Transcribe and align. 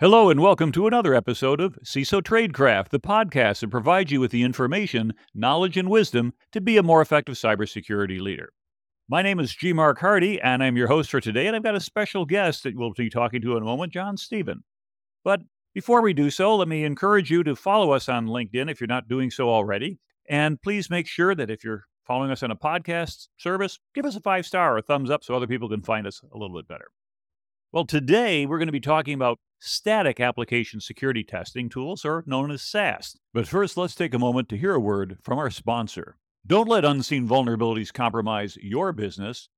Hello, 0.00 0.30
and 0.30 0.40
welcome 0.40 0.72
to 0.72 0.86
another 0.86 1.14
episode 1.14 1.60
of 1.60 1.78
CISO 1.84 2.22
Tradecraft, 2.22 2.88
the 2.88 2.98
podcast 2.98 3.60
that 3.60 3.68
provides 3.68 4.10
you 4.10 4.18
with 4.18 4.30
the 4.30 4.42
information, 4.42 5.12
knowledge, 5.34 5.76
and 5.76 5.90
wisdom 5.90 6.32
to 6.52 6.60
be 6.62 6.78
a 6.78 6.82
more 6.82 7.02
effective 7.02 7.34
cybersecurity 7.34 8.18
leader. 8.18 8.54
My 9.10 9.20
name 9.20 9.38
is 9.38 9.54
G. 9.54 9.74
Mark 9.74 9.98
Hardy, 9.98 10.40
and 10.40 10.62
I'm 10.62 10.78
your 10.78 10.88
host 10.88 11.10
for 11.10 11.20
today, 11.20 11.46
and 11.46 11.54
I've 11.54 11.62
got 11.62 11.74
a 11.74 11.80
special 11.80 12.24
guest 12.24 12.62
that 12.62 12.74
we'll 12.74 12.94
be 12.94 13.10
talking 13.10 13.42
to 13.42 13.58
in 13.58 13.62
a 13.62 13.66
moment, 13.66 13.92
John 13.92 14.16
Steven. 14.16 14.64
But 15.22 15.42
before 15.74 16.00
we 16.00 16.14
do 16.14 16.30
so, 16.30 16.56
let 16.56 16.66
me 16.66 16.84
encourage 16.84 17.30
you 17.30 17.44
to 17.44 17.54
follow 17.54 17.90
us 17.90 18.08
on 18.08 18.26
LinkedIn 18.26 18.70
if 18.70 18.80
you're 18.80 18.88
not 18.88 19.06
doing 19.06 19.30
so 19.30 19.50
already. 19.50 19.98
And 20.30 20.62
please 20.62 20.88
make 20.88 21.08
sure 21.08 21.34
that 21.34 21.50
if 21.50 21.62
you're 21.62 21.84
following 22.06 22.30
us 22.30 22.42
on 22.42 22.50
a 22.50 22.56
podcast 22.56 23.28
service, 23.36 23.78
give 23.94 24.06
us 24.06 24.16
a 24.16 24.20
five 24.20 24.46
star 24.46 24.76
or 24.76 24.78
a 24.78 24.82
thumbs 24.82 25.10
up 25.10 25.22
so 25.22 25.34
other 25.34 25.46
people 25.46 25.68
can 25.68 25.82
find 25.82 26.06
us 26.06 26.22
a 26.32 26.38
little 26.38 26.56
bit 26.56 26.66
better. 26.66 26.86
Well, 27.72 27.84
today 27.84 28.46
we're 28.46 28.58
going 28.58 28.66
to 28.66 28.72
be 28.72 28.80
talking 28.80 29.14
about 29.14 29.38
static 29.60 30.18
application 30.18 30.80
security 30.80 31.22
testing 31.22 31.68
tools, 31.68 32.04
or 32.04 32.24
known 32.26 32.50
as 32.50 32.62
SAST. 32.62 33.20
But 33.32 33.46
first, 33.46 33.76
let's 33.76 33.94
take 33.94 34.12
a 34.12 34.18
moment 34.18 34.48
to 34.48 34.56
hear 34.56 34.74
a 34.74 34.80
word 34.80 35.18
from 35.22 35.38
our 35.38 35.50
sponsor. 35.50 36.16
Don't 36.44 36.68
let 36.68 36.84
unseen 36.84 37.28
vulnerabilities 37.28 37.92
compromise 37.92 38.58
your 38.60 38.92
business. 38.92 39.48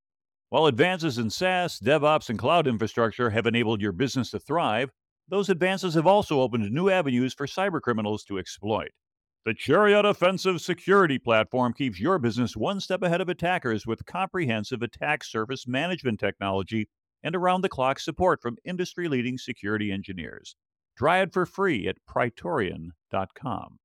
While 0.51 0.67
advances 0.67 1.17
in 1.17 1.30
SaaS, 1.30 1.80
DevOps, 1.80 2.29
and 2.29 2.39
cloud 2.39 2.67
infrastructure 2.67 3.30
have 3.30 3.47
enabled 3.47 3.80
your 3.80 3.93
business 3.93 4.31
to 4.33 4.39
thrive, 4.39 4.91
those 5.29 5.48
advances 5.48 5.95
have 5.95 6.06
also 6.06 6.42
opened 6.42 6.70
new 6.70 6.91
avenues 6.91 7.33
for 7.33 7.47
cybercriminals 7.47 8.27
to 8.27 8.39
exploit. 8.39 8.91
The 9.47 9.55
Chariot 9.55 10.05
Offensive 10.05 10.61
Security 10.61 11.19
Platform 11.19 11.73
keeps 11.73 11.98
your 11.98 12.19
business 12.19 12.58
one 12.58 12.79
step 12.79 13.03
ahead 13.03 13.23
of 13.23 13.31
attackers 13.31 13.86
with 13.86 14.05
comprehensive 14.05 14.83
attack 14.83 15.25
surface 15.25 15.67
management 15.67 16.20
technology 16.20 16.91
and 17.23 17.34
around 17.34 17.62
the 17.62 17.69
clock 17.69 17.98
support 17.98 18.42
from 18.42 18.56
industry 18.65 19.09
leading 19.09 19.39
security 19.39 19.92
engineers. 19.92 20.56
Try 20.97 21.20
it 21.20 21.33
for 21.33 21.47
free 21.47 21.89
at 21.89 21.97
Praetorian.com. 22.06 23.79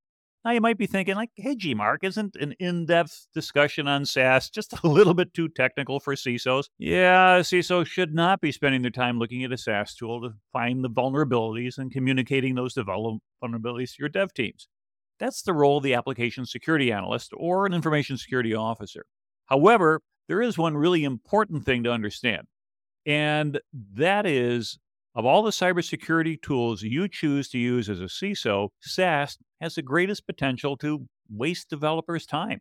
Now, 0.45 0.51
you 0.51 0.61
might 0.61 0.77
be 0.77 0.87
thinking, 0.87 1.15
like, 1.15 1.31
hey, 1.35 1.55
G 1.55 1.73
Mark, 1.73 2.05
isn't 2.05 2.37
an 2.37 2.53
in 2.53 2.85
depth 2.85 3.27
discussion 3.33 3.87
on 3.87 4.05
SAST 4.05 4.53
just 4.53 4.73
a 4.81 4.87
little 4.87 5.13
bit 5.13 5.33
too 5.33 5.49
technical 5.49 5.99
for 5.99 6.15
CISOs? 6.15 6.69
Yeah, 6.77 7.39
CISOs 7.39 7.87
should 7.87 8.13
not 8.13 8.39
be 8.39 8.53
spending 8.53 8.81
their 8.81 8.91
time 8.91 9.19
looking 9.19 9.43
at 9.43 9.51
a 9.51 9.57
SAST 9.57 9.97
tool 9.97 10.21
to 10.21 10.35
find 10.53 10.83
the 10.83 10.89
vulnerabilities 10.89 11.77
and 11.77 11.91
communicating 11.91 12.55
those 12.55 12.75
vulnerabilities 12.75 13.95
to 13.95 13.99
your 13.99 14.09
dev 14.09 14.33
teams. 14.33 14.69
That's 15.19 15.41
the 15.41 15.53
role 15.53 15.77
of 15.77 15.83
the 15.83 15.95
application 15.95 16.45
security 16.45 16.91
analyst 16.91 17.31
or 17.35 17.65
an 17.65 17.73
information 17.73 18.17
security 18.17 18.53
officer. 18.53 19.05
However, 19.47 20.01
there 20.27 20.41
is 20.41 20.57
one 20.57 20.77
really 20.77 21.03
important 21.03 21.65
thing 21.65 21.83
to 21.83 21.91
understand. 21.91 22.47
And 23.07 23.59
that 23.95 24.27
is 24.27 24.77
of 25.15 25.25
all 25.25 25.41
the 25.41 25.49
cybersecurity 25.49 26.39
tools 26.39 26.83
you 26.83 27.07
choose 27.07 27.49
to 27.49 27.57
use 27.57 27.89
as 27.89 27.99
a 27.99 28.03
CISO, 28.03 28.69
SAST 28.81 29.39
has 29.59 29.73
the 29.73 29.81
greatest 29.81 30.27
potential 30.27 30.77
to 30.77 31.07
waste 31.27 31.71
developers' 31.71 32.27
time. 32.27 32.59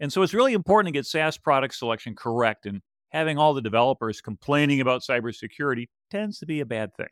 And 0.00 0.12
so 0.12 0.20
it's 0.20 0.34
really 0.34 0.52
important 0.52 0.92
to 0.92 0.98
get 0.98 1.06
SAST 1.06 1.42
product 1.42 1.74
selection 1.74 2.14
correct, 2.14 2.66
and 2.66 2.82
having 3.10 3.38
all 3.38 3.54
the 3.54 3.62
developers 3.62 4.20
complaining 4.20 4.82
about 4.82 5.00
cybersecurity 5.00 5.86
tends 6.10 6.38
to 6.40 6.46
be 6.46 6.60
a 6.60 6.66
bad 6.66 6.94
thing. 6.94 7.08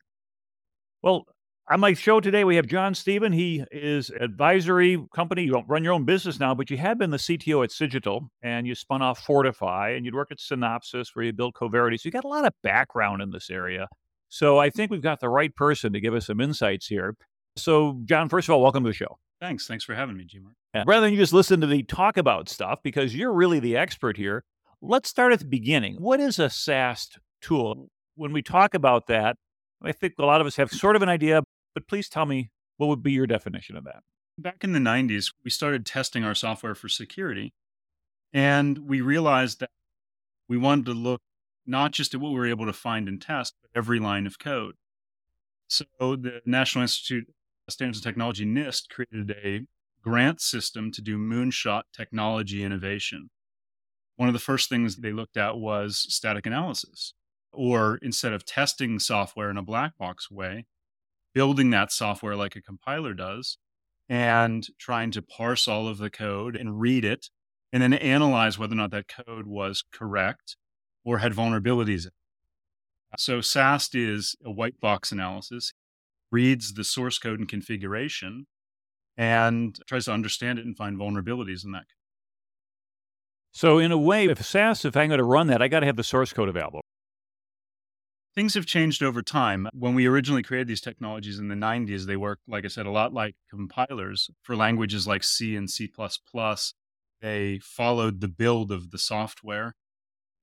Well, 1.02 1.24
on 1.70 1.80
my 1.80 1.94
show 1.94 2.20
today, 2.20 2.44
we 2.44 2.56
have 2.56 2.66
John 2.66 2.94
Steven. 2.94 3.32
He 3.32 3.64
is 3.70 4.10
advisory 4.10 5.02
company. 5.14 5.44
You 5.44 5.52
don't 5.52 5.68
run 5.68 5.84
your 5.84 5.92
own 5.92 6.04
business 6.04 6.40
now, 6.40 6.54
but 6.54 6.70
you 6.70 6.76
have 6.76 6.98
been 6.98 7.10
the 7.10 7.16
CTO 7.16 7.64
at 7.64 7.70
Cigital, 7.70 8.28
and 8.42 8.66
you 8.66 8.74
spun 8.74 9.00
off 9.00 9.24
Fortify, 9.24 9.90
and 9.90 10.04
you'd 10.04 10.14
work 10.14 10.32
at 10.32 10.38
Synopsys 10.38 11.08
where 11.14 11.24
you 11.24 11.32
built 11.32 11.54
Coverity. 11.54 11.96
So 11.96 12.06
you 12.06 12.10
got 12.10 12.24
a 12.24 12.28
lot 12.28 12.44
of 12.44 12.52
background 12.62 13.22
in 13.22 13.30
this 13.30 13.48
area. 13.50 13.86
So 14.28 14.58
I 14.58 14.70
think 14.70 14.90
we've 14.90 15.02
got 15.02 15.20
the 15.20 15.28
right 15.28 15.54
person 15.54 15.92
to 15.92 16.00
give 16.00 16.14
us 16.14 16.26
some 16.26 16.40
insights 16.40 16.86
here. 16.86 17.16
So, 17.56 18.00
John, 18.06 18.28
first 18.28 18.48
of 18.48 18.54
all, 18.54 18.62
welcome 18.62 18.82
to 18.84 18.90
the 18.90 18.94
show. 18.94 19.18
Thanks. 19.40 19.66
Thanks 19.66 19.84
for 19.84 19.94
having 19.94 20.16
me, 20.16 20.24
G 20.24 20.38
Mark. 20.38 20.54
Yeah. 20.74 20.84
Rather 20.86 21.06
than 21.06 21.12
you 21.12 21.18
just 21.18 21.32
listen 21.32 21.60
to 21.60 21.66
the 21.66 21.82
talk 21.82 22.16
about 22.16 22.48
stuff, 22.48 22.80
because 22.82 23.14
you're 23.14 23.32
really 23.32 23.60
the 23.60 23.76
expert 23.76 24.16
here, 24.16 24.44
let's 24.80 25.08
start 25.08 25.32
at 25.32 25.40
the 25.40 25.44
beginning. 25.44 25.96
What 25.96 26.18
is 26.20 26.38
a 26.38 26.48
SAST 26.48 27.18
tool? 27.40 27.88
When 28.14 28.32
we 28.32 28.40
talk 28.40 28.74
about 28.74 29.06
that, 29.08 29.36
I 29.82 29.92
think 29.92 30.14
a 30.18 30.24
lot 30.24 30.40
of 30.40 30.46
us 30.46 30.56
have 30.56 30.70
sort 30.70 30.96
of 30.96 31.02
an 31.02 31.08
idea, 31.08 31.42
but 31.74 31.88
please 31.88 32.08
tell 32.08 32.26
me 32.26 32.50
what 32.76 32.88
would 32.88 33.02
be 33.02 33.12
your 33.12 33.26
definition 33.26 33.76
of 33.76 33.84
that? 33.84 34.02
Back 34.38 34.64
in 34.64 34.72
the 34.72 34.78
90s, 34.78 35.32
we 35.44 35.50
started 35.50 35.84
testing 35.86 36.24
our 36.24 36.34
software 36.34 36.74
for 36.74 36.88
security. 36.88 37.52
And 38.32 38.78
we 38.78 39.00
realized 39.00 39.60
that 39.60 39.70
we 40.48 40.56
wanted 40.56 40.86
to 40.86 40.94
look 40.94 41.20
not 41.66 41.92
just 41.92 42.14
at 42.14 42.20
what 42.20 42.30
we 42.30 42.38
were 42.38 42.46
able 42.46 42.66
to 42.66 42.72
find 42.72 43.08
and 43.08 43.20
test, 43.20 43.54
but 43.62 43.78
every 43.78 43.98
line 43.98 44.26
of 44.26 44.38
code. 44.38 44.74
So 45.68 45.84
the 46.00 46.40
National 46.44 46.82
Institute 46.82 47.28
of 47.68 47.72
Standards 47.72 47.98
and 47.98 48.04
Technology, 48.04 48.44
NIST, 48.44 48.88
created 48.88 49.30
a 49.44 49.66
grant 50.02 50.40
system 50.40 50.90
to 50.92 51.00
do 51.00 51.16
moonshot 51.16 51.82
technology 51.94 52.64
innovation. 52.64 53.30
One 54.16 54.28
of 54.28 54.32
the 54.32 54.38
first 54.38 54.68
things 54.68 54.96
they 54.96 55.12
looked 55.12 55.36
at 55.36 55.56
was 55.56 56.04
static 56.08 56.46
analysis, 56.46 57.14
or 57.52 57.98
instead 58.02 58.32
of 58.32 58.44
testing 58.44 58.98
software 58.98 59.50
in 59.50 59.56
a 59.56 59.62
black 59.62 59.96
box 59.96 60.30
way, 60.30 60.66
building 61.34 61.70
that 61.70 61.92
software 61.92 62.36
like 62.36 62.56
a 62.56 62.62
compiler 62.62 63.14
does 63.14 63.58
and 64.08 64.66
trying 64.78 65.10
to 65.12 65.22
parse 65.22 65.66
all 65.66 65.88
of 65.88 65.98
the 65.98 66.10
code 66.10 66.56
and 66.56 66.80
read 66.80 67.04
it 67.04 67.28
and 67.72 67.82
then 67.82 67.94
analyze 67.94 68.58
whether 68.58 68.74
or 68.74 68.76
not 68.76 68.90
that 68.90 69.08
code 69.08 69.46
was 69.46 69.84
correct 69.92 70.56
or 71.04 71.18
had 71.18 71.32
vulnerabilities. 71.32 72.06
So 73.18 73.40
SAST 73.40 73.94
is 73.94 74.36
a 74.44 74.50
white 74.50 74.80
box 74.80 75.12
analysis, 75.12 75.72
reads 76.30 76.74
the 76.74 76.84
source 76.84 77.18
code 77.18 77.38
and 77.38 77.48
configuration 77.48 78.46
and 79.16 79.78
tries 79.86 80.06
to 80.06 80.12
understand 80.12 80.58
it 80.58 80.64
and 80.64 80.76
find 80.76 80.98
vulnerabilities 80.98 81.64
in 81.64 81.72
that. 81.72 81.84
So 83.52 83.78
in 83.78 83.92
a 83.92 83.98
way, 83.98 84.26
if 84.26 84.44
SAST, 84.44 84.86
if 84.86 84.96
I'm 84.96 85.08
going 85.08 85.18
to 85.18 85.24
run 85.24 85.48
that, 85.48 85.60
I 85.60 85.68
got 85.68 85.80
to 85.80 85.86
have 85.86 85.96
the 85.96 86.04
source 86.04 86.32
code 86.32 86.48
available. 86.48 86.80
Things 88.34 88.54
have 88.54 88.64
changed 88.64 89.02
over 89.02 89.22
time. 89.22 89.68
When 89.74 89.94
we 89.94 90.06
originally 90.06 90.42
created 90.42 90.66
these 90.66 90.80
technologies 90.80 91.38
in 91.38 91.48
the 91.48 91.54
90s, 91.54 92.06
they 92.06 92.16
worked, 92.16 92.42
like 92.48 92.64
I 92.64 92.68
said, 92.68 92.86
a 92.86 92.90
lot 92.90 93.12
like 93.12 93.36
compilers 93.50 94.30
for 94.42 94.56
languages 94.56 95.06
like 95.06 95.22
C 95.22 95.54
and 95.54 95.68
C. 95.68 95.90
They 97.20 97.58
followed 97.62 98.20
the 98.20 98.28
build 98.28 98.72
of 98.72 98.90
the 98.90 98.98
software 98.98 99.74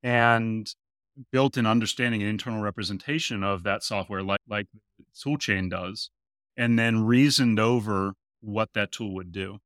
and 0.03 0.71
built 1.31 1.57
an 1.57 1.65
understanding 1.65 2.21
and 2.21 2.29
internal 2.29 2.61
representation 2.61 3.43
of 3.43 3.63
that 3.63 3.83
software, 3.83 4.21
like, 4.21 4.39
like 4.47 4.67
toolchain 5.13 5.69
does, 5.69 6.11
and 6.55 6.77
then 6.77 7.05
reasoned 7.05 7.59
over 7.59 8.13
what 8.41 8.73
that 8.73 8.91
tool 8.91 9.13
would 9.15 9.31
do. 9.31 9.57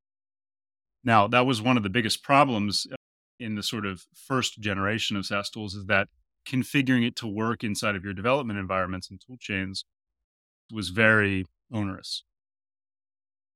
Now, 1.04 1.28
that 1.28 1.46
was 1.46 1.62
one 1.62 1.78
of 1.78 1.84
the 1.84 1.90
biggest 1.90 2.24
problems 2.24 2.88
uh, 2.92 2.96
in 3.40 3.56
the 3.56 3.64
sort 3.64 3.86
of 3.86 4.06
first 4.16 4.60
generation 4.62 5.18
of 5.18 5.26
SAST 5.26 5.54
tools 5.54 5.76
is 5.76 5.86
that 5.88 6.08
configuring 6.48 7.06
it 7.06 7.16
to 7.18 7.28
work 7.28 7.64
inside 7.64 7.96
of 7.96 8.04
your 8.04 8.14
development 8.14 8.60
environments 8.60 9.10
and 9.10 9.20
tool 9.26 9.38
chains 9.40 9.86
was 10.72 10.90
very 10.90 11.46
onerous. 11.72 12.24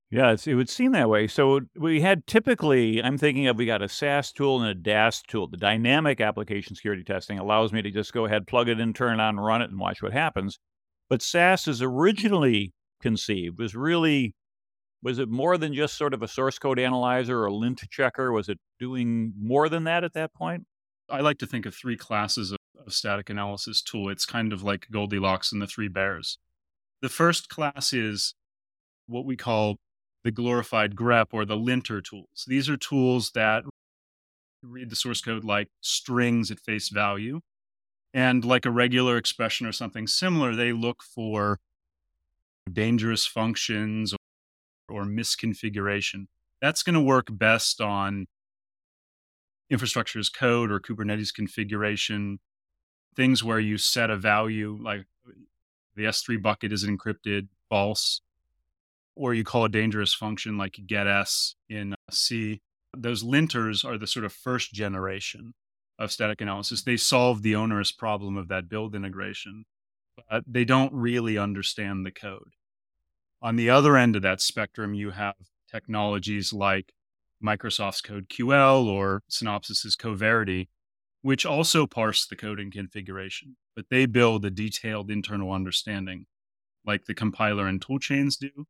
Yeah, 0.09 0.37
it 0.45 0.55
would 0.55 0.69
seem 0.69 0.93
that 0.93 1.09
way. 1.09 1.27
So 1.27 1.61
we 1.75 1.99
had 1.99 2.25
typically, 2.27 3.03
I'm 3.03 3.17
thinking 3.17 3.47
of 3.47 3.57
we 3.57 3.65
got 3.65 3.81
a 3.81 3.89
SAST 3.89 4.37
tool 4.37 4.61
and 4.61 4.69
a 4.69 4.73
DAST 4.73 5.27
tool. 5.27 5.47
The 5.47 5.57
dynamic 5.57 6.21
application 6.21 6.75
security 6.75 7.03
testing 7.03 7.39
allows 7.39 7.73
me 7.73 7.81
to 7.81 7.91
just 7.91 8.13
go 8.13 8.25
ahead, 8.25 8.47
plug 8.47 8.69
it 8.69 8.79
in, 8.79 8.93
turn 8.93 9.19
it 9.19 9.23
on, 9.23 9.37
run 9.37 9.61
it, 9.61 9.69
and 9.69 9.79
watch 9.79 10.01
what 10.01 10.13
happens. 10.13 10.59
But 11.09 11.21
SAST 11.21 11.67
is 11.67 11.81
originally 11.81 12.73
conceived 13.01 13.59
was 13.59 13.75
really 13.75 14.33
was 15.03 15.19
it 15.19 15.29
more 15.29 15.57
than 15.57 15.73
just 15.73 15.95
sort 15.95 16.13
of 16.13 16.23
a 16.23 16.27
source 16.27 16.57
code 16.57 16.79
analyzer 16.79 17.43
or 17.43 17.51
lint 17.51 17.83
checker? 17.89 18.31
Was 18.31 18.49
it 18.49 18.57
doing 18.79 19.33
more 19.39 19.69
than 19.69 19.83
that 19.83 20.03
at 20.03 20.13
that 20.13 20.33
point? 20.33 20.65
I 21.09 21.21
like 21.21 21.37
to 21.39 21.45
think 21.45 21.65
of 21.65 21.75
three 21.75 21.95
classes 21.95 22.51
static 22.91 23.29
analysis 23.29 23.81
tool. 23.81 24.09
It's 24.09 24.25
kind 24.25 24.53
of 24.53 24.63
like 24.63 24.87
Goldilocks 24.91 25.51
and 25.51 25.61
the 25.61 25.67
three 25.67 25.87
bears. 25.87 26.37
The 27.01 27.09
first 27.09 27.49
class 27.49 27.93
is 27.93 28.33
what 29.07 29.25
we 29.25 29.35
call 29.35 29.77
the 30.23 30.31
glorified 30.31 30.95
grep 30.95 31.27
or 31.31 31.45
the 31.45 31.55
linter 31.55 32.01
tools. 32.01 32.45
These 32.47 32.69
are 32.69 32.77
tools 32.77 33.31
that 33.35 33.63
read 34.63 34.89
the 34.89 34.95
source 34.95 35.21
code 35.21 35.43
like 35.43 35.69
strings 35.81 36.51
at 36.51 36.59
face 36.59 36.89
value. 36.89 37.41
And 38.13 38.43
like 38.43 38.65
a 38.65 38.71
regular 38.71 39.17
expression 39.17 39.67
or 39.67 39.71
something 39.71 40.07
similar, 40.07 40.55
they 40.55 40.71
look 40.71 41.03
for 41.03 41.59
dangerous 42.71 43.25
functions 43.25 44.13
or 44.89 45.05
misconfiguration. 45.05 46.27
That's 46.61 46.83
going 46.83 46.95
to 46.95 47.01
work 47.01 47.27
best 47.29 47.79
on 47.79 48.25
infrastructure 49.69 50.19
as 50.19 50.29
code 50.29 50.71
or 50.71 50.79
Kubernetes 50.79 51.33
configuration, 51.33 52.39
things 53.17 53.43
where 53.43 53.59
you 53.59 53.77
set 53.77 54.09
a 54.09 54.15
value 54.15 54.79
like 54.81 55.05
the 55.97 56.03
S3 56.03 56.41
bucket 56.41 56.71
is 56.71 56.85
encrypted, 56.85 57.47
false, 57.69 58.21
or 59.15 59.33
you 59.33 59.43
call 59.43 59.65
a 59.65 59.69
dangerous 59.69 60.13
function 60.13 60.57
like 60.57 60.79
getS 60.85 61.55
in 61.67 61.93
uh, 61.93 62.11
C. 62.11 62.61
Those 62.95 63.23
linters 63.23 63.83
are 63.83 63.97
the 63.97 64.07
sort 64.07 64.23
of 64.23 64.31
first 64.31 64.71
generation 64.71 65.55
of 65.99 66.11
static 66.11 66.39
analysis. 66.39 66.83
They 66.83 66.97
solve 66.97 67.41
the 67.41 67.55
onerous 67.55 67.91
problem 67.91 68.37
of 68.37 68.47
that 68.47 68.69
build 68.69 68.95
integration. 68.95 69.65
but 70.29 70.43
they 70.47 70.65
don't 70.65 70.93
really 70.93 71.37
understand 71.37 72.05
the 72.05 72.11
code. 72.11 72.53
On 73.41 73.55
the 73.55 73.69
other 73.69 73.97
end 73.97 74.15
of 74.15 74.21
that 74.21 74.41
spectrum, 74.41 74.93
you 74.93 75.11
have 75.11 75.35
technologies 75.69 76.53
like 76.53 76.93
Microsoft's 77.43 78.01
CodeQL 78.01 78.85
or 78.85 79.21
Synopsys's 79.29 79.95
Coverity, 79.95 80.69
which 81.21 81.45
also 81.45 81.87
parse 81.87 82.25
the 82.25 82.35
code 82.35 82.59
and 82.59 82.71
configuration, 82.71 83.57
but 83.75 83.85
they 83.89 84.05
build 84.05 84.45
a 84.45 84.49
detailed 84.49 85.11
internal 85.11 85.51
understanding 85.51 86.25
like 86.85 87.05
the 87.05 87.13
compiler 87.13 87.67
and 87.67 87.85
toolchains 87.85 88.37
do. 88.37 88.65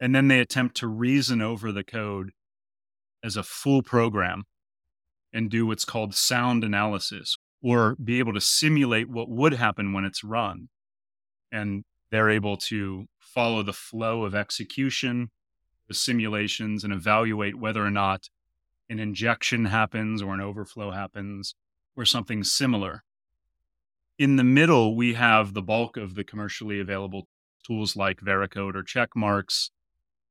And 0.00 0.14
then 0.14 0.28
they 0.28 0.40
attempt 0.40 0.76
to 0.78 0.86
reason 0.86 1.40
over 1.40 1.72
the 1.72 1.84
code 1.84 2.30
as 3.22 3.36
a 3.36 3.42
full 3.42 3.82
program 3.82 4.44
and 5.32 5.50
do 5.50 5.66
what's 5.66 5.84
called 5.84 6.14
sound 6.14 6.64
analysis 6.64 7.36
or 7.62 7.96
be 8.02 8.18
able 8.18 8.32
to 8.32 8.40
simulate 8.40 9.08
what 9.08 9.28
would 9.28 9.54
happen 9.54 9.92
when 9.92 10.04
it's 10.04 10.24
run. 10.24 10.68
And 11.52 11.84
they're 12.10 12.30
able 12.30 12.56
to 12.56 13.06
follow 13.20 13.62
the 13.62 13.72
flow 13.72 14.24
of 14.24 14.34
execution, 14.34 15.30
the 15.88 15.94
simulations, 15.94 16.82
and 16.82 16.92
evaluate 16.92 17.58
whether 17.58 17.84
or 17.84 17.90
not 17.90 18.28
an 18.90 18.98
injection 18.98 19.66
happens 19.66 20.20
or 20.20 20.34
an 20.34 20.40
overflow 20.40 20.90
happens 20.90 21.54
or 21.96 22.04
something 22.04 22.42
similar. 22.42 23.04
In 24.18 24.36
the 24.36 24.44
middle, 24.44 24.96
we 24.96 25.14
have 25.14 25.54
the 25.54 25.62
bulk 25.62 25.96
of 25.96 26.16
the 26.16 26.24
commercially 26.24 26.80
available 26.80 27.28
tools 27.64 27.96
like 27.96 28.20
Veracode 28.20 28.74
or 28.74 28.82
Checkmarx. 28.82 29.70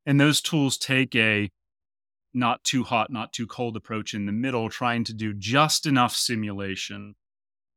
And 0.06 0.20
those 0.20 0.42
tools 0.42 0.78
take 0.78 1.16
a 1.16 1.50
not 2.34 2.64
too 2.64 2.84
hot, 2.84 3.12
not 3.12 3.34
too 3.34 3.48
cold 3.48 3.76
approach 3.76 4.14
in 4.14 4.26
the 4.26 4.32
middle, 4.32 4.70
trying 4.70 5.04
to 5.06 5.14
do 5.14 5.34
just 5.34 5.86
enough 5.86 6.14
simulation 6.14 7.16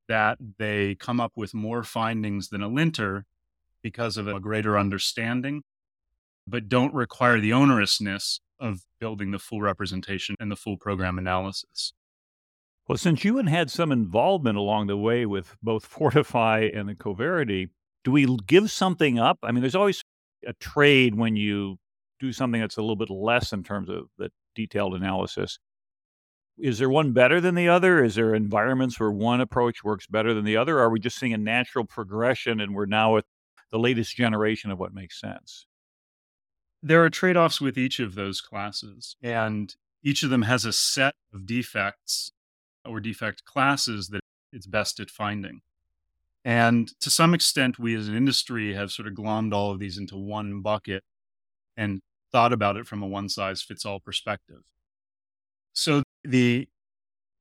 that 0.08 0.36
they 0.58 0.96
come 0.96 1.20
up 1.20 1.32
with 1.36 1.54
more 1.54 1.84
findings 1.84 2.48
than 2.48 2.60
a 2.60 2.68
linter 2.68 3.24
because 3.82 4.16
of 4.16 4.28
a 4.28 4.40
greater 4.40 4.78
understanding, 4.78 5.62
but 6.46 6.68
don't 6.68 6.92
require 6.92 7.40
the 7.40 7.50
onerousness 7.50 8.40
of 8.62 8.86
building 9.00 9.32
the 9.32 9.38
full 9.38 9.60
representation 9.60 10.36
and 10.38 10.50
the 10.50 10.56
full 10.56 10.78
program 10.78 11.18
analysis. 11.18 11.92
Well, 12.88 12.96
since 12.96 13.24
you 13.24 13.36
had 13.38 13.70
some 13.70 13.92
involvement 13.92 14.56
along 14.56 14.86
the 14.86 14.96
way 14.96 15.26
with 15.26 15.56
both 15.62 15.84
Fortify 15.86 16.70
and 16.72 16.88
the 16.88 16.94
Coverity, 16.94 17.70
do 18.04 18.12
we 18.12 18.24
give 18.46 18.70
something 18.70 19.18
up? 19.18 19.38
I 19.42 19.52
mean, 19.52 19.60
there's 19.60 19.74
always 19.74 20.02
a 20.46 20.52
trade 20.54 21.16
when 21.16 21.36
you 21.36 21.78
do 22.20 22.32
something 22.32 22.60
that's 22.60 22.76
a 22.76 22.80
little 22.80 22.96
bit 22.96 23.10
less 23.10 23.52
in 23.52 23.64
terms 23.64 23.88
of 23.90 24.06
the 24.16 24.30
detailed 24.54 24.94
analysis. 24.94 25.58
Is 26.58 26.78
there 26.78 26.90
one 26.90 27.12
better 27.12 27.40
than 27.40 27.54
the 27.54 27.68
other? 27.68 28.04
Is 28.04 28.14
there 28.14 28.34
environments 28.34 29.00
where 29.00 29.10
one 29.10 29.40
approach 29.40 29.82
works 29.82 30.06
better 30.06 30.34
than 30.34 30.44
the 30.44 30.56
other? 30.56 30.78
Are 30.78 30.90
we 30.90 31.00
just 31.00 31.18
seeing 31.18 31.32
a 31.32 31.38
natural 31.38 31.84
progression 31.84 32.60
and 32.60 32.74
we're 32.74 32.86
now 32.86 33.16
at 33.16 33.24
the 33.70 33.78
latest 33.78 34.14
generation 34.14 34.70
of 34.70 34.78
what 34.78 34.94
makes 34.94 35.18
sense? 35.18 35.66
There 36.82 37.04
are 37.04 37.10
trade 37.10 37.36
offs 37.36 37.60
with 37.60 37.78
each 37.78 38.00
of 38.00 38.14
those 38.14 38.40
classes, 38.40 39.16
and 39.22 39.74
each 40.02 40.22
of 40.22 40.30
them 40.30 40.42
has 40.42 40.64
a 40.64 40.72
set 40.72 41.14
of 41.32 41.46
defects 41.46 42.32
or 42.84 43.00
defect 43.00 43.44
classes 43.44 44.08
that 44.08 44.20
it's 44.52 44.66
best 44.66 44.98
at 44.98 45.10
finding. 45.10 45.60
And 46.44 46.90
to 47.00 47.08
some 47.08 47.34
extent, 47.34 47.78
we 47.78 47.94
as 47.94 48.08
an 48.08 48.16
industry 48.16 48.74
have 48.74 48.90
sort 48.90 49.06
of 49.06 49.14
glommed 49.14 49.54
all 49.54 49.70
of 49.70 49.78
these 49.78 49.96
into 49.96 50.16
one 50.16 50.60
bucket 50.60 51.04
and 51.76 52.00
thought 52.32 52.52
about 52.52 52.76
it 52.76 52.86
from 52.86 53.02
a 53.02 53.06
one 53.06 53.28
size 53.28 53.62
fits 53.62 53.86
all 53.86 54.00
perspective. 54.00 54.62
So 55.72 56.02
the 56.24 56.68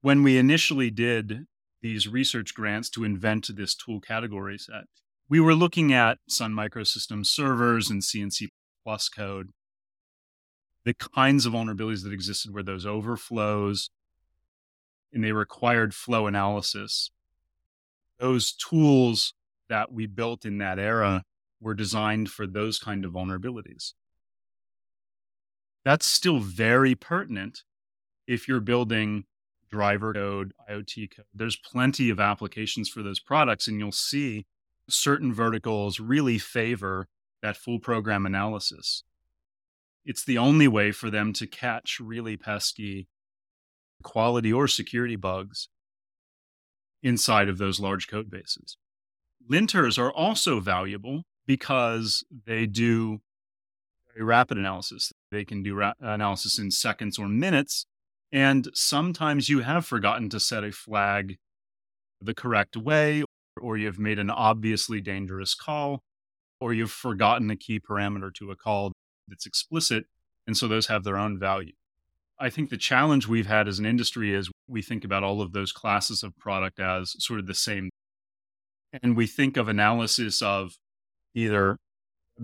when 0.02 0.24
we 0.24 0.38
initially 0.38 0.92
did 0.92 1.46
these 1.82 2.08
research 2.08 2.54
grants 2.54 2.90
to 2.92 3.04
invent 3.04 3.50
this 3.56 3.76
tool 3.76 4.00
category 4.00 4.58
set, 4.58 4.86
we 5.30 5.40
were 5.40 5.56
looking 5.56 5.94
at 5.94 6.20
Sun 6.28 6.54
Microsystems 6.54 7.28
servers 7.28 7.90
and 7.90 8.02
CNC 8.02 8.50
plus 8.84 9.10
code, 9.10 9.50
the 10.84 10.94
kinds 10.94 11.46
of 11.46 11.54
vulnerabilities 11.54 12.04
that 12.04 12.14
existed 12.14 12.54
were 12.54 12.64
those 12.64 12.86
overflows, 12.86 13.90
and 15.14 15.24
they 15.24 15.32
required 15.32 15.94
flow 15.94 16.28
analysis 16.28 17.12
those 18.22 18.54
tools 18.54 19.34
that 19.68 19.92
we 19.92 20.06
built 20.06 20.46
in 20.46 20.60
that 20.60 20.80
era 20.80 21.24
were 21.60 21.74
designed 21.74 22.30
for 22.30 22.46
those 22.46 22.78
kind 22.78 23.04
of 23.04 23.12
vulnerabilities. 23.12 23.94
That's 25.84 26.06
still 26.06 26.40
very 26.40 26.94
pertinent 26.94 27.64
if 28.28 28.48
you're 28.48 28.60
building 28.60 29.26
driver 29.72 30.14
code, 30.14 30.54
IoT 30.70 31.16
code. 31.16 31.26
There's 31.34 31.58
plenty 31.58 32.10
of 32.12 32.20
applications 32.20 32.88
for 32.88 33.02
those 33.02 33.20
products, 33.20 33.68
and 33.68 33.80
you'll 33.80 33.92
see 33.92 34.46
certain 34.88 35.34
verticals 35.34 36.00
really 36.00 36.38
favor 36.38 37.08
that 37.42 37.58
full 37.58 37.80
program 37.80 38.26
analysis. 38.26 39.04
It's 40.06 40.26
the 40.26 40.38
only 40.38 40.68
way 40.68 40.92
for 40.92 41.10
them 41.10 41.34
to 41.34 41.48
catch 41.48 42.00
really 42.00 42.38
pesky 42.38 43.08
quality 44.04 44.52
or 44.52 44.68
security 44.68 45.16
bugs 45.16 45.70
inside 47.04 47.50
of 47.50 47.58
those 47.58 47.80
large 47.80 48.08
code 48.08 48.30
bases. 48.30 48.78
Linters 49.50 49.98
are 49.98 50.12
also 50.12 50.60
valuable 50.60 51.24
because 51.46 52.24
they 52.46 52.66
do 52.66 53.22
very 54.14 54.24
rapid 54.24 54.58
analysis. 54.58 55.12
They 55.32 55.46
can 55.46 55.64
do 55.64 55.76
ra- 55.76 55.94
analysis 56.00 56.60
in 56.60 56.72
seconds 56.72 57.18
or 57.18 57.28
minutes. 57.28 57.86
And 58.32 58.70
sometimes 58.74 59.50
you 59.50 59.60
have 59.60 59.86
forgotten 59.86 60.30
to 60.30 60.40
set 60.40 60.64
a 60.64 60.72
flag 60.72 61.38
the 62.22 62.34
correct 62.34 62.78
way, 62.78 63.24
or 63.60 63.78
you've 63.78 64.00
made 64.00 64.20
an 64.20 64.30
obviously 64.30 65.02
dangerous 65.02 65.56
call, 65.56 66.04
or 66.62 66.74
you've 66.74 66.92
forgotten 66.92 67.50
a 67.50 67.56
key 67.58 67.80
parameter 67.80 68.34
to 68.36 68.52
a 68.52 68.56
call 68.56 68.94
that's 69.28 69.46
explicit. 69.48 70.06
And 70.48 70.56
so 70.56 70.68
those 70.68 70.88
have 70.88 71.04
their 71.04 71.18
own 71.18 71.40
value. 71.40 71.74
I 72.40 72.50
think 72.50 72.70
the 72.70 72.78
challenge 72.78 73.28
we've 73.28 73.48
had 73.48 73.68
as 73.68 73.80
an 73.80 73.86
industry 73.86 74.34
is 74.34 74.50
we 74.68 74.82
think 74.82 75.04
about 75.04 75.24
all 75.24 75.42
of 75.42 75.54
those 75.54 75.72
classes 75.72 76.24
of 76.24 76.38
product 76.38 76.80
as 76.80 77.16
sort 77.20 77.40
of 77.40 77.48
the 77.48 77.54
same. 77.54 77.90
And 79.04 79.18
we 79.18 79.28
think 79.28 79.58
of 79.58 79.68
analysis 79.68 80.42
of 80.42 80.74
either 81.34 81.78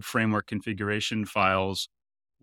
framework 0.02 0.48
configuration 0.48 1.25
files 1.25 1.88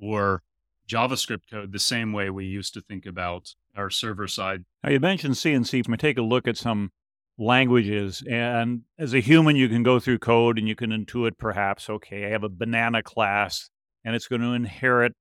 or 0.00 0.43
JavaScript 0.88 1.43
code 1.51 1.72
the 1.72 1.79
same 1.79 2.13
way 2.13 2.31
we 2.31 2.44
used 2.44 2.75
to 2.75 2.81
think 2.81 3.06
about 3.06 3.55
our 3.77 3.91
server 3.91 4.29
side. 4.29 4.65
Now, 4.82 4.91
you 4.91 5.01
mentioned 5.01 5.34
CNC. 5.34 5.89
We 5.89 5.96
take 5.96 6.19
a 6.19 6.22
look 6.22 6.46
at 6.46 6.56
some 6.56 6.91
languages, 7.38 8.22
and 8.29 8.82
as 8.98 9.14
a 9.14 9.20
human, 9.20 9.56
you 9.56 9.69
can 9.69 9.82
go 9.82 9.98
through 9.98 10.19
code 10.19 10.58
and 10.58 10.69
you 10.69 10.76
can 10.76 10.91
intuit 10.91 11.32
perhaps, 11.38 11.91
okay, 11.91 12.26
I 12.26 12.31
have 12.31 12.44
a 12.44 12.48
banana 12.48 13.03
class 13.03 13.70
and 14.05 14.14
it's 14.14 14.29
going 14.29 14.43
to 14.43 14.53
inherit 14.53 15.12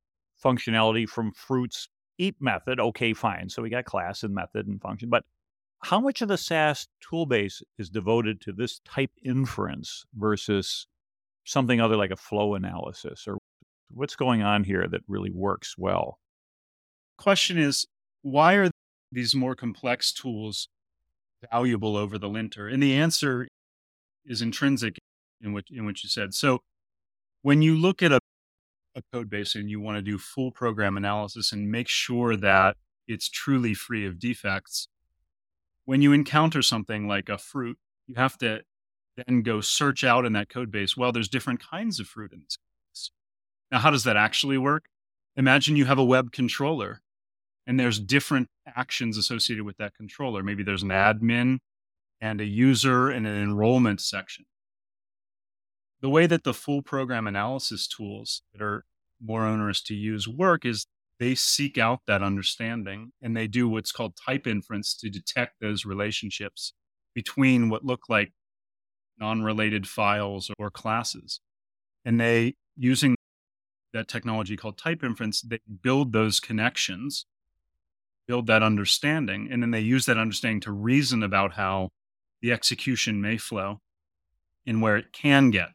functionality 0.43 1.07
from 1.07 1.31
fruits 1.31 1.87
eat 2.17 2.35
method, 2.39 2.79
okay, 2.79 3.13
fine. 3.13 3.49
So 3.49 3.61
we 3.61 3.69
got 3.69 3.85
class 3.85 4.23
and 4.23 4.33
method 4.33 4.67
and 4.67 4.81
function. 4.81 5.09
But 5.09 5.23
how 5.83 5.99
much 5.99 6.21
of 6.21 6.27
the 6.27 6.37
SAST 6.37 6.89
toolbase 7.03 7.61
is 7.77 7.89
devoted 7.89 8.39
to 8.41 8.53
this 8.53 8.79
type 8.85 9.11
inference 9.23 10.05
versus 10.15 10.87
something 11.43 11.81
other 11.81 11.97
like 11.97 12.11
a 12.11 12.15
flow 12.15 12.55
analysis? 12.55 13.25
Or 13.27 13.37
what's 13.89 14.15
going 14.15 14.41
on 14.41 14.63
here 14.63 14.87
that 14.87 15.01
really 15.07 15.31
works 15.31 15.75
well? 15.77 16.19
Question 17.17 17.57
is 17.57 17.85
why 18.21 18.53
are 18.55 18.69
these 19.11 19.35
more 19.35 19.55
complex 19.55 20.13
tools 20.13 20.67
valuable 21.51 21.97
over 21.97 22.17
the 22.17 22.29
linter? 22.29 22.67
And 22.67 22.81
the 22.81 22.93
answer 22.93 23.47
is 24.25 24.41
intrinsic 24.41 24.97
in 25.41 25.53
what 25.53 25.65
in 25.69 25.85
what 25.85 26.03
you 26.03 26.09
said. 26.09 26.33
So 26.33 26.59
when 27.41 27.61
you 27.61 27.75
look 27.75 28.01
at 28.01 28.11
a 28.11 28.19
a 28.95 29.01
code 29.11 29.29
base 29.29 29.55
and 29.55 29.69
you 29.69 29.79
want 29.79 29.97
to 29.97 30.01
do 30.01 30.17
full 30.17 30.51
program 30.51 30.97
analysis 30.97 31.51
and 31.51 31.71
make 31.71 31.87
sure 31.87 32.35
that 32.35 32.77
it's 33.07 33.29
truly 33.29 33.73
free 33.73 34.05
of 34.05 34.19
defects, 34.19 34.87
when 35.85 36.01
you 36.01 36.13
encounter 36.13 36.61
something 36.61 37.07
like 37.07 37.29
a 37.29 37.37
fruit, 37.37 37.77
you 38.07 38.15
have 38.15 38.37
to 38.37 38.61
then 39.17 39.41
go 39.41 39.61
search 39.61 40.03
out 40.03 40.25
in 40.25 40.33
that 40.33 40.49
code 40.49 40.71
base. 40.71 40.95
Well, 40.95 41.11
there's 41.11 41.29
different 41.29 41.59
kinds 41.59 41.99
of 41.99 42.07
fruit 42.07 42.31
in 42.31 42.41
this 42.43 42.57
case. 42.57 43.11
Now, 43.71 43.79
how 43.79 43.89
does 43.89 44.03
that 44.03 44.17
actually 44.17 44.57
work? 44.57 44.85
Imagine 45.35 45.75
you 45.75 45.85
have 45.85 45.99
a 45.99 46.05
web 46.05 46.31
controller 46.31 47.01
and 47.65 47.79
there's 47.79 47.99
different 47.99 48.49
actions 48.75 49.17
associated 49.17 49.65
with 49.65 49.77
that 49.77 49.95
controller. 49.95 50.43
Maybe 50.43 50.63
there's 50.63 50.83
an 50.83 50.89
admin 50.89 51.59
and 52.21 52.41
a 52.41 52.45
user 52.45 53.09
and 53.09 53.25
an 53.25 53.41
enrollment 53.41 54.01
section 54.01 54.45
the 56.03 56.09
way 56.09 56.27
that 56.27 56.43
the 56.43 56.53
full 56.53 56.81
program 56.81 57.25
analysis 57.27 57.87
tools 57.87 58.41
that 58.51 58.61
are 58.61 58.83
more 59.23 59.45
onerous 59.45 59.81
to 59.81 59.95
use 59.95 60.27
work 60.27 60.65
is 60.65 60.85
they 61.17 61.33
seek 61.33 61.77
out 61.77 62.01
that 62.05 62.21
understanding 62.21 63.13
and 63.21 63.37
they 63.37 63.47
do 63.47 63.69
what's 63.69 63.93
called 63.93 64.17
type 64.17 64.45
inference 64.45 64.93
to 64.93 65.09
detect 65.09 65.53
those 65.61 65.85
relationships 65.85 66.73
between 67.15 67.69
what 67.69 67.85
look 67.85 68.01
like 68.09 68.33
non-related 69.17 69.87
files 69.87 70.51
or 70.59 70.69
classes 70.69 71.39
and 72.03 72.19
they 72.19 72.53
using 72.75 73.15
that 73.93 74.09
technology 74.09 74.57
called 74.57 74.77
type 74.77 75.03
inference 75.03 75.41
they 75.41 75.59
build 75.81 76.11
those 76.11 76.41
connections 76.41 77.25
build 78.27 78.47
that 78.47 78.63
understanding 78.63 79.49
and 79.51 79.61
then 79.61 79.71
they 79.71 79.79
use 79.79 80.05
that 80.05 80.17
understanding 80.17 80.61
to 80.61 80.71
reason 80.71 81.23
about 81.23 81.53
how 81.53 81.89
the 82.41 82.51
execution 82.51 83.21
may 83.21 83.37
flow 83.37 83.79
and 84.65 84.81
where 84.81 84.97
it 84.97 85.13
can 85.13 85.49
get. 85.49 85.69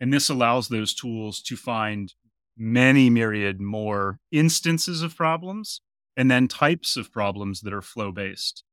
And 0.00 0.12
this 0.12 0.28
allows 0.28 0.68
those 0.68 0.94
tools 0.94 1.40
to 1.42 1.56
find 1.56 2.12
many 2.56 3.08
myriad 3.08 3.60
more 3.60 4.18
instances 4.30 5.02
of 5.02 5.16
problems 5.16 5.80
and 6.16 6.30
then 6.30 6.48
types 6.48 6.96
of 6.96 7.12
problems 7.12 7.60
that 7.60 7.72
are 7.72 7.82
flow 7.82 8.12
based. 8.12 8.64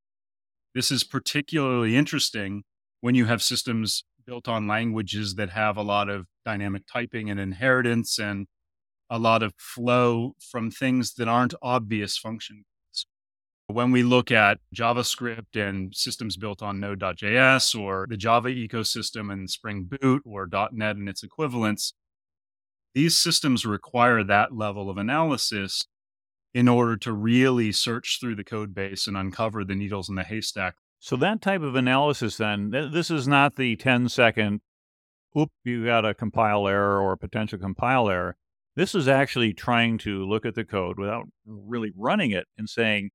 This 0.76 0.92
is 0.92 1.04
particularly 1.04 1.96
interesting 1.96 2.64
when 3.02 3.16
you 3.16 3.26
have 3.26 3.42
systems 3.42 4.04
built 4.26 4.48
on 4.48 4.68
languages 4.68 5.36
that 5.36 5.50
have 5.52 5.78
a 5.78 5.82
lot 5.82 6.10
of 6.10 6.26
dynamic 6.46 6.84
typing 6.92 7.30
and 7.30 7.40
inheritance 7.40 8.20
and 8.20 8.48
a 9.10 9.18
lot 9.18 9.42
of 9.42 9.54
flow 9.58 10.36
from 10.40 10.70
things 10.70 11.16
that 11.16 11.28
aren't 11.28 11.56
obvious 11.62 12.18
function 12.18 12.66
when 13.70 13.92
we 13.92 14.02
look 14.02 14.32
at 14.32 14.58
JavaScript 14.76 15.56
and 15.56 15.96
systems 15.96 16.38
built 16.38 16.64
on 16.64 16.80
Node.js 16.80 17.80
or 17.80 18.08
the 18.10 18.18
Java 18.18 18.50
ecosystem 18.50 19.32
and 19.32 19.48
Spring 19.48 19.84
Boot 19.84 20.24
or 20.26 20.50
.NET 20.72 20.96
and 20.96 21.08
its 21.08 21.22
equivalents, 21.22 21.94
these 22.96 23.16
systems 23.16 23.68
require 23.68 24.24
that 24.24 24.56
level 24.56 24.90
of 24.90 24.98
analysis 24.98 25.86
in 26.52 26.68
order 26.68 26.98
to 26.98 27.14
really 27.14 27.72
search 27.72 28.18
through 28.20 28.36
the 28.36 28.44
code 28.44 28.74
base 28.74 29.06
and 29.06 29.16
uncover 29.16 29.64
the 29.64 29.76
needles 29.76 30.10
in 30.10 30.16
the 30.16 30.24
haystack. 30.24 30.74
So 31.00 31.16
that 31.18 31.40
type 31.40 31.62
of 31.62 31.76
analysis 31.76 32.38
then, 32.38 32.72
this 32.72 33.12
is 33.12 33.28
not 33.28 33.56
the 33.56 33.76
10 33.76 34.10
second, 34.10 34.62
oop, 35.38 35.52
you 35.64 35.86
got 35.86 36.06
a 36.06 36.16
compile 36.16 36.68
error 36.68 37.00
or 37.00 37.12
a 37.12 37.18
potential 37.18 37.60
compile 37.60 38.10
error. 38.10 38.36
This 38.76 38.96
is 38.96 39.08
actually 39.08 39.54
trying 39.54 40.00
to 40.00 40.26
look 40.26 40.44
at 40.44 40.56
the 40.56 40.66
code 40.66 40.98
without 40.98 41.26
really 41.46 41.92
running 41.96 42.32
it 42.32 42.48
and 42.58 42.68
saying, 42.68 43.12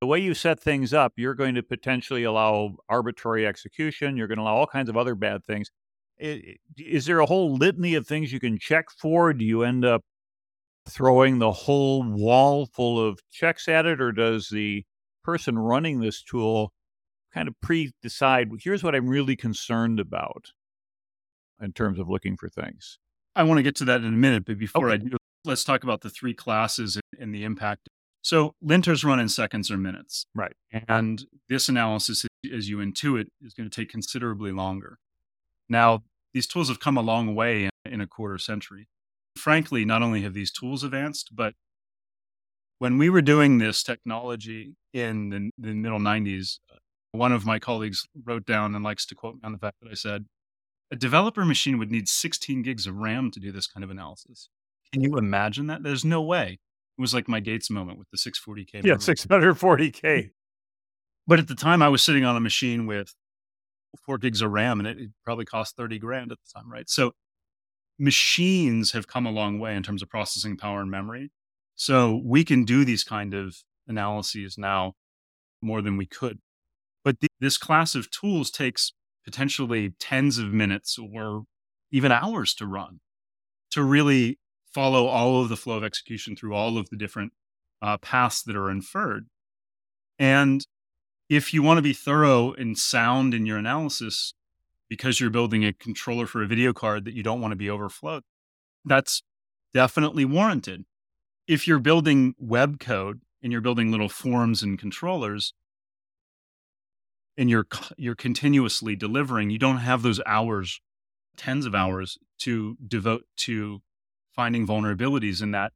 the 0.00 0.06
way 0.06 0.18
you 0.18 0.34
set 0.34 0.60
things 0.60 0.94
up, 0.94 1.14
you're 1.16 1.34
going 1.34 1.54
to 1.56 1.62
potentially 1.62 2.24
allow 2.24 2.76
arbitrary 2.88 3.46
execution. 3.46 4.16
You're 4.16 4.28
going 4.28 4.38
to 4.38 4.42
allow 4.42 4.56
all 4.56 4.66
kinds 4.66 4.88
of 4.88 4.96
other 4.96 5.14
bad 5.14 5.44
things. 5.44 5.70
Is 6.18 7.06
there 7.06 7.20
a 7.20 7.26
whole 7.26 7.54
litany 7.54 7.94
of 7.94 8.06
things 8.06 8.32
you 8.32 8.40
can 8.40 8.58
check 8.58 8.90
for? 8.90 9.32
Do 9.32 9.44
you 9.44 9.62
end 9.62 9.84
up 9.84 10.02
throwing 10.88 11.38
the 11.38 11.52
whole 11.52 12.02
wall 12.02 12.66
full 12.66 13.04
of 13.04 13.20
checks 13.30 13.68
at 13.68 13.86
it, 13.86 14.00
or 14.00 14.12
does 14.12 14.48
the 14.48 14.84
person 15.22 15.58
running 15.58 16.00
this 16.00 16.22
tool 16.22 16.72
kind 17.32 17.46
of 17.46 17.54
pre 17.60 17.92
decide, 18.02 18.50
here's 18.62 18.82
what 18.82 18.94
I'm 18.94 19.08
really 19.08 19.36
concerned 19.36 20.00
about 20.00 20.52
in 21.60 21.72
terms 21.72 21.98
of 21.98 22.08
looking 22.08 22.36
for 22.36 22.48
things? 22.48 22.98
I 23.36 23.42
want 23.44 23.58
to 23.58 23.62
get 23.62 23.76
to 23.76 23.84
that 23.86 24.00
in 24.00 24.06
a 24.06 24.16
minute, 24.16 24.44
but 24.46 24.58
before 24.58 24.90
okay. 24.90 24.94
I 24.94 25.08
do, 25.08 25.16
let's 25.44 25.62
talk 25.62 25.84
about 25.84 26.00
the 26.00 26.10
three 26.10 26.34
classes 26.34 26.98
and 27.20 27.34
the 27.34 27.44
impact 27.44 27.88
so 28.22 28.54
linters 28.64 29.04
run 29.04 29.20
in 29.20 29.28
seconds 29.28 29.70
or 29.70 29.76
minutes. 29.76 30.26
Right. 30.34 30.54
And 30.86 31.24
this 31.48 31.68
analysis, 31.68 32.26
as 32.54 32.68
you 32.68 32.78
intuit, 32.78 33.26
is 33.42 33.54
going 33.54 33.68
to 33.68 33.74
take 33.74 33.90
considerably 33.90 34.52
longer. 34.52 34.98
Now, 35.68 36.02
these 36.34 36.46
tools 36.46 36.68
have 36.68 36.80
come 36.80 36.96
a 36.96 37.02
long 37.02 37.34
way 37.34 37.68
in 37.84 38.00
a 38.00 38.06
quarter 38.06 38.38
century. 38.38 38.88
Frankly, 39.36 39.84
not 39.84 40.02
only 40.02 40.22
have 40.22 40.34
these 40.34 40.52
tools 40.52 40.82
advanced, 40.82 41.30
but 41.34 41.54
when 42.78 42.98
we 42.98 43.10
were 43.10 43.22
doing 43.22 43.58
this 43.58 43.82
technology 43.82 44.74
in 44.92 45.30
the, 45.30 45.50
the 45.58 45.74
middle 45.74 45.98
90s, 45.98 46.58
one 47.12 47.32
of 47.32 47.46
my 47.46 47.58
colleagues 47.58 48.06
wrote 48.24 48.46
down 48.46 48.74
and 48.74 48.84
likes 48.84 49.06
to 49.06 49.14
quote 49.14 49.34
me 49.34 49.40
on 49.44 49.52
the 49.52 49.58
fact 49.58 49.76
that 49.82 49.90
I 49.90 49.94
said, 49.94 50.26
a 50.90 50.96
developer 50.96 51.44
machine 51.44 51.78
would 51.78 51.90
need 51.90 52.08
16 52.08 52.62
gigs 52.62 52.86
of 52.86 52.96
RAM 52.96 53.30
to 53.32 53.40
do 53.40 53.52
this 53.52 53.66
kind 53.66 53.84
of 53.84 53.90
analysis. 53.90 54.48
Can 54.92 55.02
you 55.02 55.18
imagine 55.18 55.66
that? 55.66 55.82
There's 55.82 56.04
no 56.04 56.22
way. 56.22 56.58
It 56.98 57.00
was 57.00 57.14
like 57.14 57.28
my 57.28 57.38
Gates 57.38 57.70
moment 57.70 57.98
with 57.98 58.08
the 58.10 58.18
640K. 58.18 58.84
Yeah, 58.84 58.94
640K. 58.94 60.30
But 61.28 61.38
at 61.38 61.46
the 61.46 61.54
time, 61.54 61.80
I 61.80 61.88
was 61.88 62.02
sitting 62.02 62.24
on 62.24 62.36
a 62.36 62.40
machine 62.40 62.86
with 62.86 63.14
four 64.04 64.18
gigs 64.18 64.42
of 64.42 64.50
RAM 64.50 64.80
and 64.80 64.88
it, 64.88 64.98
it 64.98 65.10
probably 65.24 65.44
cost 65.44 65.76
30 65.76 65.98
grand 65.98 66.32
at 66.32 66.38
the 66.38 66.58
time, 66.58 66.70
right? 66.70 66.88
So 66.90 67.12
machines 67.98 68.92
have 68.92 69.06
come 69.06 69.26
a 69.26 69.30
long 69.30 69.58
way 69.60 69.76
in 69.76 69.82
terms 69.82 70.02
of 70.02 70.08
processing 70.08 70.56
power 70.56 70.80
and 70.80 70.90
memory. 70.90 71.30
So 71.76 72.20
we 72.24 72.44
can 72.44 72.64
do 72.64 72.84
these 72.84 73.04
kind 73.04 73.32
of 73.34 73.56
analyses 73.86 74.58
now 74.58 74.94
more 75.62 75.80
than 75.80 75.96
we 75.96 76.06
could. 76.06 76.40
But 77.04 77.20
th- 77.20 77.30
this 77.40 77.56
class 77.58 77.94
of 77.94 78.10
tools 78.10 78.50
takes 78.50 78.92
potentially 79.24 79.94
tens 80.00 80.38
of 80.38 80.52
minutes 80.52 80.98
or 80.98 81.44
even 81.92 82.10
hours 82.10 82.54
to 82.54 82.66
run 82.66 83.00
to 83.70 83.84
really 83.84 84.38
follow 84.78 85.08
all 85.08 85.42
of 85.42 85.48
the 85.48 85.56
flow 85.56 85.76
of 85.76 85.82
execution 85.82 86.36
through 86.36 86.54
all 86.54 86.78
of 86.78 86.88
the 86.88 86.96
different 86.96 87.32
uh, 87.82 87.98
paths 87.98 88.44
that 88.44 88.54
are 88.54 88.70
inferred. 88.70 89.26
And 90.20 90.64
if 91.28 91.52
you 91.52 91.64
want 91.64 91.78
to 91.78 91.82
be 91.82 91.92
thorough 91.92 92.52
and 92.52 92.78
sound 92.78 93.34
in 93.34 93.44
your 93.44 93.58
analysis, 93.58 94.34
because 94.88 95.18
you're 95.18 95.30
building 95.30 95.64
a 95.64 95.72
controller 95.72 96.28
for 96.28 96.44
a 96.44 96.46
video 96.46 96.72
card 96.72 97.04
that 97.06 97.14
you 97.14 97.24
don't 97.24 97.40
want 97.40 97.50
to 97.50 97.56
be 97.56 97.68
overflowed, 97.68 98.22
that's 98.84 99.24
definitely 99.74 100.24
warranted. 100.24 100.84
If 101.48 101.66
you're 101.66 101.80
building 101.80 102.36
web 102.38 102.78
code 102.78 103.22
and 103.42 103.50
you're 103.50 103.60
building 103.60 103.90
little 103.90 104.08
forms 104.08 104.62
and 104.62 104.78
controllers, 104.78 105.54
and 107.36 107.50
you're 107.50 107.66
you're 107.96 108.14
continuously 108.14 108.94
delivering, 108.94 109.50
you 109.50 109.58
don't 109.58 109.78
have 109.78 110.02
those 110.02 110.20
hours, 110.24 110.80
tens 111.36 111.66
of 111.66 111.74
hours 111.74 112.16
to 112.42 112.76
devote 112.86 113.24
to 113.38 113.82
finding 114.38 114.64
vulnerabilities 114.64 115.42
in 115.42 115.50
that 115.50 115.72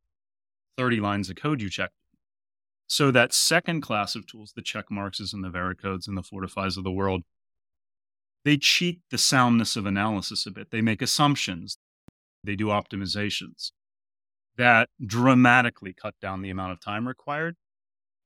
30 0.77 1.01
lines 1.01 1.29
of 1.29 1.35
code 1.35 1.61
you 1.61 1.69
checked. 1.69 1.97
So 2.87 3.11
that 3.11 3.35
second 3.35 3.81
class 3.81 4.15
of 4.15 4.25
tools, 4.25 4.53
the 4.55 4.63
Checkmarx 4.63 5.33
and 5.35 5.43
the 5.43 5.49
Veracodes 5.49 6.07
and 6.07 6.17
the 6.17 6.23
fortifies 6.23 6.77
of 6.77 6.85
the 6.85 6.93
world, 6.93 7.25
they 8.45 8.57
cheat 8.57 9.01
the 9.11 9.19
soundness 9.19 9.75
of 9.75 9.85
analysis 9.85 10.47
a 10.47 10.53
bit. 10.53 10.71
They 10.71 10.81
make 10.81 11.03
assumptions. 11.03 11.77
They 12.45 12.55
do 12.55 12.67
optimizations 12.67 13.73
that 14.57 14.89
dramatically 15.05 15.93
cut 15.93 16.15
down 16.21 16.43
the 16.43 16.51
amount 16.51 16.71
of 16.71 16.79
time 16.79 17.09
required, 17.09 17.57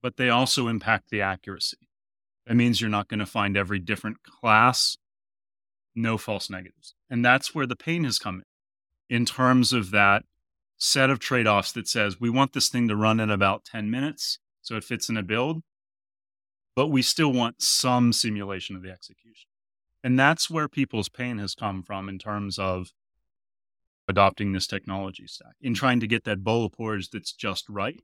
but 0.03 0.19
they 0.19 0.29
also 0.29 0.69
impact 0.69 1.09
the 1.09 1.23
accuracy. 1.23 1.89
That 2.47 2.57
means 2.57 2.79
you're 2.83 2.91
not 2.91 3.09
going 3.09 3.21
to 3.21 3.27
find 3.27 3.57
every 3.57 3.79
different 3.79 4.19
class, 4.23 4.99
no 5.95 6.19
false 6.19 6.51
negatives. 6.51 6.95
And 7.09 7.25
that's 7.25 7.55
where 7.55 7.67
the 7.67 7.75
pain 7.75 8.05
has 8.05 8.19
come 8.19 8.35
in 8.35 8.43
in 9.09 9.25
terms 9.25 9.73
of 9.73 9.91
that 9.91 10.25
set 10.77 11.11
of 11.11 11.19
trade 11.19 11.47
offs 11.47 11.73
that 11.73 11.89
says 11.89 12.21
we 12.21 12.31
want 12.31 12.53
this 12.53 12.69
thing 12.69 12.89
to 12.89 12.97
run 12.97 13.21
in 13.21 13.31
about 13.31 13.65
10 13.65 13.91
minutes 13.91 14.39
so 14.61 14.77
it 14.77 14.85
fits 14.85 15.09
in 15.09 15.17
a 15.17 15.23
build, 15.23 15.63
but 16.75 16.89
we 16.89 17.01
still 17.01 17.33
want 17.33 17.63
some 17.63 18.13
simulation 18.13 18.77
of 18.77 18.83
the 18.83 18.91
execution. 18.91 19.49
And 20.03 20.19
that's 20.19 20.51
where 20.51 20.69
people's 20.69 21.09
pain 21.09 21.39
has 21.39 21.55
come 21.55 21.83
from 21.83 22.09
in 22.09 22.19
terms 22.19 22.59
of 22.59 22.93
adopting 24.09 24.53
this 24.53 24.67
technology 24.67 25.27
stack, 25.27 25.55
in 25.61 25.75
trying 25.75 26.01
to 26.01 26.07
get 26.07 26.25
that 26.25 26.45
bowl 26.45 26.67
of 26.67 26.73
porridge 26.73 27.11
that's 27.11 27.33
just 27.33 27.69
right 27.69 28.03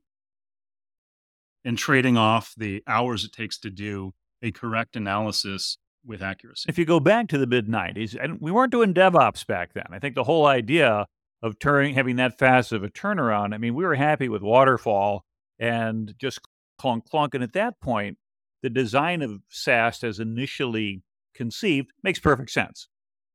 and 1.63 1.77
trading 1.77 2.17
off 2.17 2.53
the 2.57 2.83
hours 2.87 3.23
it 3.23 3.31
takes 3.31 3.57
to 3.59 3.69
do 3.69 4.13
a 4.41 4.51
correct 4.51 4.95
analysis 4.95 5.77
with 6.05 6.21
accuracy. 6.21 6.65
If 6.69 6.77
you 6.77 6.85
go 6.85 6.99
back 6.99 7.27
to 7.29 7.37
the 7.37 7.47
mid 7.47 7.67
90s, 7.67 8.17
and 8.21 8.39
we 8.41 8.51
weren't 8.51 8.71
doing 8.71 8.93
DevOps 8.93 9.45
back 9.45 9.73
then. 9.73 9.87
I 9.91 9.99
think 9.99 10.15
the 10.15 10.23
whole 10.23 10.45
idea 10.45 11.07
of 11.41 11.59
turning 11.59 11.95
having 11.95 12.15
that 12.17 12.37
fast 12.37 12.71
of 12.71 12.83
a 12.83 12.89
turnaround, 12.89 13.53
I 13.53 13.57
mean, 13.57 13.75
we 13.75 13.83
were 13.83 13.95
happy 13.95 14.29
with 14.29 14.41
waterfall 14.41 15.25
and 15.59 16.13
just 16.17 16.39
clunk 16.77 17.05
clunk. 17.09 17.33
And 17.33 17.43
at 17.43 17.53
that 17.53 17.79
point, 17.79 18.17
the 18.61 18.69
design 18.69 19.21
of 19.21 19.41
SAST 19.49 20.03
as 20.03 20.19
initially 20.19 21.03
conceived 21.35 21.91
makes 22.01 22.19
perfect 22.19 22.49
sense. 22.49 22.87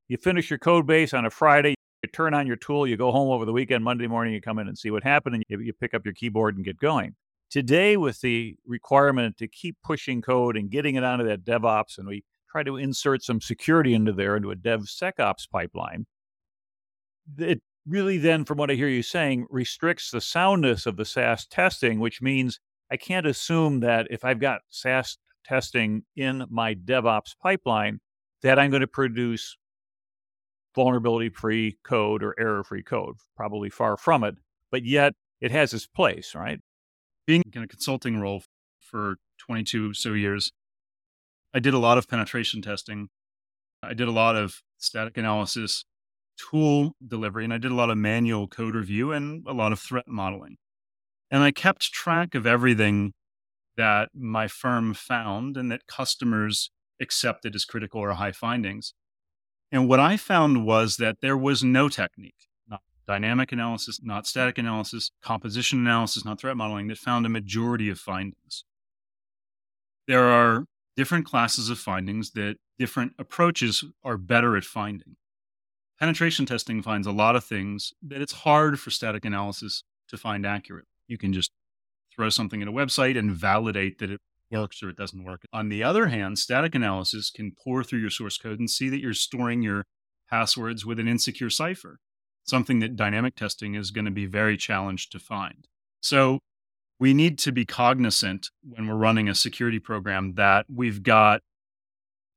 You 0.09 0.17
finish 0.17 0.51
your 0.51 0.59
code 0.59 0.87
base 0.87 1.13
on 1.13 1.27
a 1.27 1.31
Friday, 1.31 1.75
you 2.03 2.09
turn 2.11 2.33
on 2.33 2.47
your 2.47 2.57
tool, 2.57 2.87
you 2.87 2.97
go 2.97 3.13
home 3.13 3.31
over 3.31 3.45
the 3.45 3.53
weekend, 3.53 3.85
Monday 3.85 4.07
morning, 4.07 4.33
you 4.33 4.41
come 4.41 4.59
in 4.59 4.69
and 4.69 4.79
see 4.79 4.91
what 4.91 5.03
happened, 5.03 5.35
and 5.35 5.45
you, 5.49 5.61
you 5.61 5.73
pick 5.73 5.93
up 5.93 6.05
your 6.05 6.15
keyboard 6.15 6.57
and 6.57 6.65
get 6.65 6.79
going. 6.79 7.15
Today, 7.51 7.97
with 7.97 8.21
the 8.21 8.57
requirement 8.67 9.37
to 9.39 9.49
keep 9.49 9.77
pushing 9.83 10.23
code 10.23 10.57
and 10.57 10.71
getting 10.71 10.95
it 10.95 11.05
onto 11.05 11.27
that 11.27 11.45
DevOps, 11.45 11.99
and 11.99 12.07
we 12.07 12.23
try 12.51 12.63
to 12.63 12.77
insert 12.77 13.23
some 13.23 13.41
security 13.41 13.95
into 13.95 14.13
there 14.13 14.37
into 14.37 14.51
a 14.51 14.57
DevSecOps 14.57 15.49
pipeline, 15.51 16.07
it 17.37 17.61
really 17.87 18.19
then, 18.19 18.45
from 18.45 18.59
what 18.59 18.71
I 18.71 18.75
hear 18.75 18.89
you 18.89 19.03
saying, 19.03 19.47
restricts 19.51 20.11
the 20.11 20.21
soundness 20.21 20.87
of 20.87 20.97
the 20.97 21.05
SAST 21.05 21.51
testing, 21.51 22.01
which 22.01 22.23
means 22.23 22.61
I 22.91 22.97
can't 22.97 23.27
assume 23.27 23.81
that 23.81 24.07
if 24.11 24.25
I've 24.25 24.41
got 24.41 24.61
SAST 24.71 25.19
testing 25.45 26.03
in 26.17 26.45
my 26.51 26.75
DevOps 26.75 27.35
pipeline, 27.43 28.01
that 28.43 28.59
I'm 28.59 28.71
going 28.71 28.81
to 28.81 28.87
produce 28.87 29.57
vulnerability 30.75 31.29
free 31.31 31.79
code 31.85 32.23
or 32.23 32.35
error 32.39 32.63
free 32.63 32.83
code. 32.83 33.17
Probably 33.37 33.71
far 33.71 33.97
from 33.97 34.25
it, 34.25 34.37
but 34.71 34.85
yet 34.85 35.15
it 35.41 35.51
has 35.51 35.73
its 35.75 35.87
place, 35.87 36.35
right? 36.35 36.61
Being 37.27 37.43
in 37.53 37.63
a 37.63 37.69
consulting 37.69 38.21
role 38.21 38.43
for 38.81 39.17
22 39.39 39.95
so 39.95 40.13
years, 40.13 40.53
I 41.55 41.61
did 41.61 41.75
a 41.75 41.79
lot 41.79 41.99
of 41.99 42.09
penetration 42.09 42.63
testing. 42.63 43.09
I 43.83 43.95
did 43.95 44.09
a 44.09 44.13
lot 44.13 44.37
of 44.37 44.63
static 44.77 45.17
analysis, 45.17 45.85
tool 46.37 46.93
delivery, 47.07 47.45
and 47.45 47.53
I 47.53 47.59
did 47.59 47.71
a 47.71 47.77
lot 47.77 47.91
of 47.91 47.97
manual 47.97 48.49
code 48.49 48.75
review 48.75 49.13
and 49.13 49.47
a 49.47 49.53
lot 49.53 49.73
of 49.73 49.81
threat 49.81 50.09
modeling. 50.09 50.57
And 51.31 51.43
I 51.43 51.51
kept 51.51 51.93
track 51.93 52.35
of 52.35 52.47
everything 52.47 53.13
that 53.77 54.09
my 54.15 54.49
firm 54.49 54.95
found 54.95 55.57
and 55.57 55.71
that 55.71 55.87
customers 55.87 56.71
accepted 57.01 57.55
as 57.55 57.65
critical 57.65 58.01
or 58.01 58.13
high 58.13 58.33
findings. 58.33 58.95
And 59.71 59.89
what 59.89 60.01
I 60.01 60.17
found 60.17 60.67
was 60.67 60.97
that 60.97 61.19
there 61.21 61.37
was 61.37 61.63
no 61.63 61.89
technique, 61.89 62.49
not 62.69 62.81
dynamic 63.07 63.53
analysis, 63.53 64.01
not 64.03 64.27
static 64.27 64.59
analysis, 64.59 65.11
composition 65.23 65.79
analysis, 65.79 66.25
not 66.25 66.41
threat 66.41 66.57
modeling, 66.57 66.89
that 66.89 66.99
found 66.99 67.27
a 67.27 67.29
majority 67.29 67.89
of 67.89 67.99
findings. 67.99 68.65
There 70.07 70.25
are 70.25 70.65
different 70.99 71.25
classes 71.25 71.71
of 71.71 71.79
findings 71.79 72.33
that 72.33 72.57
different 72.77 73.13
approaches 73.21 73.85
are 74.03 74.17
better 74.19 74.57
at 74.57 74.65
finding. 74.65 75.15
Penetration 76.01 76.45
testing 76.45 76.83
finds 76.83 77.07
a 77.07 77.13
lot 77.13 77.37
of 77.37 77.45
things 77.45 77.93
that 78.03 78.21
it's 78.21 78.33
hard 78.33 78.81
for 78.81 78.91
static 78.91 79.25
analysis 79.25 79.85
to 80.09 80.17
find 80.17 80.45
accurate. 80.45 80.87
You 81.07 81.17
can 81.17 81.33
just 81.33 81.53
throw 82.13 82.31
something 82.31 82.61
in 82.61 82.67
a 82.67 82.73
website 82.73 83.17
and 83.17 83.31
validate 83.31 84.01
that 84.01 84.11
it 84.11 84.21
works 84.51 84.83
or 84.83 84.89
it 84.89 84.97
doesn't 84.97 85.23
work. 85.23 85.43
On 85.53 85.69
the 85.69 85.85
other 85.85 86.09
hand, 86.09 86.37
static 86.41 86.75
analysis 86.75 87.31
can 87.31 87.53
pour 87.53 87.85
through 87.85 88.01
your 88.01 88.11
source 88.11 88.37
code 88.37 88.59
and 88.59 88.69
see 88.69 88.89
that 88.89 89.01
you're 89.01 89.15
storing 89.15 89.63
your 89.63 89.85
passwords 90.29 90.85
with 90.85 90.99
an 90.99 91.07
insecure 91.07 91.49
cipher, 91.49 92.01
something 92.43 92.81
that 92.81 92.97
dynamic 92.97 93.37
testing 93.37 93.77
is 93.77 93.93
going 93.93 94.05
to 94.05 94.11
be 94.11 94.27
very 94.27 94.57
challenged 94.57 95.13
to 95.13 95.21
find. 95.21 95.69
So 96.01 96.41
we 97.01 97.15
need 97.15 97.39
to 97.39 97.53
be 97.53 97.65
cognizant 97.65 98.51
when 98.63 98.87
we're 98.87 98.95
running 98.95 99.29
a 99.29 99.35
security 99.35 99.79
program 99.79 100.35
that 100.35 100.67
we've 100.73 101.03
got 101.03 101.43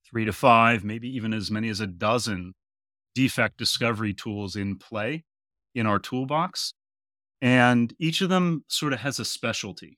three 0.10 0.26
to 0.26 0.34
five, 0.34 0.84
maybe 0.84 1.10
even 1.10 1.34
as 1.34 1.50
many 1.50 1.70
as 1.70 1.80
a 1.80 1.88
dozen 1.88 2.54
defect 3.16 3.58
discovery 3.58 4.14
tools 4.14 4.56
in 4.56 4.78
play 4.78 5.24
in 5.74 5.86
our 5.86 6.00
toolbox. 6.00 6.74
And 7.42 7.94
each 8.00 8.22
of 8.22 8.30
them 8.30 8.64
sort 8.68 8.94
of 8.94 9.00
has 9.00 9.20
a 9.20 9.26
specialty 9.26 9.98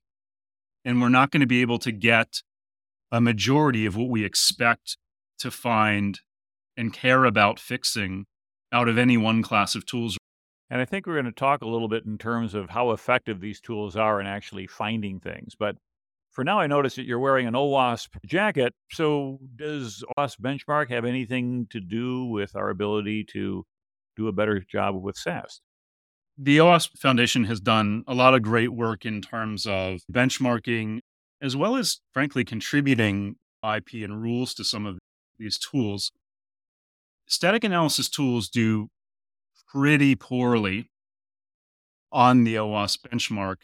and 0.86 1.01
we're 1.01 1.10
not 1.10 1.32
going 1.32 1.41
to 1.41 1.48
be 1.48 1.62
able 1.62 1.79
to 1.79 1.91
get 1.91 2.41
a 3.12 3.22
majority 3.22 3.86
of 3.86 3.96
what 3.96 4.10
we 4.10 4.25
expect 4.25 4.98
to 5.39 5.51
find 5.51 6.20
and 6.75 6.93
care 6.93 7.25
about 7.25 7.60
fixing 7.60 8.25
out 8.72 8.89
of 8.89 8.98
any 8.98 9.17
one 9.17 9.43
class 9.43 9.75
of 9.75 9.86
tools. 9.86 10.17
And 10.74 10.82
I 10.82 10.86
think 10.86 11.06
we're 11.06 11.13
going 11.13 11.25
to 11.25 11.32
talk 11.32 11.62
a 11.62 11.68
little 11.68 11.88
bit 11.88 12.03
in 12.06 12.18
terms 12.18 12.56
of 12.56 12.72
how 12.72 12.92
effective 12.94 13.39
these 13.39 13.62
tools 13.62 13.96
are 13.96 14.20
in 14.20 14.25
actually 14.25 14.65
finding 14.65 15.20
things. 15.20 15.53
But 15.53 15.75
for 16.32 16.44
now, 16.44 16.60
I 16.60 16.65
notice 16.65 16.96
that 16.96 17.06
you're 17.06 17.20
wearing 17.20 17.46
an 17.46 17.53
OWASP 17.53 18.25
jacket. 18.25 18.74
So, 18.89 19.38
does 19.56 20.03
OWASP 20.18 20.39
benchmark 20.42 20.89
have 20.89 21.06
anything 21.06 21.68
to 21.70 21.80
do 21.80 22.25
with 22.25 22.56
our 22.56 22.72
ability 22.72 23.24
to 23.34 23.63
do 24.18 24.27
a 24.27 24.32
better 24.32 24.62
job 24.68 25.00
with 25.00 25.15
SAST? 25.15 25.62
the 26.38 26.58
OWASP 26.58 26.98
Foundation 26.98 27.44
has 27.44 27.60
done 27.60 28.03
a 28.08 28.15
lot 28.15 28.34
of 28.34 28.42
great 28.42 28.74
work 28.74 29.06
in 29.06 29.22
terms 29.22 29.68
of 29.68 30.01
benchmarking, 30.12 31.01
as 31.39 31.56
well 31.56 31.75
as, 31.75 32.00
frankly, 32.12 32.44
contributing 32.44 33.36
IP 33.63 33.94
and 34.03 34.20
rules 34.20 34.56
to 34.56 34.63
some 34.63 34.88
of 34.88 34.98
these 35.38 35.60
tools. 35.60 36.12
Static 37.27 37.63
analysis 37.63 38.10
tools 38.10 38.50
do 38.50 38.89
pretty 39.74 40.15
poorly 40.15 40.89
on 42.12 42.44
the 42.44 42.56
OWASP 42.56 43.10
benchmark. 43.10 43.56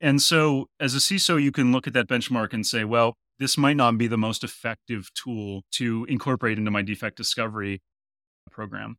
And 0.00 0.22
so, 0.22 0.66
as 0.78 0.94
a 0.94 0.98
CISO, 0.98 1.42
you 1.42 1.52
can 1.52 1.72
look 1.72 1.86
at 1.86 1.92
that 1.92 2.08
benchmark 2.08 2.52
and 2.52 2.66
say, 2.66 2.84
well, 2.84 3.16
this 3.38 3.58
might 3.58 3.76
not 3.76 3.98
be 3.98 4.06
the 4.06 4.16
most 4.16 4.44
effective 4.44 5.10
tool 5.14 5.62
to 5.72 6.06
incorporate 6.08 6.58
into 6.58 6.70
my 6.70 6.82
defect 6.82 7.16
discovery 7.16 7.82
program 8.50 8.96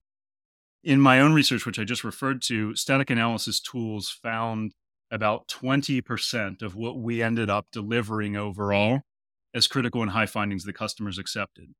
in 0.84 1.00
my 1.00 1.20
own 1.20 1.34
research, 1.34 1.66
which 1.66 1.80
I 1.80 1.84
just 1.84 2.04
referred 2.04 2.42
to, 2.44 2.76
static 2.76 3.10
analysis 3.10 3.60
tools 3.60 4.10
found 4.10 4.74
about 5.12 5.48
20% 5.48 6.62
of 6.62 6.76
what 6.76 6.98
we 6.98 7.22
ended 7.22 7.50
up 7.50 7.68
delivering 7.72 8.36
overall 8.36 9.02
as 9.54 9.68
critical 9.68 10.02
and 10.02 10.12
high 10.12 10.26
findings 10.26 10.64
the 10.64 10.74
customers 10.74 11.18
accepted. 11.18 11.74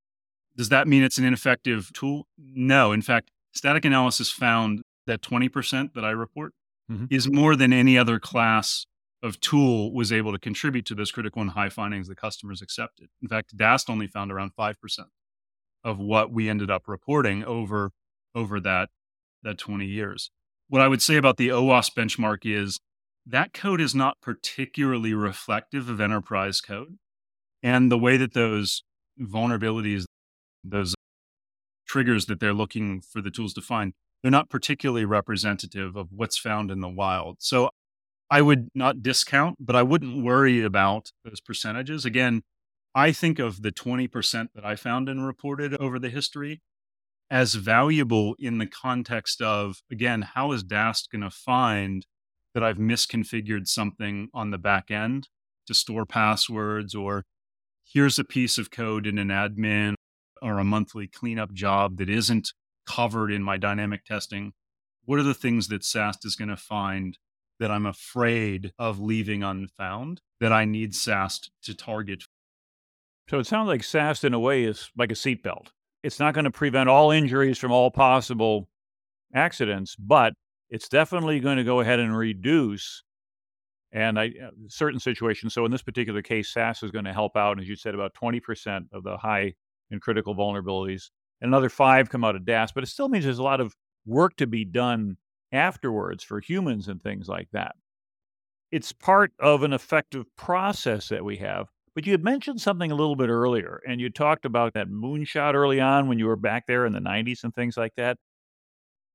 Does 0.56 0.70
that 0.70 0.88
mean 0.88 1.02
it's 1.04 1.18
an 1.18 1.26
ineffective 1.26 1.92
tool? 1.94 2.28
No. 2.38 2.92
In 2.92 3.02
fact, 3.02 3.32
static 3.54 3.86
analysis 3.86 4.32
found 4.32 4.82
that 5.08 5.22
20% 5.22 5.94
that 5.94 6.06
I 6.06 6.12
report 6.12 6.54
mm-hmm. 6.90 7.06
is 7.10 7.30
more 7.30 7.56
than 7.56 7.74
any 7.74 7.98
other 7.98 8.20
class 8.20 8.86
of 9.24 9.40
tool 9.40 9.94
was 9.94 10.12
able 10.12 10.32
to 10.32 10.40
contribute 10.40 10.86
to 10.88 10.96
those 10.96 11.12
critical 11.12 11.42
and 11.42 11.52
high 11.52 11.70
findings 11.70 12.08
the 12.08 12.16
customers 12.16 12.62
accepted. 12.62 13.08
In 13.22 13.28
fact, 13.28 13.56
DAST 13.56 13.90
only 13.90 14.08
found 14.08 14.32
around 14.32 14.52
5% 14.58 14.76
of 15.84 16.00
what 16.00 16.32
we 16.32 16.50
ended 16.50 16.72
up 16.72 16.88
reporting 16.88 17.44
over 17.44 17.92
over 18.34 18.60
that 18.62 18.90
that 19.44 19.58
20 19.58 19.86
years. 19.86 20.32
What 20.70 20.82
I 20.82 20.88
would 20.88 21.02
say 21.02 21.18
about 21.18 21.38
the 21.38 21.50
OWASP 21.50 21.96
benchmark 21.98 22.40
is 22.44 22.80
that 23.26 23.54
code 23.54 23.82
is 23.82 23.94
not 23.94 24.22
particularly 24.22 25.14
reflective 25.14 25.90
of 25.90 26.00
enterprise 26.00 26.62
code. 26.62 26.98
And 27.62 27.92
the 27.92 27.98
way 27.98 28.18
that 28.18 28.34
those 28.34 28.84
vulnerabilities, 29.20 30.06
those 30.64 30.96
triggers 31.92 32.26
that 32.28 32.40
they're 32.40 32.54
looking 32.54 33.02
for 33.02 33.22
the 33.22 33.30
tools 33.30 33.54
to 33.54 33.62
find, 33.62 33.94
they're 34.22 34.32
not 34.32 34.50
particularly 34.50 35.04
representative 35.04 35.98
of 35.98 36.08
what's 36.12 36.38
found 36.38 36.72
in 36.72 36.80
the 36.80 36.88
wild. 36.88 37.36
So 37.40 37.70
I 38.30 38.42
would 38.42 38.70
not 38.74 39.04
discount, 39.04 39.58
but 39.60 39.76
I 39.76 39.84
wouldn't 39.84 40.24
worry 40.24 40.64
about 40.64 41.12
those 41.26 41.42
percentages. 41.42 42.06
Again, 42.06 42.44
I 42.96 43.12
think 43.12 43.40
of 43.40 43.62
the 43.62 43.74
20% 43.74 44.48
that 44.56 44.66
I 44.66 44.78
found 44.78 45.10
and 45.10 45.26
reported 45.26 45.76
over 45.82 46.00
the 46.00 46.10
history 46.10 46.62
as 47.30 47.56
valuable 47.56 48.36
in 48.40 48.58
the 48.58 48.68
context 48.68 49.42
of, 49.42 49.82
again, 49.92 50.22
how 50.22 50.54
is 50.54 50.64
DAST 50.64 51.12
going 51.12 51.24
to 51.24 51.30
find 51.30 52.06
that 52.54 52.64
I've 52.64 52.78
misconfigured 52.78 53.68
something 53.68 54.30
on 54.34 54.52
the 54.52 54.58
back 54.58 54.92
end 54.92 55.28
to 55.68 55.74
store 55.74 56.06
passwords, 56.06 56.96
or 56.96 57.26
here's 57.84 58.18
a 58.18 58.24
piece 58.24 58.58
of 58.58 58.72
code 58.72 59.06
in 59.06 59.18
an 59.18 59.28
admin 59.28 59.96
or 60.42 60.60
a 60.60 60.64
monthly 60.64 61.08
cleanup 61.08 61.54
job 61.54 61.98
that 61.98 62.10
isn't 62.10 62.54
covered 62.86 63.32
in 63.32 63.44
my 63.44 63.58
dynamic 63.58 64.06
testing? 64.06 64.54
What 65.06 65.20
are 65.20 65.24
the 65.24 65.34
things 65.34 65.68
that 65.68 65.84
SAST 65.84 66.26
is 66.26 66.36
going 66.36 66.50
to 66.50 66.58
find 66.58 67.18
that 67.60 67.72
I'm 67.72 67.86
afraid 67.86 68.72
of 68.80 69.00
leaving 69.00 69.44
unfound 69.44 70.22
that 70.40 70.52
I 70.52 70.66
need 70.66 70.96
SAST 70.96 71.52
to 71.64 71.76
target? 71.76 72.24
So 73.30 73.40
it 73.40 73.48
sounds 73.48 73.68
like 73.68 73.84
SAST, 73.84 74.24
in 74.24 74.34
a 74.34 74.40
way, 74.40 74.64
is 74.64 74.90
like 74.98 75.12
a 75.12 75.16
seatbelt 75.16 75.70
it's 76.04 76.20
not 76.20 76.34
going 76.34 76.46
to 76.46 76.52
prevent 76.52 76.90
all 76.90 77.12
injuries 77.12 77.58
from 77.58 77.72
all 77.72 77.92
possible 77.92 78.68
accidents, 79.34 79.96
but 79.96 80.34
it's 80.70 80.90
definitely 80.90 81.40
going 81.40 81.58
to 81.58 81.64
go 81.64 81.80
ahead 81.80 82.00
and 82.00 82.16
reduce 82.16 83.04
and 83.94 84.18
I 84.18 84.28
uh, 84.28 84.52
certain 84.70 85.02
situations. 85.02 85.54
So 85.54 85.66
in 85.66 85.72
this 85.72 85.82
particular 85.82 86.22
case, 86.22 86.54
SAST 86.54 86.84
is 86.84 86.92
going 86.92 87.04
to 87.06 87.14
help 87.14 87.36
out, 87.36 87.60
as 87.60 87.68
you 87.68 87.76
said, 87.76 87.94
about 87.94 88.14
20% 88.14 88.86
of 88.94 89.04
the 89.04 89.18
high 89.18 89.54
and 89.92 90.02
critical 90.02 90.36
vulnerabilities. 90.36 91.10
And 91.42 91.50
another 91.50 91.70
five 91.70 92.10
come 92.10 92.24
out 92.24 92.36
of 92.36 92.46
DAST, 92.46 92.74
but 92.74 92.84
it 92.84 92.88
still 92.88 93.10
means 93.10 93.26
there's 93.26 93.40
a 93.40 93.44
lot 93.44 93.62
of 93.62 93.76
work 94.06 94.36
to 94.38 94.48
be 94.48 94.66
done 94.66 95.18
afterwards 95.52 96.24
for 96.24 96.40
humans 96.40 96.88
and 96.88 97.02
things 97.02 97.28
like 97.28 97.50
that. 97.52 97.76
It's 98.72 98.92
part 98.92 99.34
of 99.40 99.64
an 99.64 99.74
effective 99.74 100.26
process 100.38 101.10
that 101.10 101.26
we 101.26 101.38
have. 101.38 101.68
But 101.94 102.06
you 102.06 102.14
had 102.14 102.24
mentioned 102.24 102.62
something 102.62 102.90
a 102.90 102.96
little 102.96 103.18
bit 103.18 103.28
earlier, 103.28 103.82
and 103.86 104.00
you 104.00 104.10
talked 104.10 104.46
about 104.46 104.74
that 104.76 104.88
moonshot 104.88 105.56
early 105.56 105.82
on 105.82 106.08
when 106.08 106.20
you 106.20 106.26
were 106.26 106.38
back 106.38 106.66
there 106.66 106.86
in 106.86 106.94
the 106.94 107.00
90s 107.00 107.44
and 107.44 107.54
things 107.54 107.76
like 107.76 107.94
that. 107.98 108.18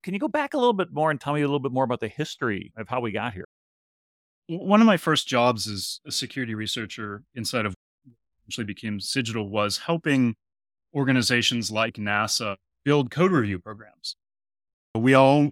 Can 0.03 0.12
you 0.12 0.21
go 0.21 0.29
back 0.29 0.53
a 0.53 0.59
little 0.59 0.75
bit 0.75 0.93
more 0.93 1.11
and 1.11 1.19
tell 1.19 1.33
me 1.33 1.41
a 1.41 1.47
little 1.47 1.59
bit 1.59 1.73
more 1.73 1.85
about 1.85 2.01
the 2.01 2.09
history 2.09 2.73
of 2.77 2.89
how 2.89 3.01
we 3.01 3.12
got 3.12 3.33
here? 3.33 3.49
One 4.47 4.83
of 4.83 4.87
my 4.87 4.99
first 4.99 5.27
jobs 5.27 5.67
as 5.67 6.01
a 6.07 6.12
security 6.12 6.55
researcher 6.55 7.25
inside 7.35 7.65
of 7.65 7.75
eventually 8.43 8.67
became 8.67 9.01
Cigital 9.01 9.49
was 9.49 9.79
helping 9.79 10.37
organizations 10.94 11.70
like 11.70 11.94
NASA 11.94 12.57
build 12.85 13.11
code 13.11 13.33
review 13.33 13.59
programs. 13.59 14.16
We 14.94 15.14
all 15.14 15.51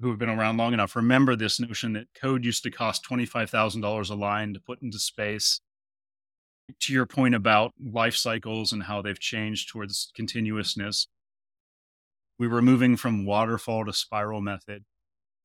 who 0.00 0.10
have 0.10 0.18
been 0.18 0.28
around 0.28 0.56
long 0.56 0.72
enough 0.72 0.96
remember 0.96 1.36
this 1.36 1.60
notion 1.60 1.92
that 1.92 2.08
code 2.20 2.44
used 2.44 2.64
to 2.64 2.70
cost 2.70 3.04
$25,000 3.08 4.10
a 4.10 4.14
line 4.14 4.52
to 4.52 4.60
put 4.60 4.82
into 4.82 4.98
space 4.98 5.60
to 6.80 6.92
your 6.92 7.06
point 7.06 7.34
about 7.34 7.72
life 7.82 8.14
cycles 8.14 8.72
and 8.72 8.84
how 8.84 9.02
they've 9.02 9.18
changed 9.18 9.68
towards 9.68 10.10
continuousness, 10.14 11.08
we 12.38 12.46
were 12.46 12.62
moving 12.62 12.96
from 12.96 13.26
waterfall 13.26 13.84
to 13.84 13.92
spiral 13.92 14.40
method. 14.40 14.84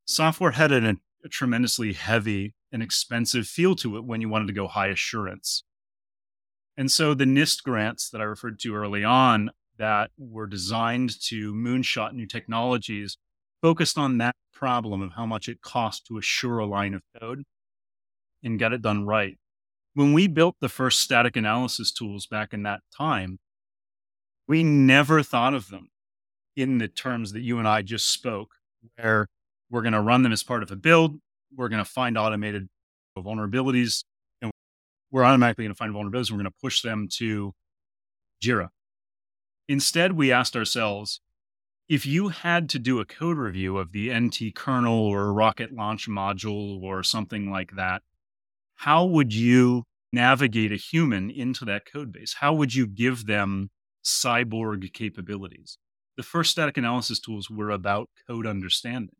Software 0.05 0.51
had 0.51 0.71
a, 0.71 0.97
a 1.23 1.29
tremendously 1.29 1.93
heavy 1.93 2.53
and 2.71 2.83
expensive 2.83 3.47
feel 3.47 3.75
to 3.75 3.97
it 3.97 4.03
when 4.03 4.21
you 4.21 4.29
wanted 4.29 4.47
to 4.47 4.53
go 4.53 4.67
high 4.67 4.87
assurance. 4.87 5.63
And 6.77 6.91
so 6.91 7.13
the 7.13 7.25
NIST 7.25 7.63
grants 7.63 8.09
that 8.09 8.21
I 8.21 8.23
referred 8.23 8.59
to 8.59 8.75
early 8.75 9.03
on 9.03 9.51
that 9.77 10.11
were 10.17 10.47
designed 10.47 11.11
to 11.27 11.53
moonshot 11.53 12.13
new 12.13 12.25
technologies 12.25 13.17
focused 13.61 13.97
on 13.97 14.17
that 14.17 14.35
problem 14.53 15.01
of 15.01 15.13
how 15.13 15.25
much 15.25 15.47
it 15.47 15.61
costs 15.61 16.05
to 16.07 16.17
assure 16.17 16.59
a 16.59 16.65
line 16.65 16.93
of 16.93 17.01
code 17.19 17.43
and 18.43 18.59
get 18.59 18.73
it 18.73 18.81
done 18.81 19.05
right. 19.05 19.37
When 19.93 20.13
we 20.13 20.27
built 20.27 20.55
the 20.59 20.69
first 20.69 20.99
static 20.99 21.35
analysis 21.35 21.91
tools 21.91 22.25
back 22.25 22.53
in 22.53 22.63
that 22.63 22.81
time, 22.95 23.39
we 24.47 24.63
never 24.63 25.23
thought 25.23 25.53
of 25.53 25.69
them 25.69 25.89
in 26.55 26.77
the 26.77 26.87
terms 26.87 27.33
that 27.33 27.41
you 27.41 27.59
and 27.59 27.67
I 27.67 27.81
just 27.81 28.11
spoke, 28.11 28.49
where 28.95 29.27
we're 29.69 29.81
going 29.81 29.93
to 29.93 30.01
run 30.01 30.23
them 30.23 30.31
as 30.31 30.43
part 30.43 30.63
of 30.63 30.71
a 30.71 30.75
build, 30.75 31.19
we're 31.55 31.69
going 31.69 31.83
to 31.83 31.89
find 31.89 32.17
automated 32.17 32.67
vulnerabilities, 33.17 34.03
we're 35.13 35.23
automatically 35.23 35.63
going 35.63 35.73
to 35.73 35.77
find 35.77 35.93
vulnerabilities. 35.93 36.31
We're 36.31 36.37
going 36.37 36.45
to 36.45 36.59
push 36.59 36.81
them 36.81 37.07
to 37.17 37.53
Jira. 38.43 38.69
Instead, 39.69 40.13
we 40.13 40.31
asked 40.31 40.57
ourselves 40.57 41.21
if 41.87 42.05
you 42.05 42.29
had 42.29 42.67
to 42.69 42.79
do 42.79 42.99
a 42.99 43.05
code 43.05 43.37
review 43.37 43.77
of 43.77 43.91
the 43.91 44.11
NT 44.11 44.55
kernel 44.55 45.05
or 45.05 45.31
rocket 45.31 45.71
launch 45.71 46.09
module 46.09 46.81
or 46.81 47.03
something 47.03 47.51
like 47.51 47.75
that, 47.75 48.01
how 48.75 49.05
would 49.05 49.33
you 49.33 49.83
navigate 50.11 50.71
a 50.71 50.77
human 50.77 51.29
into 51.29 51.63
that 51.65 51.85
code 51.85 52.11
base? 52.11 52.35
How 52.39 52.53
would 52.53 52.73
you 52.73 52.87
give 52.87 53.27
them 53.27 53.69
cyborg 54.03 54.91
capabilities? 54.93 55.77
The 56.17 56.23
first 56.23 56.51
static 56.51 56.77
analysis 56.77 57.19
tools 57.19 57.51
were 57.51 57.69
about 57.69 58.09
code 58.27 58.47
understanding. 58.47 59.15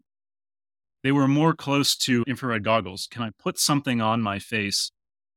They 1.04 1.12
were 1.12 1.28
more 1.28 1.54
close 1.54 1.96
to 1.98 2.24
infrared 2.26 2.64
goggles. 2.64 3.08
Can 3.12 3.22
I 3.22 3.30
put 3.38 3.60
something 3.60 4.02
on 4.02 4.22
my 4.22 4.40
face 4.40 4.92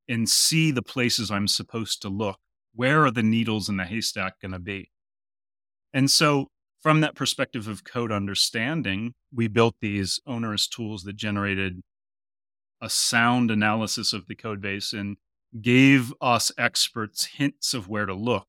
and 0.09 0.29
see 0.29 0.71
the 0.71 0.83
places 0.83 1.31
I'm 1.31 1.49
supposed 1.49 2.03
to 2.03 2.09
look? 2.09 2.39
Where 2.75 3.05
are 3.05 3.11
the 3.11 3.23
needles 3.23 3.69
in 3.69 3.77
the 3.77 3.85
haystack 3.85 4.41
going 4.41 4.53
to 4.53 4.59
be? 4.59 4.91
And 5.93 6.11
so, 6.11 6.51
from 6.83 7.01
that 7.01 7.15
perspective 7.15 7.69
of 7.69 7.85
code 7.85 8.13
understanding, 8.13 9.15
we 9.33 9.49
built 9.49 9.77
these 9.81 10.21
onerous 10.27 10.69
tools 10.69 11.03
that 11.05 11.17
generated 11.17 11.83
a 12.81 12.91
sound 12.91 13.51
analysis 13.51 14.13
of 14.13 14.27
the 14.27 14.35
code 14.35 14.61
base 14.61 14.93
and 14.93 15.17
gave 15.61 16.13
us 16.21 16.53
experts 16.59 17.25
hints 17.25 17.75
of 17.75 17.89
where 17.89 18.07
to 18.07 18.15
look. 18.15 18.47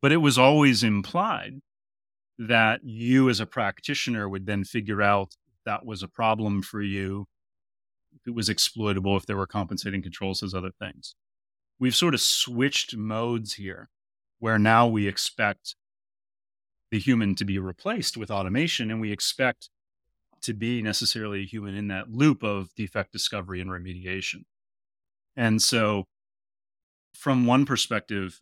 But 0.00 0.12
it 0.12 0.18
was 0.18 0.38
always 0.38 0.82
implied 0.82 1.60
that 2.38 2.80
you, 2.84 3.28
as 3.28 3.40
a 3.40 3.46
practitioner, 3.46 4.28
would 4.28 4.46
then 4.46 4.64
figure 4.64 5.02
out 5.02 5.34
that 5.64 5.84
was 5.84 6.02
a 6.02 6.08
problem 6.08 6.62
for 6.62 6.82
you, 6.82 7.26
it 8.26 8.34
was 8.34 8.48
exploitable, 8.48 9.16
if 9.16 9.26
there 9.26 9.36
were 9.36 9.46
compensating 9.46 10.02
controls, 10.02 10.42
as 10.42 10.54
other 10.54 10.70
things. 10.70 11.14
We've 11.78 11.94
sort 11.94 12.14
of 12.14 12.20
switched 12.20 12.96
modes 12.96 13.54
here 13.54 13.90
where 14.38 14.58
now 14.58 14.86
we 14.86 15.08
expect 15.08 15.74
the 16.90 16.98
human 16.98 17.34
to 17.34 17.44
be 17.44 17.58
replaced 17.58 18.16
with 18.16 18.30
automation 18.30 18.90
and 18.90 19.00
we 19.00 19.10
expect 19.10 19.70
to 20.42 20.52
be 20.52 20.82
necessarily 20.82 21.42
a 21.42 21.46
human 21.46 21.74
in 21.74 21.88
that 21.88 22.10
loop 22.10 22.42
of 22.42 22.74
defect 22.74 23.12
discovery 23.12 23.60
and 23.60 23.70
remediation. 23.70 24.44
And 25.36 25.60
so, 25.60 26.04
from 27.14 27.46
one 27.46 27.64
perspective, 27.64 28.40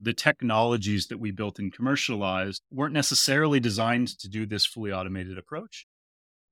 the 0.00 0.14
technologies 0.14 1.08
that 1.08 1.18
we 1.18 1.30
built 1.30 1.58
and 1.58 1.72
commercialized 1.72 2.62
weren't 2.70 2.94
necessarily 2.94 3.60
designed 3.60 4.08
to 4.18 4.28
do 4.28 4.46
this 4.46 4.64
fully 4.64 4.90
automated 4.92 5.36
approach. 5.36 5.86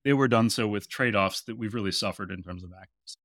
They 0.05 0.13
were 0.13 0.27
done 0.27 0.49
so 0.49 0.67
with 0.67 0.89
trade 0.89 1.15
offs 1.15 1.41
that 1.43 1.57
we've 1.57 1.73
really 1.73 1.91
suffered 1.91 2.31
in 2.31 2.41
terms 2.41 2.63
of 2.63 2.71
accuracy. 2.71 3.15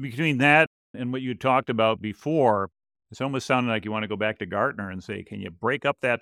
Between 0.00 0.38
that 0.38 0.66
and 0.94 1.12
what 1.12 1.22
you 1.22 1.34
talked 1.34 1.70
about 1.70 2.00
before, 2.00 2.70
it's 3.10 3.20
almost 3.20 3.46
sounding 3.46 3.70
like 3.70 3.84
you 3.84 3.92
want 3.92 4.04
to 4.04 4.08
go 4.08 4.16
back 4.16 4.38
to 4.38 4.46
Gartner 4.46 4.90
and 4.90 5.02
say, 5.02 5.22
can 5.22 5.40
you 5.40 5.50
break 5.50 5.84
up 5.84 5.98
that 6.02 6.20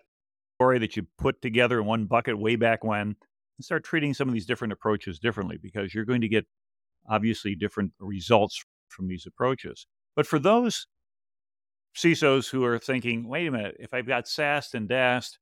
story 0.57 0.79
that 0.79 0.97
you 0.97 1.07
put 1.19 1.41
together 1.41 1.81
in 1.81 1.87
one 1.87 2.05
bucket 2.05 2.39
way 2.39 2.57
back 2.57 2.85
when 2.85 3.01
and 3.01 3.65
start 3.65 3.85
treating 3.85 4.13
some 4.13 4.29
of 4.29 4.35
these 4.35 4.47
different 4.47 4.73
approaches 4.73 5.19
differently 5.19 5.57
because 5.57 5.95
you're 5.95 6.05
going 6.05 6.21
to 6.21 6.29
get 6.29 6.47
obviously 7.09 7.55
different 7.55 7.93
results 7.99 8.63
from 8.89 9.09
these 9.09 9.25
approaches. 9.27 9.87
But 10.17 10.27
for 10.27 10.39
those 10.39 10.87
CISOs 11.97 12.51
who 12.51 12.65
are 12.65 12.79
thinking, 12.79 13.29
wait 13.29 13.47
a 13.47 13.51
minute, 13.51 13.77
if 13.79 13.95
I've 13.95 14.07
got 14.07 14.29
SAST 14.29 14.75
and 14.75 14.89
DAST 14.89 15.39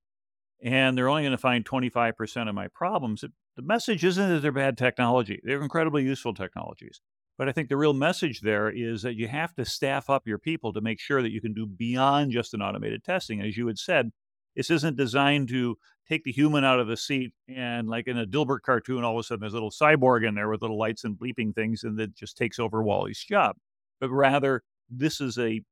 and 0.63 0.97
they're 0.97 1.09
only 1.09 1.23
going 1.23 1.33
to 1.33 1.39
find 1.39 1.65
25% 1.65 2.49
of 2.49 2.55
my 2.55 2.69
problems, 2.69 3.23
it, 3.23 3.33
the 3.59 3.65
message 3.65 4.05
isn't 4.05 4.29
that 4.29 4.41
they're 4.41 4.53
bad 4.53 4.79
technology. 4.79 5.41
They're 5.43 5.61
incredibly 5.61 6.05
useful 6.05 6.33
technologies. 6.33 7.01
But 7.37 7.49
I 7.49 7.53
think 7.53 7.69
the 7.69 7.77
real 7.77 7.93
message 7.93 8.41
there 8.41 8.71
is 8.71 9.03
that 9.03 9.17
you 9.17 9.27
have 9.27 9.53
to 9.57 9.65
staff 9.65 10.09
up 10.09 10.29
your 10.29 10.39
people 10.39 10.73
to 10.73 10.81
make 10.81 11.01
sure 11.01 11.23
that 11.23 11.33
you 11.33 11.41
can 11.41 11.55
do 11.55 11.67
beyond 11.67 12.31
just 12.31 12.55
an 12.55 12.63
automated 12.63 13.03
testing. 13.03 13.43
As 13.43 13.57
you 13.57 13.67
had 13.67 13.77
said, 13.77 14.11
this 14.55 14.71
isn't 14.71 14.97
designed 14.97 15.49
to 15.49 15.77
take 16.09 16.23
the 16.23 16.31
human 16.31 16.65
out 16.65 16.79
of 16.79 16.87
the 16.87 16.97
seat 16.97 17.33
and, 17.49 17.89
like 17.89 18.07
in 18.07 18.17
a 18.17 18.27
Dilbert 18.27 18.63
cartoon, 18.63 19.03
all 19.03 19.19
of 19.19 19.21
a 19.21 19.23
sudden 19.25 19.41
there's 19.41 19.55
a 19.55 19.57
little 19.57 19.73
cyborg 19.73 20.27
in 20.27 20.37
there 20.37 20.49
with 20.49 20.63
little 20.63 20.79
lights 20.79 21.03
and 21.03 21.19
bleeping 21.19 21.53
things 21.53 21.83
and 21.83 21.99
that 21.99 22.15
just 22.15 22.37
takes 22.37 22.61
over 22.61 22.81
Wally's 22.81 23.25
job. 23.25 23.57
But 24.01 24.11
rather, 24.11 24.63
this 24.89 25.21
is 25.21 25.37
a 25.37 25.63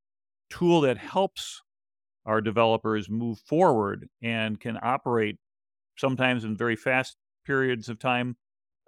tool 0.50 0.80
that 0.80 0.98
helps 0.98 1.62
our 2.24 2.40
developers 2.40 3.08
move 3.08 3.38
forward 3.38 4.08
and 4.20 4.58
can 4.58 4.76
operate 4.82 5.36
sometimes 5.96 6.42
in 6.42 6.56
very 6.56 6.74
fast 6.74 7.16
periods 7.46 7.88
of 7.88 7.98
time. 7.98 8.36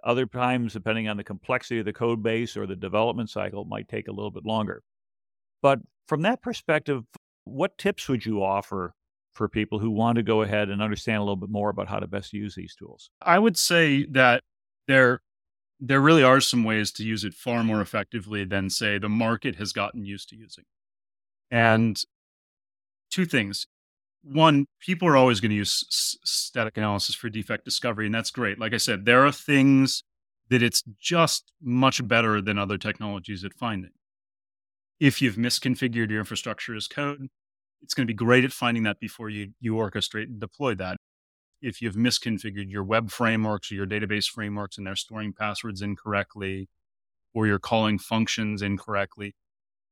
Other 0.03 0.25
times, 0.25 0.73
depending 0.73 1.07
on 1.07 1.17
the 1.17 1.23
complexity 1.23 1.79
of 1.79 1.85
the 1.85 1.93
code 1.93 2.23
base 2.23 2.55
or 2.55 2.65
the 2.65 2.75
development 2.75 3.29
cycle, 3.29 3.65
might 3.65 3.89
take 3.89 4.07
a 4.07 4.13
little 4.13 4.31
bit 4.31 4.45
longer. 4.45 4.83
But 5.61 5.79
from 6.07 6.21
that 6.21 6.41
perspective, 6.41 7.03
what 7.43 7.77
tips 7.77 8.07
would 8.07 8.25
you 8.25 8.43
offer 8.43 8.93
for 9.33 9.49
people 9.49 9.79
who 9.79 9.91
want 9.91 10.15
to 10.15 10.23
go 10.23 10.41
ahead 10.41 10.69
and 10.69 10.81
understand 10.81 11.17
a 11.17 11.21
little 11.21 11.35
bit 11.35 11.49
more 11.49 11.69
about 11.69 11.87
how 11.87 11.99
to 11.99 12.07
best 12.07 12.33
use 12.33 12.55
these 12.55 12.75
tools? 12.75 13.09
I 13.21 13.39
would 13.39 13.57
say 13.57 14.05
that 14.11 14.43
there 14.87 15.21
there 15.79 16.01
really 16.01 16.23
are 16.23 16.41
some 16.41 16.63
ways 16.63 16.91
to 16.91 17.05
use 17.05 17.23
it 17.23 17.33
far 17.33 17.63
more 17.63 17.79
effectively 17.81 18.43
than 18.43 18.69
say 18.69 18.97
the 18.97 19.07
market 19.07 19.55
has 19.55 19.71
gotten 19.71 20.05
used 20.05 20.27
to 20.29 20.35
using. 20.35 20.65
And 21.49 22.01
two 23.09 23.25
things 23.25 23.65
one, 24.23 24.65
people 24.79 25.07
are 25.07 25.17
always 25.17 25.39
going 25.39 25.51
to 25.51 25.55
use 25.55 25.85
static 26.23 26.77
analysis 26.77 27.15
for 27.15 27.29
defect 27.29 27.65
discovery, 27.65 28.05
and 28.05 28.15
that's 28.15 28.31
great. 28.31 28.59
Like 28.59 28.73
I 28.73 28.77
said, 28.77 29.05
there 29.05 29.25
are 29.25 29.31
things 29.31 30.03
that 30.49 30.63
it's 30.63 30.83
just 30.99 31.51
much 31.61 32.05
better 32.07 32.41
than 32.41 32.57
other 32.57 32.77
technologies 32.77 33.43
at 33.43 33.53
finding. 33.53 33.91
If 34.99 35.21
you've 35.21 35.35
misconfigured 35.35 36.09
your 36.09 36.19
infrastructure 36.19 36.75
as 36.75 36.87
code, 36.87 37.27
it's 37.81 37.93
going 37.93 38.07
to 38.07 38.13
be 38.13 38.17
great 38.17 38.43
at 38.43 38.51
finding 38.51 38.83
that 38.83 38.99
before 38.99 39.29
you, 39.29 39.53
you 39.61 39.73
orchestrate 39.75 40.23
and 40.23 40.39
deploy 40.39 40.75
that. 40.75 40.97
If 41.61 41.81
you've 41.81 41.95
misconfigured 41.95 42.69
your 42.69 42.83
web 42.83 43.11
frameworks 43.11 43.71
or 43.71 43.75
your 43.75 43.87
database 43.87 44.29
frameworks 44.29 44.77
and 44.77 44.85
they're 44.85 44.95
storing 44.95 45.33
passwords 45.33 45.81
incorrectly, 45.81 46.67
or 47.33 47.47
you're 47.47 47.59
calling 47.59 47.99
functions 47.99 48.61
incorrectly, 48.61 49.35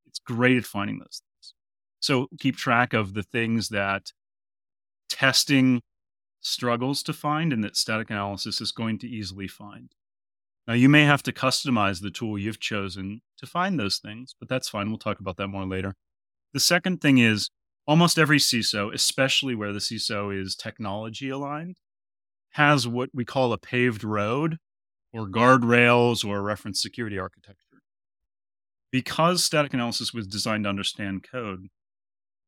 it's 0.06 0.20
great 0.20 0.58
at 0.58 0.66
finding 0.66 1.00
those 1.00 1.22
things. 1.22 1.54
So 2.00 2.28
keep 2.40 2.58
track 2.58 2.94
of 2.94 3.14
the 3.14 3.24
things 3.24 3.70
that 3.70 4.12
testing 5.10 5.82
struggles 6.42 7.04
to 7.04 7.14
find 7.14 7.52
and 7.52 7.64
that 7.64 7.76
static 7.76 8.10
analysis 8.10 8.62
is 8.62 8.72
going 8.72 9.00
to 9.00 9.08
easily 9.08 9.48
find. 9.48 9.94
Now, 10.68 10.74
you 10.74 10.90
may 10.90 11.06
have 11.06 11.24
to 11.24 11.32
customize 11.32 12.02
the 12.02 12.12
tool 12.12 12.38
you've 12.38 12.60
chosen 12.60 13.22
to 13.38 13.46
find 13.46 13.80
those 13.80 14.00
things, 14.00 14.36
but 14.38 14.50
that's 14.50 14.70
fine. 14.70 14.90
We'll 14.90 14.98
talk 14.98 15.20
about 15.20 15.38
that 15.38 15.48
more 15.48 15.66
later. 15.66 15.96
The 16.54 16.60
second 16.60 17.02
thing 17.02 17.20
is 17.20 17.50
almost 17.86 18.20
every 18.20 18.38
CISO, 18.38 18.94
especially 18.94 19.56
where 19.56 19.72
the 19.72 19.80
CISO 19.80 20.38
is 20.38 20.56
technology 20.56 21.30
aligned, 21.30 21.78
has 22.52 22.88
what 22.88 23.10
we 23.14 23.24
call 23.24 23.54
a 23.54 23.58
paved 23.58 24.04
road 24.04 24.58
or 25.14 25.28
guardrails 25.28 26.26
or 26.26 26.38
a 26.38 26.42
reference 26.42 26.82
security 26.82 27.18
architecture. 27.18 27.82
Because 28.92 29.44
static 29.44 29.74
analysis 29.74 30.14
was 30.14 30.28
designed 30.28 30.66
to 30.66 30.70
understand 30.70 31.26
code, 31.30 31.68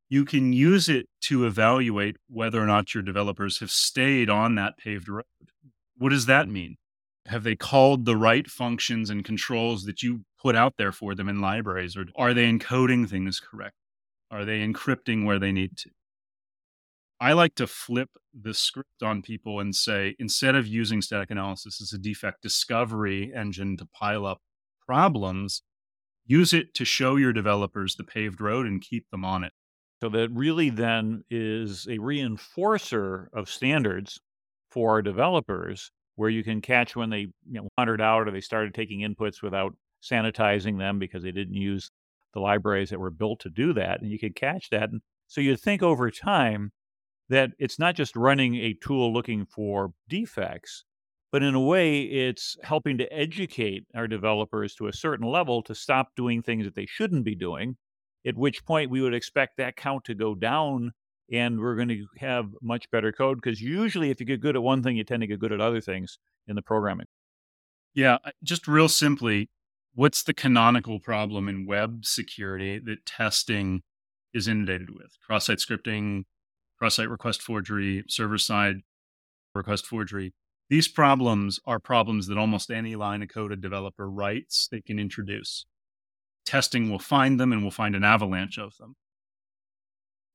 you 0.09 0.25
can 0.25 0.51
use 0.51 0.89
it 0.89 1.07
to 1.21 1.45
evaluate 1.45 2.17
whether 2.27 2.61
or 2.61 2.65
not 2.65 2.93
your 2.93 3.03
developers 3.03 3.59
have 3.59 3.71
stayed 3.71 4.29
on 4.29 4.55
that 4.55 4.77
paved 4.77 5.07
road. 5.07 5.23
What 5.97 6.09
does 6.09 6.25
that 6.25 6.49
mean? 6.49 6.77
Have 7.27 7.43
they 7.43 7.55
called 7.55 8.05
the 8.05 8.17
right 8.17 8.47
functions 8.49 9.11
and 9.11 9.23
controls 9.23 9.83
that 9.83 10.01
you 10.01 10.21
put 10.41 10.55
out 10.55 10.73
there 10.77 10.91
for 10.91 11.13
them 11.13 11.29
in 11.29 11.41
libraries? 11.41 11.95
Or 11.95 12.05
are 12.15 12.33
they 12.33 12.51
encoding 12.51 13.07
things 13.07 13.39
correct? 13.39 13.75
Are 14.31 14.45
they 14.45 14.59
encrypting 14.59 15.25
where 15.25 15.37
they 15.37 15.51
need 15.51 15.77
to? 15.77 15.91
I 17.21 17.33
like 17.33 17.53
to 17.55 17.67
flip 17.67 18.09
the 18.33 18.53
script 18.53 19.03
on 19.03 19.21
people 19.21 19.59
and 19.59 19.75
say, 19.75 20.15
instead 20.17 20.55
of 20.55 20.65
using 20.65 21.01
static 21.01 21.29
analysis 21.29 21.81
as 21.81 21.91
a 21.93 21.97
defect 21.97 22.41
discovery 22.41 23.31
engine 23.35 23.77
to 23.77 23.85
pile 23.85 24.25
up 24.25 24.39
problems, 24.87 25.61
use 26.25 26.53
it 26.53 26.73
to 26.75 26.85
show 26.85 27.17
your 27.17 27.33
developers 27.33 27.95
the 27.95 28.05
paved 28.05 28.39
road 28.39 28.65
and 28.65 28.81
keep 28.81 29.09
them 29.11 29.25
on 29.25 29.43
it. 29.43 29.51
So 30.01 30.09
that 30.09 30.29
really 30.31 30.69
then 30.69 31.23
is 31.29 31.85
a 31.87 31.97
reinforcer 31.97 33.27
of 33.33 33.49
standards 33.49 34.19
for 34.71 34.91
our 34.91 35.01
developers 35.01 35.91
where 36.15 36.29
you 36.29 36.43
can 36.43 36.61
catch 36.61 36.95
when 36.95 37.09
they 37.09 37.19
you 37.19 37.33
know, 37.61 37.67
wandered 37.77 38.01
out 38.01 38.27
or 38.27 38.31
they 38.31 38.41
started 38.41 38.73
taking 38.73 39.01
inputs 39.01 39.41
without 39.41 39.75
sanitizing 40.01 40.77
them 40.77 40.99
because 40.99 41.23
they 41.23 41.31
didn't 41.31 41.55
use 41.55 41.91
the 42.33 42.39
libraries 42.39 42.89
that 42.89 42.99
were 42.99 43.09
built 43.09 43.39
to 43.41 43.49
do 43.49 43.73
that. 43.73 44.01
And 44.01 44.11
you 44.11 44.19
can 44.19 44.33
catch 44.33 44.69
that. 44.69 44.89
And 44.89 45.01
so 45.27 45.41
you 45.41 45.55
think 45.55 45.81
over 45.81 46.11
time 46.11 46.71
that 47.29 47.51
it's 47.59 47.79
not 47.79 47.95
just 47.95 48.15
running 48.15 48.55
a 48.55 48.73
tool 48.75 49.13
looking 49.13 49.45
for 49.45 49.91
defects, 50.09 50.85
but 51.31 51.43
in 51.43 51.55
a 51.55 51.59
way, 51.59 52.01
it's 52.01 52.57
helping 52.63 52.97
to 52.99 53.13
educate 53.13 53.85
our 53.95 54.07
developers 54.07 54.75
to 54.75 54.87
a 54.87 54.93
certain 54.93 55.27
level 55.27 55.61
to 55.63 55.75
stop 55.75 56.09
doing 56.15 56.41
things 56.41 56.65
that 56.65 56.75
they 56.75 56.87
shouldn't 56.87 57.23
be 57.23 57.35
doing 57.35 57.77
at 58.25 58.35
which 58.35 58.65
point 58.65 58.89
we 58.89 59.01
would 59.01 59.13
expect 59.13 59.57
that 59.57 59.75
count 59.75 60.03
to 60.05 60.13
go 60.13 60.35
down 60.35 60.91
and 61.31 61.59
we're 61.59 61.75
going 61.75 61.89
to 61.89 62.05
have 62.17 62.49
much 62.61 62.89
better 62.91 63.11
code 63.11 63.37
because 63.41 63.61
usually 63.61 64.09
if 64.09 64.19
you 64.19 64.25
get 64.25 64.41
good 64.41 64.55
at 64.55 64.63
one 64.63 64.81
thing 64.81 64.97
you 64.97 65.03
tend 65.03 65.21
to 65.21 65.27
get 65.27 65.39
good 65.39 65.51
at 65.53 65.61
other 65.61 65.81
things 65.81 66.19
in 66.47 66.55
the 66.55 66.61
programming 66.61 67.05
yeah 67.93 68.17
just 68.43 68.67
real 68.67 68.89
simply 68.89 69.49
what's 69.93 70.23
the 70.23 70.33
canonical 70.33 70.99
problem 70.99 71.47
in 71.47 71.65
web 71.65 72.05
security 72.05 72.79
that 72.79 73.05
testing 73.05 73.81
is 74.33 74.47
inundated 74.47 74.89
with 74.91 75.11
cross-site 75.25 75.57
scripting 75.57 76.23
cross 76.79 76.95
site 76.95 77.09
request 77.09 77.41
forgery, 77.41 78.03
server 78.07 78.37
side 78.37 78.77
request 79.53 79.85
forgery. 79.85 80.33
These 80.69 80.87
problems 80.87 81.59
are 81.65 81.79
problems 81.79 82.27
that 82.27 82.37
almost 82.37 82.71
any 82.71 82.95
line 82.95 83.21
of 83.21 83.29
code 83.29 83.51
a 83.51 83.55
developer 83.55 84.09
writes, 84.09 84.67
they 84.71 84.81
can 84.81 84.97
introduce. 84.97 85.65
Testing 86.49 86.89
will 86.89 86.97
find 86.97 87.39
them 87.39 87.53
and 87.53 87.61
we'll 87.61 87.69
find 87.69 87.95
an 87.95 88.03
avalanche 88.03 88.57
of 88.57 88.75
them. 88.77 88.95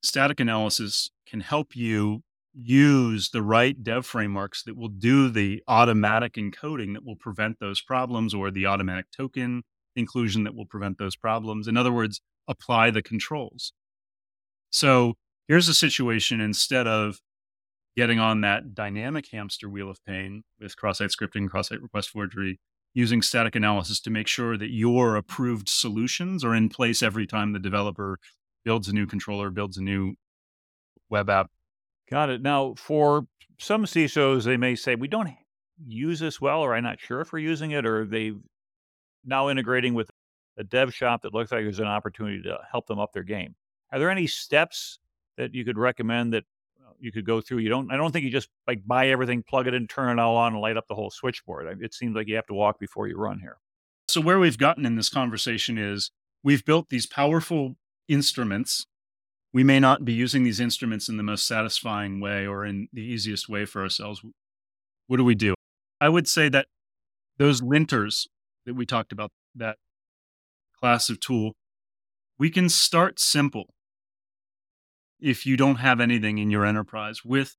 Static 0.01 0.39
analysis 0.39 1.11
can 1.27 1.41
help 1.41 1.75
you 1.75 2.23
use 2.53 3.31
the 3.31 3.43
right 3.43 3.83
dev 3.83 4.07
frameworks 4.07 4.63
that 4.63 4.77
will 4.77 4.87
do 4.87 5.29
the 5.29 5.61
automatic 5.67 6.35
encoding 6.35 6.93
that 6.93 7.05
will 7.05 7.17
prevent 7.17 7.59
those 7.59 7.81
problems 7.81 8.33
or 8.33 8.53
the 8.53 8.65
automatic 8.65 9.07
token 9.11 9.65
inclusion 9.97 10.45
that 10.45 10.55
will 10.55 10.67
prevent 10.67 10.99
those 10.99 11.17
problems. 11.17 11.67
In 11.67 11.77
other 11.77 11.91
words, 11.91 12.21
apply 12.47 12.93
the 12.93 13.03
controls. 13.03 13.73
So 14.71 15.15
here's 15.49 15.69
a 15.69 15.75
situation 15.75 16.41
instead 16.41 16.87
of 16.87 17.19
getting 17.97 18.21
on 18.21 18.41
that 18.43 18.73
dynamic 18.73 19.27
hamster 19.33 19.69
wheel 19.69 19.91
of 19.91 19.99
pain 20.05 20.45
with 20.61 20.77
cross-site 20.77 21.11
scripting, 21.11 21.51
cross-site 21.51 21.83
request 21.83 22.11
forgery, 22.11 22.61
using 22.95 23.21
static 23.21 23.57
analysis 23.57 24.01
to 24.01 24.11
make 24.11 24.29
sure 24.29 24.57
that 24.57 24.71
your 24.71 25.17
approved 25.17 25.69
solutions 25.69 26.45
are 26.45 26.55
in 26.55 26.69
place 26.69 27.03
every 27.03 27.27
time 27.27 27.53
the 27.53 27.59
developer 27.59 28.19
builds 28.65 28.89
a 28.89 28.93
new 28.93 29.07
controller, 29.07 29.51
builds 29.51 29.77
a 29.77 29.83
new 29.83 30.15
web 31.11 31.29
app. 31.29 31.51
Got 32.11 32.31
it. 32.31 32.41
Now, 32.41 32.75
for 32.77 33.27
some 33.59 33.85
CISOs, 33.85 34.45
they 34.45 34.57
may 34.57 34.75
say, 34.77 34.95
we 34.95 35.09
don't 35.09 35.31
use 35.87 36.21
this 36.21 36.41
well, 36.41 36.61
or 36.61 36.75
I'm 36.75 36.85
not 36.85 37.01
sure 37.01 37.21
if 37.21 37.33
we're 37.33 37.41
using 37.41 37.73
it, 37.73 37.85
or 37.85 38.05
they've 38.05 38.39
now 39.25 39.49
integrating 39.49 39.95
with 39.95 40.11
a 40.57 40.65
dev 40.65 40.95
shop 40.95 41.23
that 41.23 41.35
looks 41.35 41.51
like 41.51 41.63
there's 41.63 41.81
an 41.81 41.87
opportunity 41.87 42.43
to 42.43 42.59
help 42.71 42.87
them 42.87 43.01
up 43.01 43.13
their 43.13 43.25
game. 43.25 43.55
Are 43.91 43.99
there 43.99 44.11
any 44.11 44.27
steps 44.27 44.99
that 45.37 45.55
you 45.55 45.65
could 45.65 45.79
recommend 45.79 46.33
that 46.33 46.45
you 47.01 47.13
could 47.13 47.27
go 47.27 47.41
through? 47.41 47.59
You 47.59 47.69
don't. 47.69 47.91
I 47.91 47.97
don't 47.97 48.13
think 48.13 48.25
you 48.25 48.31
just 48.31 48.49
like 48.67 48.87
buy 48.87 49.09
everything, 49.09 49.43
plug 49.43 49.67
it 49.67 49.75
in, 49.75 49.87
turn 49.87 50.19
it 50.19 50.23
all 50.23 50.37
on, 50.37 50.53
and 50.53 50.61
light 50.61 50.77
up 50.77 50.87
the 50.89 50.95
whole 50.95 51.11
switchboard. 51.11 51.79
It 51.81 51.95
seems 51.95 52.15
like 52.15 52.29
you 52.29 52.37
have 52.37 52.47
to 52.47 52.55
walk 52.55 52.79
before 52.79 53.09
you 53.09 53.17
run 53.17 53.41
here. 53.41 53.59
So 54.09 54.21
where 54.21 54.39
we've 54.39 54.59
gotten 54.59 54.85
in 54.85 54.97
this 54.97 55.09
conversation 55.09 55.79
is 55.79 56.11
we've 56.43 56.65
built 56.65 56.89
these 56.91 57.07
powerful 57.07 57.77
instruments. 58.09 58.87
We 59.53 59.65
may 59.65 59.81
not 59.81 60.05
be 60.05 60.13
using 60.13 60.45
these 60.45 60.61
instruments 60.61 61.09
in 61.09 61.17
the 61.17 61.23
most 61.23 61.47
satisfying 61.47 62.21
way 62.21 62.47
or 62.47 62.65
in 62.65 62.89
the 62.93 63.03
easiest 63.03 63.49
way 63.49 63.65
for 63.65 63.83
ourselves. 63.83 64.23
What 65.07 65.17
do 65.17 65.25
we 65.25 65.35
do? 65.35 65.55
I 66.01 66.09
would 66.09 66.29
say 66.29 66.49
that 66.49 66.67
those 67.39 67.61
linters 67.61 68.27
that 68.67 68.75
we 68.75 68.85
talked 68.85 69.13
about, 69.13 69.31
that 69.55 69.79
class 70.79 71.09
of 71.09 71.21
tool, 71.21 71.53
we 72.39 72.51
can 72.51 72.69
start 72.69 73.21
simple 73.21 73.67
if 75.25 75.47
you 75.47 75.57
don't 75.57 75.77
have 75.77 76.01
anything 76.01 76.37
in 76.37 76.51
your 76.51 76.67
enterprise 76.67 77.25
with 77.25 77.57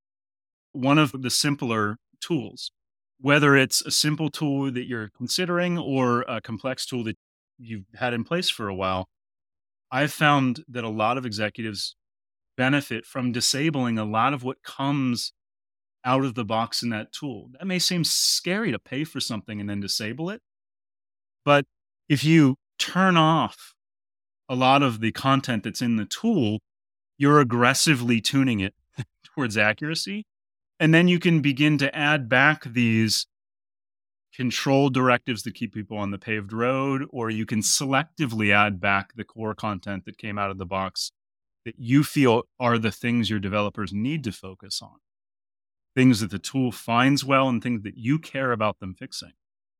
one 0.71 0.99
of 0.99 1.23
the 1.23 1.31
simpler 1.31 1.97
tools, 2.21 2.71
whether 3.19 3.55
it's 3.55 3.81
a 3.81 3.89
simple 3.89 4.29
tool 4.29 4.71
that 4.71 4.87
you're 4.87 5.09
considering 5.17 5.75
or 5.75 6.21
a 6.27 6.39
complex 6.39 6.85
tool 6.85 7.03
that 7.03 7.17
you've 7.57 7.85
had 7.95 8.13
in 8.13 8.23
place 8.23 8.51
for 8.51 8.67
a 8.67 8.75
while. 8.75 9.07
I've 9.91 10.13
found 10.13 10.63
that 10.67 10.83
a 10.83 10.89
lot 10.89 11.17
of 11.17 11.25
executives 11.25 11.95
benefit 12.55 13.03
from 13.03 13.31
disabling 13.31 13.97
a 13.97 14.05
lot 14.05 14.33
of 14.33 14.43
what 14.43 14.61
comes 14.61 15.33
out 16.03 16.23
of 16.23 16.35
the 16.35 16.45
box 16.45 16.83
in 16.83 16.89
that 16.89 17.11
tool. 17.11 17.49
That 17.53 17.65
may 17.65 17.79
seem 17.79 18.03
scary 18.03 18.71
to 18.73 18.79
pay 18.79 19.05
for 19.05 19.19
something 19.19 19.59
and 19.59 19.67
then 19.67 19.79
disable 19.79 20.29
it. 20.29 20.41
But 21.43 21.65
if 22.07 22.23
you 22.23 22.57
turn 22.77 23.17
off 23.17 23.73
a 24.47 24.55
lot 24.55 24.83
of 24.83 24.99
the 24.99 25.11
content 25.11 25.63
that's 25.63 25.81
in 25.81 25.95
the 25.95 26.05
tool, 26.05 26.59
you're 27.17 27.39
aggressively 27.39 28.21
tuning 28.21 28.59
it 28.59 28.73
towards 29.23 29.57
accuracy. 29.57 30.25
And 30.79 30.93
then 30.93 31.07
you 31.07 31.19
can 31.19 31.41
begin 31.41 31.77
to 31.77 31.95
add 31.95 32.27
back 32.27 32.63
these 32.65 33.27
control 34.35 34.89
directives 34.89 35.43
that 35.43 35.55
keep 35.55 35.73
people 35.73 35.97
on 35.97 36.11
the 36.11 36.17
paved 36.17 36.51
road, 36.51 37.05
or 37.09 37.29
you 37.29 37.45
can 37.45 37.61
selectively 37.61 38.53
add 38.53 38.81
back 38.81 39.13
the 39.15 39.23
core 39.23 39.55
content 39.55 40.03
that 40.05 40.17
came 40.17 40.37
out 40.37 40.51
of 40.51 40.57
the 40.57 40.65
box 40.65 41.11
that 41.63 41.75
you 41.77 42.03
feel 42.03 42.43
are 42.59 42.77
the 42.77 42.91
things 42.91 43.29
your 43.29 43.39
developers 43.39 43.93
need 43.93 44.23
to 44.23 44.31
focus 44.31 44.81
on. 44.81 44.97
Things 45.95 46.19
that 46.19 46.31
the 46.31 46.39
tool 46.39 46.71
finds 46.71 47.23
well 47.23 47.47
and 47.47 47.63
things 47.63 47.83
that 47.83 47.97
you 47.97 48.19
care 48.19 48.51
about 48.51 48.79
them 48.79 48.93
fixing. 48.93 49.31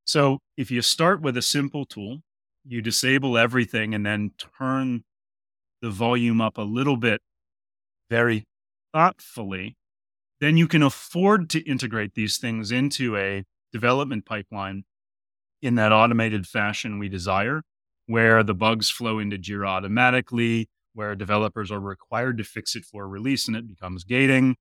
So 0.06 0.40
if 0.56 0.72
you 0.72 0.82
start 0.82 1.22
with 1.22 1.36
a 1.36 1.42
simple 1.42 1.86
tool, 1.86 2.20
you 2.64 2.82
disable 2.82 3.38
everything 3.38 3.94
and 3.94 4.06
then 4.06 4.32
turn 4.58 5.04
the 5.86 5.92
volume 5.92 6.42
up 6.42 6.58
a 6.58 6.64
little 6.64 6.98
bit 6.98 7.22
very 8.10 8.44
thoughtfully, 8.92 9.78
then 10.42 10.58
you 10.58 10.68
can 10.68 10.82
afford 10.82 11.48
to 11.48 11.60
integrate 11.70 12.16
these 12.16 12.40
things 12.40 12.72
into 12.72 13.16
a 13.16 13.44
development 13.72 14.26
pipeline 14.26 14.84
in 15.62 15.76
that 15.76 15.92
automated 15.92 16.48
fashion 16.48 16.98
we 16.98 17.08
desire, 17.08 17.62
where 18.08 18.42
the 18.42 18.56
bugs 18.56 18.90
flow 18.90 19.20
into 19.20 19.38
Jira 19.38 19.68
automatically, 19.68 20.68
where 20.96 21.14
developers 21.14 21.72
are 21.72 21.80
required 21.80 22.40
to 22.40 22.44
fix 22.44 22.76
it 22.76 22.84
for 22.84 23.08
release 23.08 23.48
and 23.48 23.56
it 23.56 23.68
becomes 23.68 24.04
gating. 24.04 24.56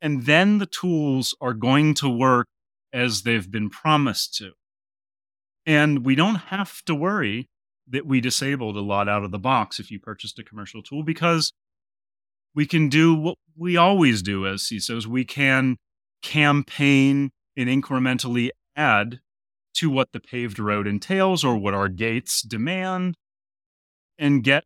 And 0.00 0.24
then 0.24 0.56
the 0.56 0.64
tools 0.64 1.36
are 1.38 1.52
going 1.52 1.92
to 1.96 2.08
work 2.08 2.46
as 2.94 3.24
they've 3.24 3.50
been 3.50 3.68
promised 3.68 4.34
to. 4.36 4.52
And 5.66 6.02
we 6.02 6.14
don't 6.14 6.36
have 6.36 6.82
to 6.86 6.94
worry 6.94 7.50
that 7.90 8.06
we 8.06 8.20
disabled 8.20 8.76
a 8.76 8.80
lot 8.80 9.08
out 9.08 9.24
of 9.24 9.30
the 9.30 9.38
box 9.38 9.80
if 9.80 9.90
you 9.90 9.98
purchased 9.98 10.38
a 10.38 10.44
commercial 10.44 10.82
tool 10.82 11.02
because 11.02 11.52
we 12.54 12.66
can 12.66 12.88
do 12.88 13.14
what 13.14 13.36
we 13.56 13.76
always 13.76 14.22
do 14.22 14.46
as 14.46 14.62
CISOs. 14.62 15.06
We 15.06 15.24
can 15.24 15.76
campaign 16.22 17.30
and 17.56 17.68
incrementally 17.68 18.50
add 18.76 19.20
to 19.74 19.90
what 19.90 20.08
the 20.12 20.20
paved 20.20 20.58
road 20.58 20.86
entails 20.86 21.44
or 21.44 21.56
what 21.56 21.74
our 21.74 21.88
gates 21.88 22.42
demand 22.42 23.16
and 24.18 24.42
get 24.42 24.64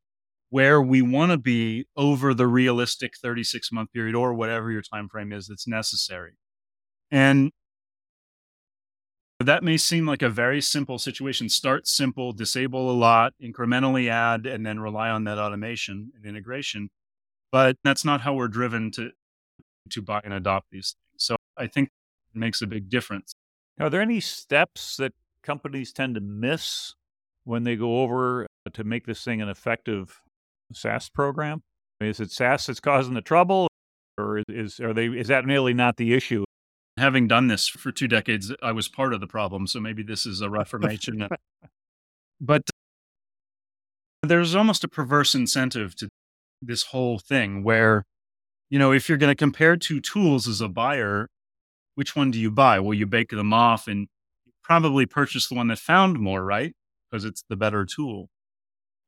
where 0.48 0.80
we 0.80 1.00
want 1.02 1.32
to 1.32 1.38
be 1.38 1.86
over 1.96 2.34
the 2.34 2.46
realistic 2.46 3.12
36 3.20 3.72
month 3.72 3.92
period 3.92 4.14
or 4.14 4.34
whatever 4.34 4.70
your 4.70 4.82
time 4.82 5.08
frame 5.08 5.32
is 5.32 5.46
that's 5.48 5.66
necessary. 5.66 6.32
And 7.10 7.52
that 9.42 9.62
may 9.62 9.76
seem 9.76 10.06
like 10.06 10.22
a 10.22 10.28
very 10.28 10.60
simple 10.60 10.98
situation. 10.98 11.48
Start 11.48 11.86
simple, 11.86 12.32
disable 12.32 12.90
a 12.90 12.92
lot, 12.92 13.34
incrementally 13.42 14.08
add, 14.08 14.46
and 14.46 14.64
then 14.66 14.80
rely 14.80 15.10
on 15.10 15.24
that 15.24 15.38
automation 15.38 16.12
and 16.14 16.24
integration. 16.24 16.90
But 17.50 17.76
that's 17.84 18.04
not 18.04 18.22
how 18.22 18.34
we're 18.34 18.48
driven 18.48 18.90
to 18.92 19.10
to 19.90 20.02
buy 20.02 20.20
and 20.24 20.32
adopt 20.32 20.70
these 20.70 20.94
things. 20.94 21.24
So 21.24 21.36
I 21.56 21.66
think 21.66 21.88
it 22.34 22.38
makes 22.38 22.62
a 22.62 22.66
big 22.66 22.88
difference. 22.88 23.34
Are 23.80 23.90
there 23.90 24.00
any 24.00 24.20
steps 24.20 24.96
that 24.96 25.12
companies 25.42 25.92
tend 25.92 26.14
to 26.14 26.20
miss 26.20 26.94
when 27.44 27.64
they 27.64 27.76
go 27.76 28.00
over 28.02 28.46
to 28.72 28.84
make 28.84 29.06
this 29.06 29.24
thing 29.24 29.42
an 29.42 29.48
effective 29.48 30.20
SAST 30.72 31.12
program? 31.14 31.62
Is 32.00 32.20
it 32.20 32.30
SAST 32.30 32.68
that's 32.68 32.80
causing 32.80 33.14
the 33.14 33.20
trouble, 33.20 33.68
or 34.18 34.42
is 34.48 34.80
are 34.80 34.92
they 34.92 35.06
is 35.06 35.28
that 35.28 35.44
really 35.44 35.74
not 35.74 35.96
the 35.96 36.14
issue? 36.14 36.44
Having 37.02 37.26
done 37.26 37.48
this 37.48 37.66
for 37.66 37.90
two 37.90 38.06
decades, 38.06 38.52
I 38.62 38.70
was 38.70 38.88
part 38.88 39.12
of 39.12 39.20
the 39.20 39.26
problem. 39.26 39.66
So 39.66 39.80
maybe 39.80 40.02
this 40.04 40.24
is 40.24 40.40
a 40.40 40.48
reformation. 40.60 41.28
but 42.40 42.62
there's 44.22 44.54
almost 44.54 44.84
a 44.84 44.88
perverse 44.88 45.34
incentive 45.34 45.96
to 45.96 46.08
this 46.62 46.84
whole 46.84 47.18
thing 47.18 47.64
where, 47.64 48.04
you 48.70 48.78
know, 48.78 48.92
if 48.92 49.08
you're 49.08 49.18
going 49.18 49.32
to 49.32 49.36
compare 49.36 49.76
two 49.76 50.00
tools 50.00 50.46
as 50.46 50.60
a 50.60 50.68
buyer, 50.68 51.28
which 51.96 52.14
one 52.14 52.30
do 52.30 52.38
you 52.38 52.50
buy? 52.50 52.78
Well, 52.78 52.94
you 52.94 53.06
bake 53.06 53.30
them 53.30 53.52
off 53.52 53.88
and 53.88 54.06
probably 54.62 55.04
purchase 55.04 55.48
the 55.48 55.56
one 55.56 55.66
that 55.68 55.80
found 55.80 56.20
more, 56.20 56.44
right? 56.44 56.72
Because 57.10 57.24
it's 57.24 57.42
the 57.48 57.56
better 57.56 57.84
tool. 57.84 58.28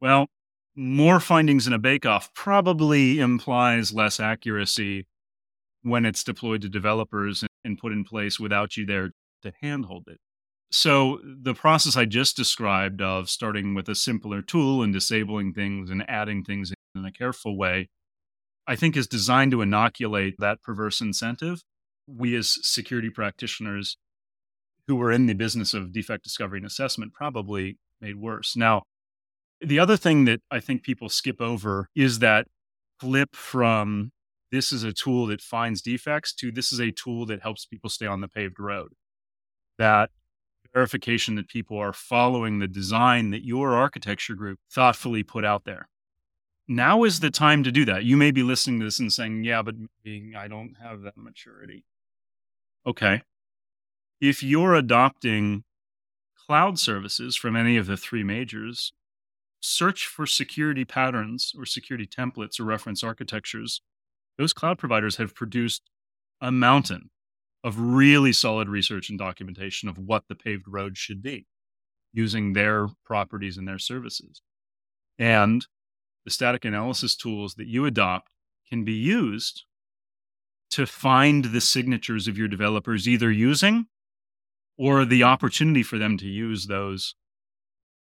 Well, 0.00 0.26
more 0.74 1.20
findings 1.20 1.68
in 1.68 1.72
a 1.72 1.78
bake 1.78 2.04
off 2.04 2.34
probably 2.34 3.20
implies 3.20 3.94
less 3.94 4.18
accuracy 4.18 5.06
when 5.84 6.04
it's 6.04 6.24
deployed 6.24 6.62
to 6.62 6.68
developers 6.68 7.44
and 7.62 7.78
put 7.78 7.92
in 7.92 8.04
place 8.04 8.40
without 8.40 8.76
you 8.76 8.84
there 8.84 9.10
to 9.42 9.52
handhold 9.60 10.04
it. 10.08 10.18
So, 10.70 11.20
the 11.22 11.54
process 11.54 11.96
I 11.96 12.04
just 12.04 12.36
described 12.36 13.00
of 13.00 13.30
starting 13.30 13.74
with 13.74 13.88
a 13.88 13.94
simpler 13.94 14.42
tool 14.42 14.82
and 14.82 14.92
disabling 14.92 15.52
things 15.52 15.90
and 15.90 16.04
adding 16.08 16.42
things 16.42 16.72
in 16.96 17.04
a 17.04 17.12
careful 17.12 17.56
way, 17.56 17.90
I 18.66 18.74
think 18.74 18.96
is 18.96 19.06
designed 19.06 19.52
to 19.52 19.62
inoculate 19.62 20.34
that 20.38 20.62
perverse 20.62 21.00
incentive. 21.00 21.62
We, 22.08 22.34
as 22.34 22.58
security 22.62 23.10
practitioners 23.10 23.98
who 24.88 24.96
were 24.96 25.12
in 25.12 25.26
the 25.26 25.34
business 25.34 25.74
of 25.74 25.92
defect 25.92 26.24
discovery 26.24 26.58
and 26.58 26.66
assessment, 26.66 27.12
probably 27.12 27.78
made 28.00 28.16
worse. 28.16 28.56
Now, 28.56 28.82
the 29.60 29.78
other 29.78 29.96
thing 29.96 30.24
that 30.24 30.40
I 30.50 30.60
think 30.60 30.82
people 30.82 31.08
skip 31.08 31.40
over 31.40 31.88
is 31.94 32.18
that 32.18 32.46
flip 32.98 33.36
from 33.36 34.10
this 34.54 34.72
is 34.72 34.84
a 34.84 34.92
tool 34.92 35.26
that 35.26 35.42
finds 35.42 35.82
defects 35.82 36.32
to 36.34 36.52
this 36.52 36.72
is 36.72 36.80
a 36.80 36.92
tool 36.92 37.26
that 37.26 37.42
helps 37.42 37.66
people 37.66 37.90
stay 37.90 38.06
on 38.06 38.20
the 38.22 38.28
paved 38.28 38.58
road. 38.60 38.92
That 39.78 40.10
verification 40.72 41.36
that 41.36 41.48
people 41.48 41.78
are 41.78 41.92
following 41.92 42.58
the 42.58 42.68
design 42.68 43.30
that 43.30 43.44
your 43.44 43.74
architecture 43.74 44.34
group 44.34 44.58
thoughtfully 44.70 45.22
put 45.22 45.44
out 45.44 45.64
there. 45.64 45.88
now 46.66 47.04
is 47.04 47.20
the 47.20 47.30
time 47.30 47.62
to 47.64 47.72
do 47.72 47.84
that. 47.84 48.04
You 48.04 48.16
may 48.16 48.30
be 48.30 48.42
listening 48.42 48.80
to 48.80 48.86
this 48.86 48.98
and 48.98 49.12
saying, 49.12 49.44
yeah, 49.44 49.62
but 49.62 49.74
I 50.36 50.48
don't 50.48 50.74
have 50.82 51.02
that 51.02 51.16
maturity. 51.16 51.84
Okay. 52.86 53.22
If 54.20 54.42
you're 54.42 54.74
adopting 54.74 55.64
cloud 56.46 56.78
services 56.78 57.36
from 57.36 57.56
any 57.56 57.76
of 57.76 57.86
the 57.86 57.96
three 57.96 58.24
majors, 58.24 58.92
search 59.60 60.06
for 60.06 60.26
security 60.26 60.84
patterns 60.84 61.52
or 61.56 61.66
security 61.66 62.06
templates 62.06 62.60
or 62.60 62.64
reference 62.64 63.02
architectures. 63.02 63.82
Those 64.38 64.52
cloud 64.52 64.78
providers 64.78 65.16
have 65.16 65.34
produced 65.34 65.82
a 66.40 66.50
mountain 66.50 67.10
of 67.62 67.78
really 67.78 68.32
solid 68.32 68.68
research 68.68 69.08
and 69.08 69.18
documentation 69.18 69.88
of 69.88 69.98
what 69.98 70.24
the 70.28 70.34
paved 70.34 70.66
road 70.68 70.98
should 70.98 71.22
be 71.22 71.46
using 72.12 72.52
their 72.52 72.88
properties 73.04 73.56
and 73.56 73.66
their 73.66 73.78
services. 73.78 74.42
And 75.18 75.66
the 76.24 76.30
static 76.30 76.64
analysis 76.64 77.16
tools 77.16 77.54
that 77.54 77.66
you 77.66 77.86
adopt 77.86 78.32
can 78.68 78.84
be 78.84 78.92
used 78.92 79.64
to 80.70 80.86
find 80.86 81.46
the 81.46 81.60
signatures 81.60 82.26
of 82.26 82.36
your 82.36 82.48
developers 82.48 83.08
either 83.08 83.30
using 83.30 83.86
or 84.76 85.04
the 85.04 85.22
opportunity 85.22 85.82
for 85.82 85.98
them 85.98 86.16
to 86.18 86.26
use 86.26 86.66
those 86.66 87.14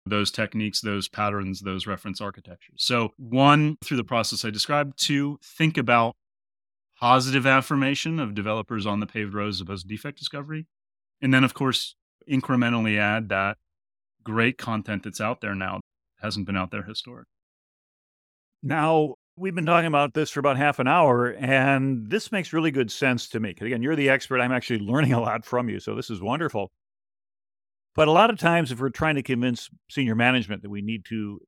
those 0.10 0.32
techniques 0.32 0.82
those 0.82 1.08
patterns 1.08 1.62
those 1.62 1.88
reference 1.88 2.22
architectures 2.22 2.76
so 2.78 3.14
one 3.18 3.78
through 3.84 3.98
the 3.98 4.04
process 4.04 4.44
i 4.46 4.50
described 4.50 4.94
two 4.98 5.40
think 5.44 5.78
about 5.78 6.16
positive 7.00 7.46
affirmation 7.46 8.20
of 8.20 8.34
developers 8.34 8.86
on 8.86 9.00
the 9.00 9.06
paved 9.06 9.34
roads 9.34 9.58
as 9.58 9.62
opposed 9.62 9.88
to 9.88 9.94
defect 9.94 10.18
discovery 10.18 10.66
and 11.22 11.34
then 11.34 11.44
of 11.44 11.54
course 11.54 11.96
incrementally 12.30 12.98
add 12.98 13.30
that 13.30 13.58
great 14.24 14.58
content 14.58 15.04
that's 15.04 15.22
out 15.22 15.42
there 15.42 15.56
now 15.56 15.80
hasn't 16.22 16.46
been 16.46 16.58
out 16.58 16.72
there 16.72 16.84
historically 16.84 17.32
now, 18.64 19.16
we've 19.36 19.56
been 19.56 19.66
talking 19.66 19.88
about 19.88 20.14
this 20.14 20.32
for 20.32 20.40
about 20.40 20.58
half 20.58 20.80
an 20.80 20.88
hour, 20.88 21.28
and 21.40 22.10
this 22.10 22.32
makes 22.32 22.54
really 22.54 22.72
good 22.72 22.92
sense 22.92 23.30
to 23.30 23.40
me. 23.40 23.50
Because 23.50 23.68
again, 23.68 23.82
you're 23.82 23.96
the 23.96 24.10
expert. 24.10 24.40
I'm 24.40 24.52
actually 24.52 24.80
learning 24.80 25.14
a 25.14 25.22
lot 25.22 25.46
from 25.46 25.70
you. 25.70 25.80
So 25.80 25.96
this 25.96 26.10
is 26.10 26.22
wonderful. 26.22 26.72
But 27.98 28.08
a 28.08 28.12
lot 28.12 28.30
of 28.30 28.38
times, 28.38 28.72
if 28.72 28.80
we're 28.80 28.90
trying 28.90 29.16
to 29.16 29.24
convince 29.24 29.70
senior 29.90 30.14
management 30.14 30.62
that 30.62 30.70
we 30.70 30.84
need 30.84 31.04
to 31.06 31.40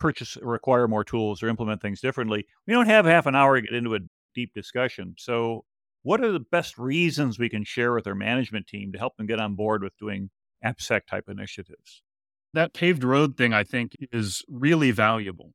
purchase 0.00 0.36
or 0.36 0.56
acquire 0.56 0.88
more 0.88 1.04
tools 1.04 1.40
or 1.40 1.48
implement 1.48 1.80
things 1.80 2.00
differently, 2.00 2.44
we 2.66 2.74
don't 2.74 2.86
have 2.86 3.06
half 3.06 3.26
an 3.26 3.36
hour 3.36 3.54
to 3.54 3.62
get 3.62 3.76
into 3.76 3.94
a 3.94 4.00
deep 4.34 4.52
discussion. 4.52 5.14
So, 5.16 5.64
what 6.02 6.20
are 6.20 6.32
the 6.32 6.40
best 6.40 6.76
reasons 6.76 7.38
we 7.38 7.48
can 7.48 7.62
share 7.62 7.94
with 7.94 8.08
our 8.08 8.14
management 8.16 8.66
team 8.66 8.90
to 8.92 8.98
help 8.98 9.16
them 9.16 9.26
get 9.26 9.38
on 9.38 9.54
board 9.54 9.84
with 9.84 9.96
doing 9.96 10.30
AppSec 10.64 11.02
type 11.08 11.28
initiatives? 11.28 12.02
That 12.54 12.74
paved 12.74 13.04
road 13.04 13.36
thing, 13.36 13.54
I 13.54 13.62
think, 13.62 13.92
is 14.12 14.42
really 14.48 14.90
valuable 14.90 15.52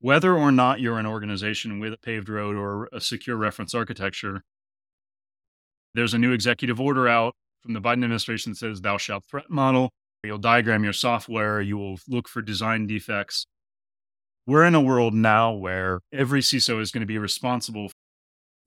whether 0.00 0.36
or 0.36 0.52
not 0.52 0.80
you're 0.80 0.98
an 0.98 1.06
organization 1.06 1.80
with 1.80 1.92
a 1.92 1.98
paved 1.98 2.28
road 2.28 2.56
or 2.56 2.88
a 2.92 3.00
secure 3.00 3.36
reference 3.36 3.74
architecture, 3.74 4.44
there's 5.94 6.14
a 6.14 6.18
new 6.18 6.32
executive 6.32 6.80
order 6.80 7.08
out 7.08 7.34
from 7.62 7.74
the 7.74 7.80
Biden 7.80 8.04
administration 8.04 8.52
that 8.52 8.58
says 8.58 8.80
thou 8.80 8.96
shalt 8.96 9.24
threat 9.24 9.50
model. 9.50 9.90
You'll 10.24 10.38
diagram 10.38 10.82
your 10.84 10.92
software, 10.92 11.60
you 11.60 11.78
will 11.78 11.98
look 12.08 12.28
for 12.28 12.42
design 12.42 12.86
defects. 12.86 13.46
We're 14.46 14.64
in 14.64 14.74
a 14.74 14.80
world 14.80 15.14
now 15.14 15.52
where 15.52 16.00
every 16.12 16.40
CISO 16.40 16.80
is 16.80 16.90
going 16.90 17.02
to 17.02 17.06
be 17.06 17.18
responsible 17.18 17.92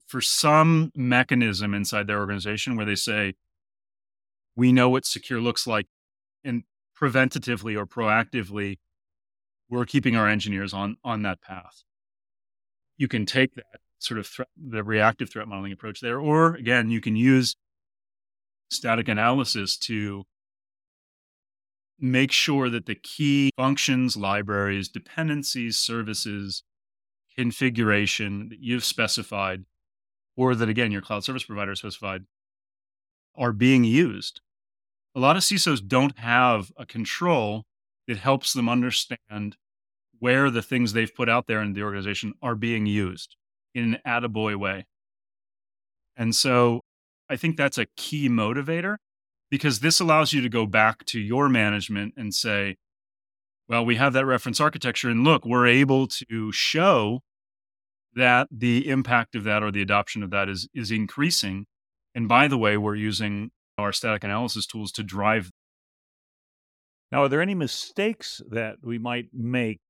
for 0.06 0.20
some 0.20 0.92
mechanism 0.94 1.74
inside 1.74 2.06
their 2.06 2.20
organization 2.20 2.76
where 2.76 2.86
they 2.86 2.94
say, 2.94 3.34
we 4.56 4.72
know 4.72 4.88
what 4.88 5.04
secure 5.06 5.40
looks 5.40 5.66
like, 5.66 5.86
and 6.44 6.64
preventatively 6.98 7.76
or 7.76 7.86
proactively 7.86 8.78
we're 9.68 9.86
keeping 9.86 10.14
our 10.14 10.28
engineers 10.28 10.74
on 10.74 10.96
on 11.02 11.22
that 11.22 11.40
path. 11.40 11.82
You 12.96 13.08
can 13.08 13.24
take 13.26 13.54
that 13.54 13.80
sort 13.98 14.20
of 14.20 14.26
threat, 14.26 14.48
the 14.56 14.84
reactive 14.84 15.30
threat 15.30 15.48
modeling 15.48 15.72
approach 15.72 16.00
there, 16.00 16.20
or 16.20 16.54
again, 16.54 16.90
you 16.90 17.00
can 17.00 17.16
use 17.16 17.56
static 18.72 19.08
analysis 19.08 19.76
to 19.76 20.24
make 21.98 22.32
sure 22.32 22.68
that 22.68 22.86
the 22.86 22.96
key 22.96 23.50
functions, 23.56 24.16
libraries, 24.16 24.88
dependencies, 24.88 25.78
services, 25.78 26.64
configuration 27.36 28.48
that 28.48 28.58
you've 28.58 28.84
specified, 28.84 29.64
or 30.36 30.54
that 30.54 30.68
again 30.68 30.90
your 30.90 31.02
cloud 31.02 31.24
service 31.24 31.44
provider 31.44 31.74
specified, 31.74 32.24
are 33.36 33.52
being 33.52 33.84
used. 33.84 34.40
A 35.14 35.20
lot 35.20 35.36
of 35.36 35.42
CISOs 35.42 35.86
don't 35.86 36.18
have 36.18 36.72
a 36.76 36.86
control 36.86 37.64
that 38.08 38.18
helps 38.18 38.52
them 38.52 38.68
understand 38.68 39.56
where 40.18 40.50
the 40.50 40.62
things 40.62 40.92
they've 40.92 41.14
put 41.14 41.28
out 41.28 41.46
there 41.46 41.62
in 41.62 41.72
the 41.72 41.82
organization 41.82 42.34
are 42.42 42.54
being 42.54 42.86
used 42.86 43.36
in 43.74 43.94
an 43.94 44.00
attaboy 44.06 44.56
way. 44.56 44.86
And 46.16 46.34
so 46.34 46.81
I 47.28 47.36
think 47.36 47.56
that's 47.56 47.78
a 47.78 47.86
key 47.96 48.28
motivator 48.28 48.96
because 49.50 49.80
this 49.80 50.00
allows 50.00 50.32
you 50.32 50.40
to 50.40 50.48
go 50.48 50.66
back 50.66 51.04
to 51.06 51.20
your 51.20 51.48
management 51.48 52.14
and 52.16 52.34
say, 52.34 52.76
well, 53.68 53.84
we 53.84 53.96
have 53.96 54.12
that 54.12 54.26
reference 54.26 54.60
architecture, 54.60 55.08
and 55.08 55.24
look, 55.24 55.44
we're 55.44 55.66
able 55.66 56.06
to 56.06 56.52
show 56.52 57.20
that 58.14 58.48
the 58.50 58.88
impact 58.88 59.34
of 59.34 59.44
that 59.44 59.62
or 59.62 59.70
the 59.70 59.80
adoption 59.80 60.22
of 60.22 60.30
that 60.30 60.48
is 60.48 60.68
is 60.74 60.90
increasing. 60.90 61.66
And 62.14 62.28
by 62.28 62.48
the 62.48 62.58
way, 62.58 62.76
we're 62.76 62.96
using 62.96 63.50
our 63.78 63.92
static 63.92 64.24
analysis 64.24 64.66
tools 64.66 64.92
to 64.92 65.02
drive. 65.02 65.50
Now, 67.10 67.24
are 67.24 67.28
there 67.28 67.40
any 67.40 67.54
mistakes 67.54 68.42
that 68.50 68.76
we 68.82 68.98
might 68.98 69.28
make 69.32 69.80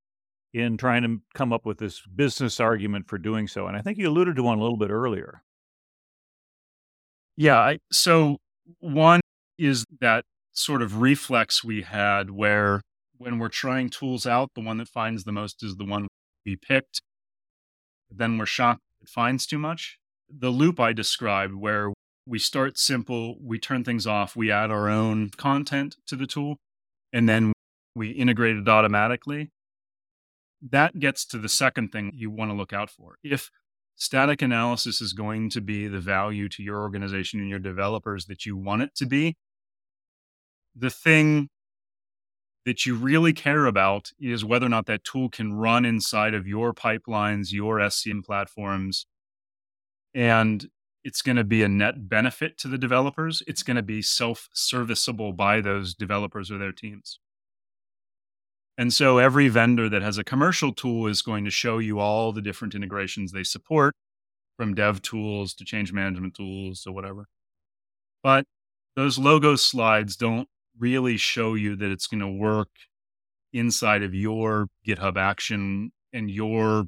in 0.53 0.77
trying 0.77 1.03
to 1.03 1.21
come 1.35 1.53
up 1.53 1.64
with 1.64 1.79
this 1.79 2.03
business 2.14 2.61
argument 2.61 3.09
for 3.09 3.18
doing 3.18 3.49
so. 3.49 3.66
And 3.66 3.77
I 3.77 3.81
think 3.81 3.99
you 3.99 4.09
alluded 4.09 4.37
to 4.37 4.42
one 4.42 4.59
a 4.59 4.62
little 4.62 4.77
bit 4.77 4.90
earlier. 4.90 5.42
Yeah. 7.37 7.59
I, 7.59 7.79
so, 7.90 8.38
one 8.79 9.21
is 9.59 9.85
that 10.01 10.25
sort 10.53 10.83
of 10.83 11.01
reflex 11.01 11.64
we 11.64 11.83
had 11.83 12.31
where 12.31 12.81
when 13.16 13.38
we're 13.38 13.49
trying 13.49 13.88
tools 13.88 14.27
out, 14.27 14.51
the 14.55 14.61
one 14.61 14.79
that 14.79 14.88
finds 14.88 15.25
the 15.25 15.33
most 15.33 15.62
is 15.62 15.77
the 15.77 15.85
one 15.85 16.07
we 16.45 16.57
picked. 16.57 17.01
Then 18.11 18.38
we're 18.38 18.47
shocked 18.47 18.81
it 19.01 19.09
finds 19.09 19.47
too 19.47 19.59
much. 19.59 19.99
The 20.31 20.51
loop 20.51 20.79
I 20.79 20.92
described, 20.92 21.55
where 21.55 21.92
we 22.27 22.38
start 22.38 22.79
simple, 22.79 23.37
we 23.40 23.59
turn 23.59 23.85
things 23.85 24.07
off, 24.07 24.37
we 24.37 24.51
add 24.51 24.71
our 24.71 24.88
own 24.88 25.31
content 25.31 25.97
to 26.07 26.16
the 26.16 26.27
tool, 26.27 26.57
and 27.12 27.29
then 27.29 27.53
we 27.95 28.11
integrate 28.11 28.57
it 28.57 28.68
automatically 28.68 29.51
that 30.71 30.99
gets 31.01 31.25
to 31.27 31.38
the 31.38 31.49
second 31.49 31.90
thing 31.90 32.12
you 32.14 32.31
want 32.31 32.51
to 32.51 32.57
look 32.57 32.73
out 32.73 32.90
for. 32.90 33.16
If 33.25 33.51
static 34.03 34.43
analysis 34.43 35.01
is 35.01 35.12
going 35.12 35.49
to 35.49 35.61
be 35.61 35.87
the 35.87 36.01
value 36.01 36.49
to 36.49 36.61
your 36.61 36.81
organization 36.81 37.38
and 37.38 37.49
your 37.49 37.61
developers 37.61 38.27
that 38.27 38.45
you 38.45 38.57
want 38.57 38.83
it 38.83 38.93
to 38.97 39.07
be, 39.07 39.37
the 40.75 40.91
thing 40.91 41.49
that 42.65 42.85
you 42.85 42.97
really 42.97 43.33
care 43.33 43.65
about 43.65 44.11
is 44.19 44.45
whether 44.45 44.67
or 44.67 44.69
not 44.69 44.87
that 44.87 45.05
tool 45.05 45.29
can 45.29 45.53
run 45.53 45.85
inside 45.85 46.35
of 46.35 46.49
your 46.49 46.75
pipelines, 46.75 47.53
your 47.53 47.79
SCM 47.79 48.25
platforms, 48.25 49.07
and 50.12 50.69
it's 51.05 51.23
going 51.23 51.37
to 51.37 51.45
be 51.45 51.62
a 51.62 51.69
net 51.69 52.09
benefit 52.09 52.59
to 52.59 52.67
the 52.67 52.79
developers. 52.79 53.41
It's 53.47 53.62
going 53.62 53.77
to 53.77 53.83
be 53.83 54.03
self 54.03 54.49
serviceable 54.53 55.33
by 55.33 55.61
those 55.61 55.95
developers 55.95 56.51
or 56.51 56.59
their 56.59 56.73
teams. 56.73 57.21
And 58.83 58.92
so 58.92 59.18
every 59.18 59.47
vendor 59.47 59.88
that 59.88 60.03
has 60.03 60.18
a 60.18 60.25
commercial 60.25 60.73
tool 60.73 61.07
is 61.07 61.23
going 61.23 61.45
to 61.45 61.53
show 61.53 61.79
you 61.79 62.00
all 62.00 62.33
the 62.33 62.42
different 62.42 62.75
integrations 62.75 63.31
they 63.31 63.44
support 63.44 63.94
from 64.56 64.75
dev 64.75 65.00
tools 65.02 65.54
to 65.54 65.65
change 65.65 65.92
management 65.92 66.35
tools 66.35 66.83
to 66.83 66.90
whatever. 66.90 67.27
But 68.25 68.44
those 68.96 69.21
logo 69.21 69.54
slides 69.54 70.17
don't 70.17 70.48
really 70.77 71.17
show 71.17 71.54
you 71.54 71.77
that 71.77 71.92
it's 71.92 72.09
going 72.09 72.23
to 72.23 72.29
work 72.29 72.71
inside 73.52 74.02
of 74.02 74.17
your 74.17 74.67
GitHub 74.85 75.17
action 75.17 75.92
and 76.13 76.29
your 76.29 76.87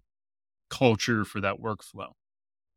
culture 0.70 1.24
for 1.24 1.40
that 1.42 1.60
workflow. 1.60 2.08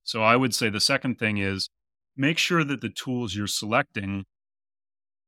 So 0.04 0.22
I 0.22 0.36
would 0.36 0.54
say 0.54 0.70
the 0.70 0.80
second 0.80 1.18
thing 1.18 1.40
is 1.40 1.72
make 2.16 2.38
sure 2.38 2.64
that 2.64 2.82
the 2.82 2.90
tools 2.90 3.34
you're 3.34 3.48
selecting 3.48 4.26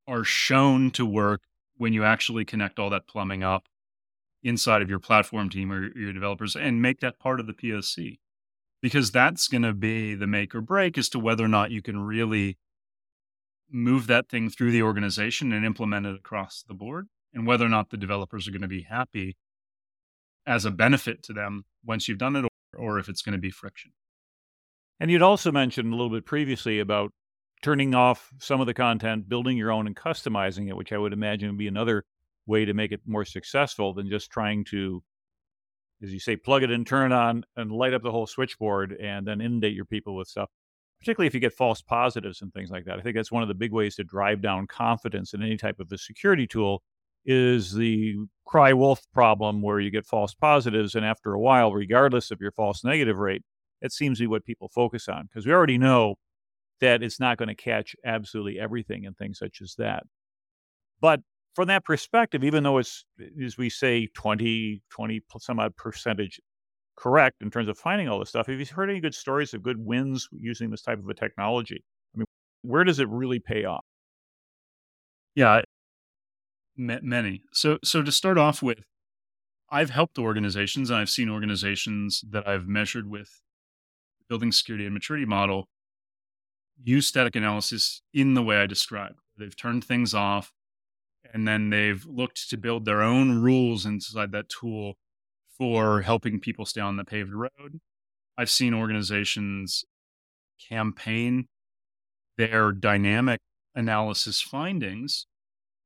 are 0.08 0.24
shown 0.24 0.92
to 0.92 1.08
work 1.08 1.42
when 1.76 1.92
you 1.92 2.04
actually 2.04 2.46
connect 2.46 2.78
all 2.78 2.92
that 2.92 3.08
plumbing 3.08 3.42
up 3.42 3.64
inside 4.44 4.82
of 4.82 4.90
your 4.90 5.00
platform 5.00 5.50
team 5.50 5.72
or 5.72 5.96
your 5.98 6.14
developers 6.14 6.56
and 6.56 6.82
make 6.82 7.00
that 7.02 7.20
part 7.20 7.40
of 7.40 7.48
the 7.48 7.54
POC 7.54 8.20
because 8.82 9.12
that's 9.12 9.48
going 9.48 9.64
to 9.64 9.74
be 9.74 10.16
the 10.16 10.28
make 10.28 10.56
or 10.56 10.62
break 10.62 10.98
as 10.98 11.10
to 11.10 11.20
whether 11.20 11.44
or 11.44 11.50
not 11.50 11.72
you 11.72 11.82
can 11.82 12.00
really 12.00 12.58
move 13.72 14.08
that 14.08 14.30
thing 14.30 14.50
through 14.50 14.72
the 14.72 14.82
organization 14.82 15.52
and 15.52 15.66
implement 15.66 16.06
it 16.06 16.16
across 16.16 16.64
the 16.68 16.74
board 16.74 17.08
and 17.34 17.46
whether 17.46 17.66
or 17.66 17.70
not 17.70 17.90
the 17.90 17.98
developers 17.98 18.48
are 18.48 18.52
going 18.52 18.62
to 18.62 18.68
be 18.68 18.84
happy 18.84 19.36
as 20.48 20.66
a 20.66 20.72
benefit 20.72 21.22
to 21.22 21.34
them 21.34 21.66
once 21.86 22.08
you've 22.08 22.18
done 22.18 22.36
it 22.36 22.46
or, 22.46 22.80
or 22.80 23.00
if 23.00 23.10
it's 23.10 23.22
going 23.22 23.34
to 23.34 23.40
be 23.40 23.52
friction. 23.52 23.92
And 25.00 25.12
you'd 25.12 25.22
also 25.22 25.52
mentioned 25.52 25.94
a 25.94 25.96
little 25.96 26.10
bit 26.10 26.26
previously 26.26 26.80
about 26.80 27.12
turning 27.62 27.94
off 27.94 28.32
some 28.40 28.60
of 28.60 28.68
the 28.68 28.74
content, 28.74 29.30
building 29.30 29.58
your 29.58 29.72
own 29.72 29.86
and 29.86 29.96
customizing 29.96 30.68
it, 30.70 30.76
which 30.76 30.92
I 30.92 30.98
would 30.98 31.14
imagine 31.14 31.50
would 31.50 31.58
be 31.58 31.68
another 31.68 32.04
way 32.50 32.66
to 32.66 32.74
make 32.74 32.92
it 32.92 33.02
more 33.06 33.24
successful 33.24 33.94
than 33.94 34.10
just 34.10 34.30
trying 34.30 34.66
to 34.66 35.02
as 36.02 36.14
you 36.14 36.20
say, 36.20 36.36
plug 36.36 36.64
it 36.64 36.72
in, 36.72 36.86
turn 36.86 37.12
it 37.12 37.16
on, 37.16 37.44
and 37.58 37.72
light 37.72 37.94
up 37.94 38.04
the 38.04 38.12
whole 38.12 38.28
switchboard, 38.28 38.94
and 38.94 39.28
then 39.28 39.42
inundate 39.42 39.74
your 39.74 39.86
people 39.86 40.16
with 40.16 40.28
stuff. 40.28 40.50
Particularly 41.02 41.28
if 41.28 41.34
you 41.34 41.40
get 41.40 41.54
false 41.54 41.82
positives 41.82 42.42
and 42.42 42.54
things 42.54 42.70
like 42.70 42.86
that. 42.86 43.00
I 43.00 43.02
think 43.02 43.16
that's 43.16 43.32
one 43.32 43.42
of 43.42 43.48
the 43.48 43.56
big 43.56 43.72
ways 43.72 43.96
to 43.96 44.04
drive 44.04 44.42
down 44.42 44.68
confidence 44.68 45.34
in 45.34 45.42
any 45.42 45.58
type 45.58 45.80
of 45.80 45.92
a 45.92 45.98
security 45.98 46.46
tool 46.46 46.84
is 47.26 47.74
the 47.74 48.16
cry 48.46 48.74
wolf 48.74 49.02
problem 49.14 49.62
where 49.62 49.80
you 49.80 49.92
get 49.92 50.06
false 50.06 50.34
positives 50.34 50.96
and 50.96 51.06
after 51.06 51.34
a 51.34 51.40
while 51.40 51.72
regardless 51.74 52.32
of 52.32 52.40
your 52.40 52.52
false 52.52 52.82
negative 52.84 53.18
rate 53.18 53.44
it 53.82 53.92
seems 53.92 54.18
to 54.18 54.24
be 54.24 54.28
what 54.28 54.46
people 54.46 54.70
focus 54.70 55.10
on 55.10 55.26
because 55.26 55.46
we 55.46 55.52
already 55.52 55.78
know 55.78 56.16
that 56.80 57.04
it's 57.04 57.20
not 57.20 57.38
going 57.38 57.50
to 57.50 57.56
catch 57.56 57.94
absolutely 58.06 58.58
everything 58.58 59.06
and 59.06 59.18
things 59.18 59.38
such 59.38 59.62
as 59.62 59.76
that 59.78 60.04
but 61.02 61.20
from 61.56 61.68
that 61.68 61.86
perspective 61.86 62.44
even 62.44 62.64
though 62.64 62.78
it's 62.78 63.06
as 63.44 63.58
we 63.58 63.70
say 63.70 64.08
20 64.16 64.82
20 64.90 65.22
some 65.40 65.60
odd 65.60 65.76
percentage 65.76 66.40
correct 66.96 67.38
in 67.42 67.50
terms 67.50 67.70
of 67.70 67.78
finding 67.78 68.10
all 68.10 68.20
this 68.20 68.30
stuff 68.30 68.48
have 68.48 68.60
you 68.60 68.66
heard 68.66 68.90
any 68.90 69.00
good 69.00 69.16
stories 69.16 69.54
of 69.54 69.64
good 69.64 69.78
wins 69.78 70.28
using 70.32 70.70
this 70.70 70.82
type 70.82 71.00
of 71.00 71.08
a 71.08 71.14
technology 71.14 71.84
i 72.16 72.18
mean 72.18 72.26
where 72.62 72.84
does 72.84 73.00
it 73.00 73.08
really 73.10 73.40
pay 73.40 73.66
off 73.66 73.86
yeah 75.36 75.62
many. 76.80 77.44
So, 77.52 77.78
so 77.84 78.02
to 78.02 78.12
start 78.12 78.38
off 78.38 78.64
with, 78.64 78.80
I've 79.70 79.92
helped 79.92 80.18
organizations 80.18 80.90
and 80.90 81.00
I've 81.00 81.10
seen 81.10 81.30
organizations 81.30 82.24
that 82.30 82.48
I've 82.48 82.68
measured 82.68 83.10
with 83.10 83.42
Building 84.28 84.52
Security 84.52 84.86
In 84.86 84.94
Maturity 84.94 85.26
Model 85.26 85.68
use 86.82 87.08
static 87.08 87.36
analysis 87.36 88.02
in 88.14 88.34
the 88.34 88.42
way 88.42 88.58
I 88.58 88.66
described. 88.66 89.20
They've 89.38 89.56
turned 89.56 89.84
things 89.84 90.14
off 90.14 90.54
and 91.34 91.48
then 91.48 91.70
they've 91.70 92.06
looked 92.06 92.50
to 92.50 92.58
build 92.58 92.86
their 92.86 93.02
own 93.02 93.42
rules 93.42 93.86
inside 93.86 94.32
that 94.32 94.50
tool 94.50 94.96
for 95.58 96.02
helping 96.02 96.40
people 96.40 96.66
stay 96.66 96.82
on 96.82 96.98
the 96.98 97.04
paved 97.04 97.34
road. 97.34 97.80
I've 98.38 98.50
seen 98.50 98.74
organizations 98.74 99.84
campaign 100.70 101.48
their 102.38 102.72
dynamic 102.72 103.42
analysis 103.76 104.42
findings 104.42 105.28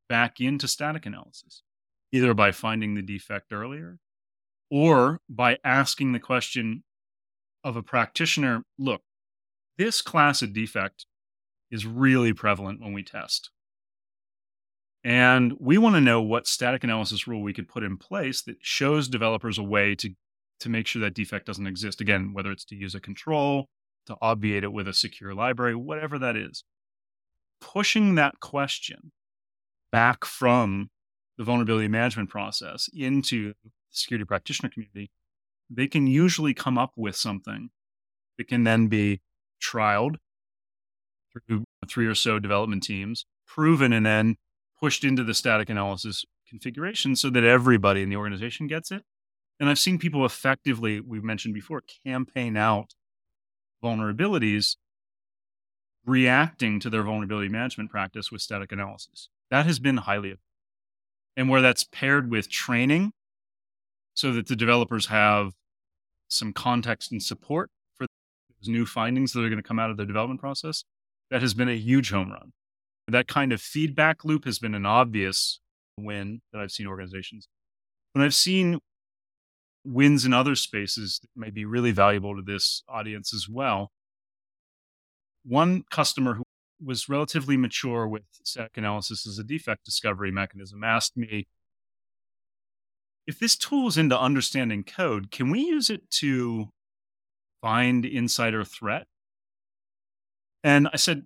back 0.08 0.40
into 0.40 0.68
static 0.68 1.06
analysis, 1.06 1.64
either 2.12 2.34
by 2.34 2.52
finding 2.52 2.94
the 2.94 3.02
defect 3.02 3.52
earlier 3.52 3.98
or 4.70 5.20
by 5.30 5.58
asking 5.64 6.12
the 6.12 6.20
question 6.20 6.84
of 7.64 7.76
a 7.76 7.84
practitioner 7.84 8.64
look, 8.78 9.02
this 9.78 10.02
class 10.02 10.42
of 10.42 10.54
defect 10.54 11.06
is 11.72 11.86
really 11.86 12.34
prevalent 12.34 12.80
when 12.80 12.94
we 12.94 13.04
test. 13.04 13.50
And 15.04 15.54
we 15.60 15.78
want 15.78 15.96
to 15.96 16.02
know 16.02 16.22
what 16.22 16.48
static 16.48 16.84
analysis 16.84 17.28
rule 17.28 17.42
we 17.42 17.54
could 17.54 17.68
put 17.68 17.84
in 17.84 17.98
place 17.98 18.42
that 18.44 18.58
shows 18.62 19.10
developers 19.10 19.58
a 19.58 19.64
way 19.64 19.96
to, 19.96 20.12
to 20.62 20.70
make 20.70 20.88
sure 20.88 21.02
that 21.02 21.14
defect 21.14 21.46
doesn't 21.46 21.68
exist. 21.68 22.00
Again, 22.00 22.32
whether 22.34 22.52
it's 22.52 22.66
to 22.66 22.76
use 22.76 22.96
a 22.96 23.02
control, 23.02 23.68
to 24.06 24.16
obviate 24.22 24.64
it 24.64 24.72
with 24.72 24.88
a 24.88 24.94
secure 24.94 25.34
library, 25.34 25.76
whatever 25.76 26.18
that 26.20 26.38
is. 26.38 26.64
Pushing 27.60 28.16
that 28.16 28.40
question 28.40 29.12
back 29.92 30.26
from 30.26 30.90
the 31.38 31.44
vulnerability 31.44 31.88
management 31.88 32.30
process 32.30 32.90
into 32.94 33.54
the 33.64 33.72
security 33.90 34.26
practitioner 34.26 34.70
community, 34.70 35.12
they 35.70 35.88
can 35.88 36.08
usually 36.08 36.54
come 36.54 36.78
up 36.78 36.94
with 36.96 37.16
something 37.16 37.70
that 38.38 38.48
can 38.48 38.64
then 38.64 38.88
be 38.88 39.22
trialed 39.62 40.16
through 41.32 41.64
three 41.88 42.06
or 42.06 42.16
so 42.16 42.40
development 42.40 42.84
teams, 42.84 43.26
proven, 43.48 43.94
and 43.94 44.06
then 44.06 44.36
pushed 44.84 45.06
into 45.06 45.24
the 45.24 45.34
static 45.34 45.70
analysis 45.70 46.26
configuration 46.46 47.16
so 47.16 47.30
that 47.30 47.46
everybody 47.46 48.02
in 48.02 48.10
the 48.10 48.18
organization 48.18 48.68
gets 48.68 48.92
it. 48.92 49.02
And 49.58 49.70
I've 49.70 49.80
seen 49.80 49.98
people 49.98 50.26
effectively, 50.26 51.00
we've 51.00 51.24
mentioned 51.24 51.54
before, 51.54 51.82
campaign 52.06 52.58
out 52.58 52.94
vulnerabilities 53.82 54.76
reacting 56.06 56.82
to 56.82 56.90
their 56.90 57.04
vulnerability 57.04 57.48
management 57.48 57.92
practice 57.92 58.30
with 58.30 58.42
static 58.42 58.74
analysis. 58.74 59.30
That 59.50 59.66
has 59.66 59.80
been 59.80 59.96
highly 59.96 60.32
effective. 60.32 60.44
and 61.38 61.48
where 61.48 61.62
that's 61.62 61.86
paired 61.86 62.30
with 62.30 62.50
training 62.50 63.14
so 64.14 64.34
that 64.34 64.48
the 64.48 64.56
developers 64.56 65.06
have 65.06 65.54
some 66.28 66.52
context 66.52 67.10
and 67.10 67.24
support 67.24 67.72
for 67.96 68.06
those 68.60 68.68
new 68.68 68.86
findings 68.86 69.32
that 69.32 69.40
are 69.40 69.50
going 69.50 69.62
to 69.62 69.64
come 69.64 69.80
out 69.80 69.90
of 69.90 69.98
the 69.98 70.06
development 70.06 70.42
process, 70.42 70.84
that 71.32 71.42
has 71.42 71.54
been 71.54 71.70
a 71.70 71.78
huge 71.78 72.12
home 72.12 72.32
run. 72.32 72.52
That 73.08 73.28
kind 73.28 73.52
of 73.52 73.62
feedback 73.62 74.24
loop 74.24 74.46
has 74.46 74.60
been 74.60 74.76
an 74.76 74.86
obvious 74.86 75.60
win 75.98 76.42
that 76.52 76.62
I've 76.62 76.72
seen 76.72 76.88
organizations. 76.88 77.48
When 78.14 78.24
I've 78.24 78.34
seen 78.34 78.80
wins 79.86 80.26
in 80.26 80.34
other 80.34 80.56
spaces 80.56 81.20
that 81.22 81.30
may 81.36 81.50
be 81.50 81.66
really 81.66 81.92
valuable 81.92 82.36
to 82.36 82.42
this 82.42 82.84
audience 82.88 83.34
as 83.34 83.48
well, 83.50 83.92
one 85.44 85.84
customer 85.92 86.36
who 86.36 86.44
was 86.84 87.10
relatively 87.10 87.58
mature 87.58 88.08
with 88.08 88.24
static 88.44 88.78
analysis 88.78 89.28
as 89.28 89.38
a 89.38 89.44
defect 89.44 89.84
discovery 89.84 90.32
mechanism 90.32 90.84
asked 90.84 91.18
me 91.18 91.48
if 93.26 93.40
this 93.40 93.56
tool 93.56 93.88
is 93.88 93.98
into 93.98 94.20
understanding 94.20 94.84
code, 94.84 95.32
can 95.32 95.50
we 95.50 95.62
use 95.62 95.90
it 95.90 96.10
to 96.12 96.70
find 97.62 98.06
insider 98.06 98.66
threat? 98.66 99.08
And 100.64 100.90
I 100.94 100.98
said, 100.98 101.24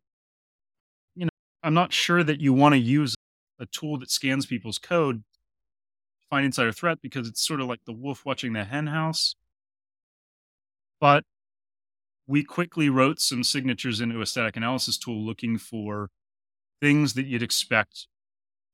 I'm 1.67 1.73
not 1.73 1.91
sure 1.91 2.23
that 2.23 2.39
you 2.39 2.53
want 2.53 2.75
to 2.75 2.79
use 2.79 3.13
a 3.59 3.65
tool 3.65 3.99
that 3.99 4.09
scans 4.09 4.45
people's 4.45 4.77
code 4.77 5.17
to 5.17 6.27
find 6.29 6.45
insider 6.45 6.71
threat 6.71 6.99
because 7.01 7.27
it's 7.27 7.45
sort 7.45 7.59
of 7.59 7.67
like 7.67 7.81
the 7.85 7.91
wolf 7.91 8.25
watching 8.25 8.53
the 8.53 8.63
hen 8.63 8.87
house. 8.87 9.35
But 11.01 11.25
we 12.25 12.45
quickly 12.45 12.87
wrote 12.87 13.19
some 13.19 13.43
signatures 13.43 13.99
into 13.99 14.21
a 14.21 14.25
static 14.25 14.55
analysis 14.55 14.97
tool 14.97 15.21
looking 15.21 15.57
for 15.57 16.09
things 16.79 17.15
that 17.15 17.25
you'd 17.25 17.43
expect 17.43 18.07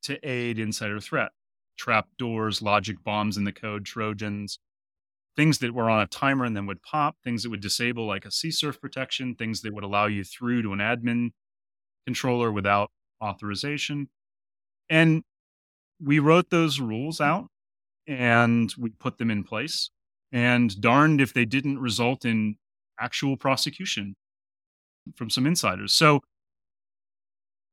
to 0.03 0.19
aid 0.21 0.59
insider 0.59 0.99
threat. 0.99 1.31
Trap 1.75 2.09
doors, 2.19 2.61
logic 2.61 3.03
bombs 3.03 3.37
in 3.37 3.43
the 3.43 3.51
code, 3.51 3.85
Trojans, 3.85 4.59
things 5.35 5.57
that 5.57 5.73
were 5.73 5.89
on 5.89 6.03
a 6.03 6.05
timer 6.05 6.45
and 6.45 6.55
then 6.55 6.67
would 6.67 6.83
pop, 6.83 7.15
things 7.23 7.41
that 7.41 7.49
would 7.49 7.59
disable 7.59 8.05
like 8.05 8.25
a 8.25 8.29
CSRF 8.29 8.79
protection, 8.79 9.33
things 9.33 9.61
that 9.61 9.73
would 9.73 9.83
allow 9.83 10.05
you 10.05 10.23
through 10.23 10.61
to 10.61 10.73
an 10.73 10.79
admin 10.79 11.31
controller 12.05 12.51
without 12.51 12.89
authorization. 13.21 14.09
And 14.89 15.23
we 16.01 16.19
wrote 16.19 16.49
those 16.49 16.79
rules 16.79 17.17
mm-hmm. 17.17 17.31
out 17.31 17.47
and 18.07 18.73
we 18.77 18.89
put 18.91 19.17
them 19.17 19.31
in 19.31 19.43
place. 19.43 19.89
And 20.31 20.81
darned 20.81 21.21
if 21.21 21.31
they 21.31 21.45
didn't 21.45 21.77
result 21.79 22.25
in 22.25 22.55
actual 22.99 23.37
prosecution 23.37 24.15
from 25.15 25.29
some 25.29 25.45
insiders. 25.45 25.93
So 25.93 26.21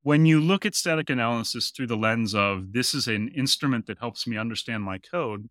when 0.03 0.27
you 0.27 0.41
look 0.41 0.67
at 0.67 0.75
static 0.75 1.11
analysis 1.11 1.71
through 1.71 1.87
the 1.87 1.97
lens 1.97 2.35
of 2.35 2.73
this 2.73 2.95
is 2.95 3.07
an 3.07 3.29
instrument 3.29 3.87
that 3.87 3.99
helps 3.99 4.27
me 4.27 4.37
understand 4.37 4.83
my 4.83 4.99
code, 4.99 5.49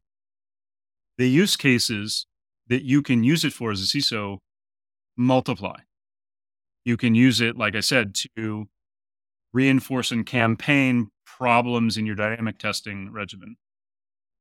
the 1.17 1.29
use 1.29 1.55
cases 1.55 2.25
that 2.67 2.83
you 2.83 3.01
can 3.01 3.23
use 3.23 3.43
it 3.43 3.53
for 3.53 3.71
as 3.71 3.81
a 3.81 3.85
CISO 3.85 4.37
multiply. 5.17 5.77
You 6.85 6.97
can 6.97 7.15
use 7.15 7.41
it, 7.41 7.57
like 7.57 7.75
I 7.75 7.81
said, 7.81 8.15
to 8.35 8.67
reinforce 9.53 10.11
and 10.11 10.25
campaign 10.25 11.09
problems 11.25 11.97
in 11.97 12.05
your 12.05 12.15
dynamic 12.15 12.57
testing 12.57 13.11
regimen. 13.11 13.57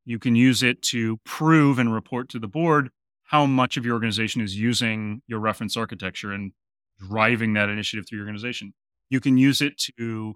You 0.04 0.18
can 0.18 0.34
use 0.34 0.62
it 0.62 0.82
to 0.82 1.18
prove 1.24 1.78
and 1.78 1.92
report 1.92 2.28
to 2.30 2.38
the 2.38 2.48
board 2.48 2.90
how 3.24 3.44
much 3.44 3.76
of 3.76 3.84
your 3.84 3.94
organization 3.94 4.40
is 4.40 4.56
using 4.56 5.20
your 5.26 5.38
reference 5.38 5.76
architecture 5.76 6.32
and 6.32 6.52
driving 6.98 7.52
that 7.52 7.68
initiative 7.68 8.06
through 8.08 8.18
your 8.18 8.26
organization. 8.26 8.72
You 9.10 9.20
can 9.20 9.36
use 9.36 9.60
it 9.60 9.78
to 9.98 10.34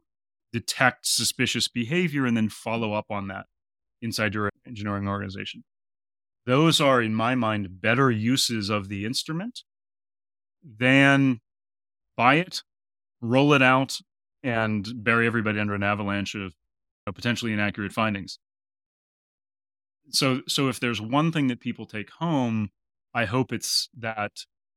detect 0.53 1.07
suspicious 1.07 1.69
behavior 1.69 2.27
and 2.27 2.37
then 2.37 2.51
follow 2.51 2.93
up 2.93 3.07
on 3.11 3.29
that 3.29 3.47
inside 4.03 4.35
your 4.35 4.51
engineering 4.67 5.09
organization. 5.09 5.65
Those 6.45 6.81
are, 6.81 7.01
in 7.01 7.15
my 7.15 7.35
mind, 7.35 7.81
better 7.81 8.11
uses 8.11 8.69
of 8.69 8.89
the 8.89 9.07
instrument 9.07 9.61
than 10.63 11.41
buy 12.17 12.37
it, 12.37 12.63
roll 13.21 13.53
it 13.55 13.63
out, 13.63 13.99
and 14.43 14.87
bury 14.97 15.27
everybody 15.27 15.59
under 15.59 15.75
an 15.75 15.83
avalanche 15.83 16.35
of 16.35 16.55
potentially 17.15 17.53
inaccurate 17.53 17.93
findings. 17.93 18.39
So, 20.11 20.43
so 20.49 20.69
if 20.69 20.81
there's 20.81 21.01
one 21.01 21.33
thing 21.33 21.49
that 21.49 21.61
people 21.61 21.87
take 21.87 22.11
home 22.11 22.71
I 23.15 23.25
hope 23.27 23.53
it's 23.53 23.89
that 23.99 24.33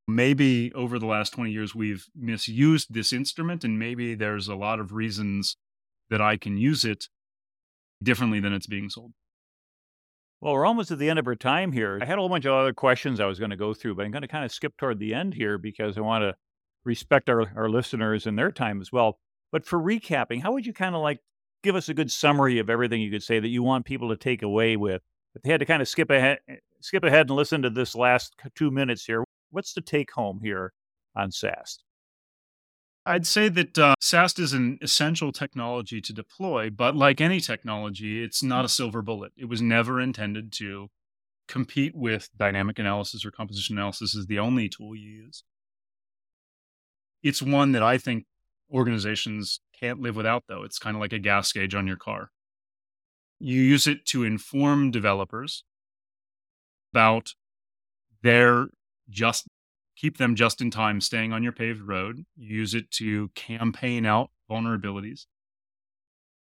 maybe 0.08 0.72
over 0.74 1.00
the 1.00 1.06
last 1.06 1.32
20 1.32 1.52
years 1.52 1.74
we've 1.74 2.06
misused 2.16 2.94
this 2.94 3.14
instrument 3.14 3.64
and 3.64 3.80
maybe 3.80 4.16
there's 4.16 4.48
a 4.48 4.56
lot 4.56 4.80
of 4.80 4.94
reasons 4.94 5.58
that 6.10 6.22
I 6.22 6.38
can 6.38 6.58
use 6.58 6.86
it 6.86 7.08
differently 8.04 8.40
than 8.40 8.54
it's 8.54 8.68
being 8.68 8.90
sold. 8.90 9.14
Well, 10.42 10.54
we're 10.54 10.66
almost 10.66 10.92
at 10.92 11.00
the 11.00 11.10
end 11.10 11.18
of 11.18 11.28
our 11.28 11.36
time 11.36 11.72
here. 11.72 11.98
I 12.02 12.06
had 12.06 12.18
a 12.18 12.22
whole 12.22 12.30
bunch 12.30 12.46
of 12.46 12.54
other 12.54 12.74
questions 12.74 13.20
I 13.20 13.26
was 13.26 13.40
going 13.40 13.52
to 13.52 13.58
go 13.58 13.74
through, 13.74 13.96
but 13.96 14.06
I'm 14.06 14.12
going 14.12 14.22
to 14.22 14.28
kind 14.28 14.46
of 14.46 14.52
skip 14.52 14.76
toward 14.78 15.00
the 15.00 15.14
end 15.14 15.34
here 15.34 15.58
because 15.58 15.98
I 15.98 16.02
want 16.02 16.24
to 16.24 16.36
respect 16.86 17.30
our, 17.30 17.52
our 17.56 17.70
listeners 17.70 18.26
and 18.26 18.38
their 18.38 18.52
time 18.52 18.80
as 18.82 18.92
well. 18.92 19.20
But 19.52 19.66
for 19.66 19.80
recapping, 19.80 20.42
how 20.42 20.54
would 20.54 20.66
you 20.66 20.74
kind 20.74 20.96
of 20.96 21.02
like 21.02 21.20
give 21.64 21.76
us 21.76 21.90
a 21.90 21.94
good 21.94 22.12
summary 22.12 22.60
of 22.60 22.70
everything 22.70 23.02
you 23.02 23.12
could 23.12 23.24
say 23.24 23.40
that 23.40 23.48
you 23.48 23.64
want 23.64 23.86
people 23.86 24.10
to 24.10 24.18
take 24.18 24.44
away 24.44 24.78
with? 24.78 25.02
If 25.34 25.42
they 25.42 25.52
had 25.52 25.60
to 25.60 25.66
kind 25.66 25.82
of 25.82 25.88
skip 25.88 26.10
ahead, 26.10 26.40
skip 26.82 27.04
ahead 27.04 27.28
and 27.28 27.36
listen 27.36 27.62
to 27.64 27.70
this 27.70 27.96
last 27.96 28.36
two 28.56 28.72
minutes 28.72 29.06
here. 29.06 29.24
What's 29.52 29.74
the 29.74 29.82
take 29.82 30.12
home 30.12 30.40
here 30.44 30.74
on 31.16 31.32
SAST? 31.32 31.84
I'd 33.06 33.28
say 33.28 33.50
that 33.50 33.78
uh, 33.78 33.94
SAST 34.00 34.40
is 34.40 34.54
an 34.54 34.80
essential 34.82 35.32
technology 35.32 36.02
to 36.02 36.14
deploy, 36.14 36.72
but 36.72 36.96
like 36.96 37.22
any 37.22 37.40
technology, 37.40 38.24
it's 38.24 38.42
not 38.42 38.66
a 38.66 38.70
silver 38.70 39.04
bullet. 39.04 39.32
It 39.38 39.46
was 39.46 39.62
never 39.62 40.02
intended 40.02 40.52
to 40.54 40.90
compete 41.48 41.96
with 41.96 42.30
dynamic 42.36 42.80
analysis 42.80 43.24
or 43.24 43.30
composition 43.30 43.78
analysis 43.78 44.18
as 44.18 44.26
the 44.26 44.40
only 44.40 44.70
tool 44.70 44.96
you 44.96 45.10
use. 45.10 45.44
It's 47.26 47.42
one 47.42 47.72
that 47.72 47.82
I 47.82 47.98
think 47.98 48.26
organizations 48.72 49.60
can't 49.80 50.00
live 50.00 50.16
without, 50.16 50.44
though. 50.48 50.62
It's 50.62 50.78
kind 50.78 50.96
of 50.96 51.02
like 51.02 51.12
a 51.12 51.18
gas 51.18 51.52
gauge 51.52 51.74
on 51.74 51.88
your 51.88 51.98
car. 51.98 52.30
You 53.40 53.60
use 53.60 53.88
it 53.88 54.06
to 54.10 54.24
inform 54.24 54.92
developers 54.92 55.64
about 56.94 57.34
their 58.22 58.68
just 59.10 59.48
keep 59.96 60.20
them 60.20 60.36
just 60.36 60.62
in 60.62 60.70
time 60.70 61.02
staying 61.02 61.34
on 61.34 61.42
your 61.42 61.52
paved 61.52 61.82
road. 61.82 62.28
You 62.36 62.58
use 62.58 62.76
it 62.76 62.92
to 62.92 63.30
campaign 63.30 64.06
out 64.06 64.30
vulnerabilities. 64.48 65.26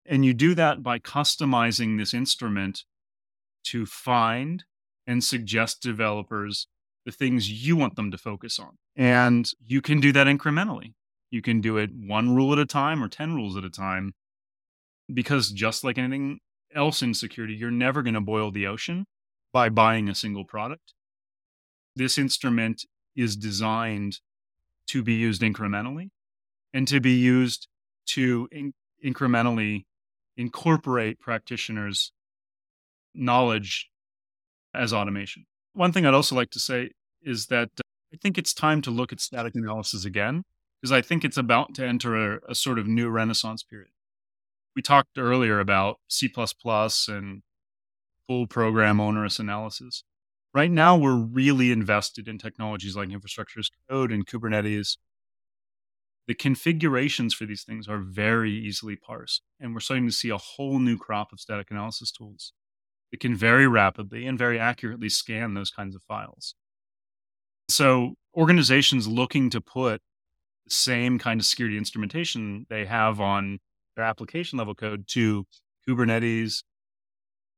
And 0.05 0.23
you 0.23 0.35
do 0.35 0.53
that 0.53 0.83
by 0.83 0.99
customizing 0.99 1.97
this 1.97 2.13
instrument 2.13 2.83
to 3.63 3.87
find 3.87 4.63
and 5.07 5.23
suggest 5.23 5.81
developers 5.81 6.67
the 7.07 7.11
things 7.13 7.49
you 7.49 7.77
want 7.77 7.95
them 7.95 8.11
to 8.11 8.17
focus 8.17 8.59
on. 8.59 8.77
And 8.93 9.49
you 9.65 9.81
can 9.81 10.01
do 10.01 10.11
that 10.11 10.27
incrementally. 10.27 10.93
You 11.31 11.41
can 11.41 11.61
do 11.61 11.77
it 11.77 11.89
one 11.95 12.35
rule 12.35 12.51
at 12.51 12.59
a 12.59 12.65
time 12.65 13.01
or 13.01 13.07
10 13.07 13.33
rules 13.33 13.55
at 13.55 13.63
a 13.63 13.69
time. 13.69 14.13
Because 15.11 15.51
just 15.51 15.85
like 15.85 15.97
anything 15.97 16.41
else 16.75 17.01
in 17.01 17.13
security, 17.13 17.53
you're 17.53 17.71
never 17.71 18.03
going 18.03 18.15
to 18.15 18.19
boil 18.19 18.51
the 18.51 18.67
ocean 18.67 19.05
by 19.53 19.69
buying 19.69 20.09
a 20.09 20.15
single 20.15 20.43
product. 20.43 20.93
This 21.95 22.17
instrument 22.17 22.83
is 23.15 23.37
designed 23.37 24.19
to 24.87 25.01
be 25.01 25.13
used 25.13 25.41
incrementally 25.41 26.09
and 26.73 26.89
to 26.89 26.99
be 26.99 27.13
used 27.13 27.69
to 28.07 28.49
in- 28.51 28.73
incrementally 29.03 29.85
incorporate 30.35 31.21
practitioners' 31.21 32.11
knowledge 33.15 33.89
as 34.73 34.91
automation. 34.91 35.45
One 35.77 35.91
thing 35.91 36.07
I'd 36.07 36.15
also 36.15 36.35
like 36.35 36.49
to 36.51 36.59
say 36.59 36.89
is 37.21 37.45
that 37.47 37.69
uh, 37.77 37.83
I 38.11 38.17
think 38.17 38.39
it's 38.39 38.51
time 38.51 38.81
to 38.81 38.89
look 38.89 39.13
at 39.13 39.19
static 39.19 39.53
analysis 39.53 40.05
again, 40.05 40.41
because 40.81 40.91
I 40.91 41.03
think 41.03 41.23
it's 41.23 41.37
about 41.37 41.75
to 41.75 41.85
enter 41.85 42.15
a, 42.15 42.39
a 42.49 42.55
sort 42.55 42.79
of 42.79 42.87
new 42.87 43.09
renaissance 43.09 43.61
period. 43.61 43.91
We 44.75 44.81
talked 44.81 45.19
earlier 45.19 45.59
about 45.59 45.97
C 46.09 46.33
and 47.09 47.43
full 48.25 48.47
program 48.47 48.99
onerous 48.99 49.37
analysis. 49.37 50.03
Right 50.51 50.71
now, 50.71 50.97
we're 50.97 51.15
really 51.15 51.71
invested 51.71 52.27
in 52.27 52.39
technologies 52.39 52.95
like 52.95 53.11
infrastructure 53.11 53.59
as 53.59 53.69
code 53.87 54.11
and 54.11 54.25
Kubernetes. 54.25 54.97
The 56.27 56.33
configurations 56.33 57.35
for 57.35 57.45
these 57.45 57.63
things 57.63 57.87
are 57.87 57.99
very 57.99 58.51
easily 58.51 58.95
parsed, 58.95 59.43
and 59.59 59.75
we're 59.75 59.81
starting 59.81 60.07
to 60.07 60.11
see 60.11 60.29
a 60.29 60.37
whole 60.37 60.79
new 60.79 60.97
crop 60.97 61.31
of 61.31 61.39
static 61.39 61.69
analysis 61.69 62.11
tools 62.11 62.53
that 63.11 63.19
can 63.19 63.35
very 63.35 63.67
rapidly 63.67 64.25
and 64.25 64.37
very 64.37 64.59
accurately 64.59 65.09
scan 65.09 65.53
those 65.53 65.69
kinds 65.69 65.95
of 65.95 66.01
files. 66.07 66.55
So, 67.69 68.15
organizations 68.35 69.07
looking 69.07 69.49
to 69.49 69.61
put 69.61 70.01
the 70.65 70.73
same 70.73 71.19
kind 71.19 71.39
of 71.39 71.45
security 71.45 71.77
instrumentation 71.77 72.65
they 72.69 72.85
have 72.85 73.19
on 73.19 73.59
their 73.95 74.05
application 74.05 74.57
level 74.57 74.75
code 74.75 75.07
to 75.07 75.45
Kubernetes, 75.87 76.63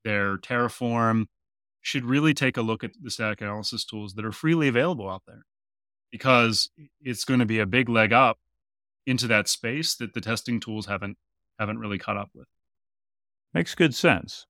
their 0.04 0.38
Terraform, 0.38 1.26
should 1.82 2.06
really 2.06 2.34
take 2.34 2.58
a 2.58 2.62
look 2.62 2.84
at 2.84 2.92
the 3.02 3.12
static 3.12 3.42
analysis 3.42 3.86
tools 3.86 4.14
that 4.14 4.26
are 4.26 4.32
freely 4.32 4.68
available 4.68 5.10
out 5.10 5.24
there 5.28 5.44
because 6.12 6.70
it's 7.02 7.24
going 7.24 7.40
to 7.40 7.46
be 7.46 7.60
a 7.60 7.66
big 7.66 7.90
leg 7.90 8.12
up 8.12 8.38
into 9.06 9.28
that 9.28 9.48
space 9.48 9.96
that 9.96 10.14
the 10.14 10.22
testing 10.22 10.60
tools 10.60 10.86
haven't 10.86 11.18
haven't 11.58 11.80
really 11.80 11.98
caught 11.98 12.18
up 12.18 12.30
with. 12.34 12.48
Makes 13.54 13.76
good 13.76 13.94
sense. 13.96 14.46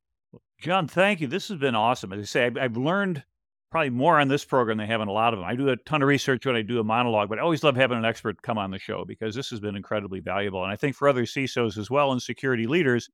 John, 0.60 0.88
thank 0.88 1.22
you. 1.22 1.28
This 1.28 1.48
has 1.48 1.58
been 1.58 1.76
awesome. 1.76 2.12
As 2.12 2.20
I 2.20 2.26
say, 2.26 2.52
I've, 2.60 2.76
learned 2.76 3.24
probably 3.72 3.92
more 3.92 4.20
on 4.20 4.28
this 4.28 4.44
program 4.44 4.78
than 4.78 4.86
I 4.86 4.92
have 4.92 5.00
in 5.00 5.08
a 5.08 5.12
lot 5.12 5.34
of 5.34 5.40
them. 5.40 5.48
I 5.48 5.56
do 5.56 5.70
a 5.70 5.78
ton 5.78 6.02
of 6.02 6.08
research 6.08 6.46
when 6.46 6.56
I 6.56 6.62
do 6.62 6.80
a 6.80 6.84
monologue, 6.84 7.30
but 7.30 7.40
I 7.40 7.42
always 7.42 7.64
love 7.64 7.78
having 7.78 7.98
an 7.98 8.06
expert 8.06 8.42
come 8.42 8.58
on 8.58 8.72
the 8.72 8.80
show 8.80 9.06
because 9.06 9.36
this 9.36 9.50
has 9.52 9.60
been 9.60 9.76
incredibly 9.76 10.20
valuable. 10.20 10.64
And 10.64 10.72
I 10.72 10.76
think 10.76 10.96
for 10.96 11.08
other 11.08 11.24
CISOs 11.24 11.78
as 11.78 11.90
well 11.90 12.12
and 12.12 12.22
security 12.22 12.68
leaders, 12.68 13.10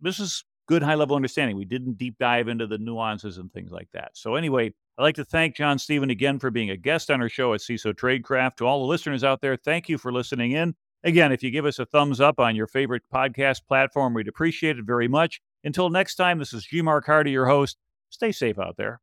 this 0.00 0.18
is 0.18 0.44
good 0.66 0.82
high 0.82 0.94
level 0.94 1.14
understanding. 1.14 1.56
We 1.56 1.64
didn't 1.64 1.96
deep 1.96 2.16
dive 2.18 2.48
into 2.48 2.66
the 2.66 2.78
nuances 2.78 3.38
and 3.38 3.52
things 3.52 3.70
like 3.70 3.88
that. 3.92 4.10
So, 4.14 4.34
anyway, 4.34 4.72
I'd 4.98 5.02
like 5.02 5.14
to 5.16 5.24
thank 5.24 5.54
John 5.54 5.78
Steven 5.78 6.10
again 6.10 6.38
for 6.38 6.50
being 6.50 6.70
a 6.70 6.76
guest 6.76 7.10
on 7.10 7.22
our 7.22 7.28
show 7.28 7.54
at 7.54 7.60
CISO 7.60 7.94
Tradecraft. 7.94 8.56
To 8.56 8.66
all 8.66 8.80
the 8.80 8.86
listeners 8.86 9.22
out 9.22 9.40
there, 9.40 9.56
thank 9.56 9.88
you 9.88 9.96
for 9.96 10.12
listening 10.12 10.52
in. 10.52 10.74
Again, 11.04 11.30
if 11.30 11.42
you 11.42 11.50
give 11.50 11.66
us 11.66 11.78
a 11.78 11.86
thumbs 11.86 12.20
up 12.20 12.40
on 12.40 12.56
your 12.56 12.66
favorite 12.66 13.02
podcast 13.14 13.60
platform, 13.68 14.12
we'd 14.12 14.28
appreciate 14.28 14.78
it 14.78 14.84
very 14.84 15.06
much. 15.06 15.40
Until 15.64 15.90
next 15.90 16.16
time, 16.16 16.38
this 16.38 16.52
is 16.52 16.64
G. 16.64 16.82
Mark 16.82 17.06
Hardy, 17.06 17.30
your 17.32 17.46
host. 17.46 17.76
Stay 18.10 18.32
safe 18.32 18.58
out 18.58 18.76
there. 18.76 18.94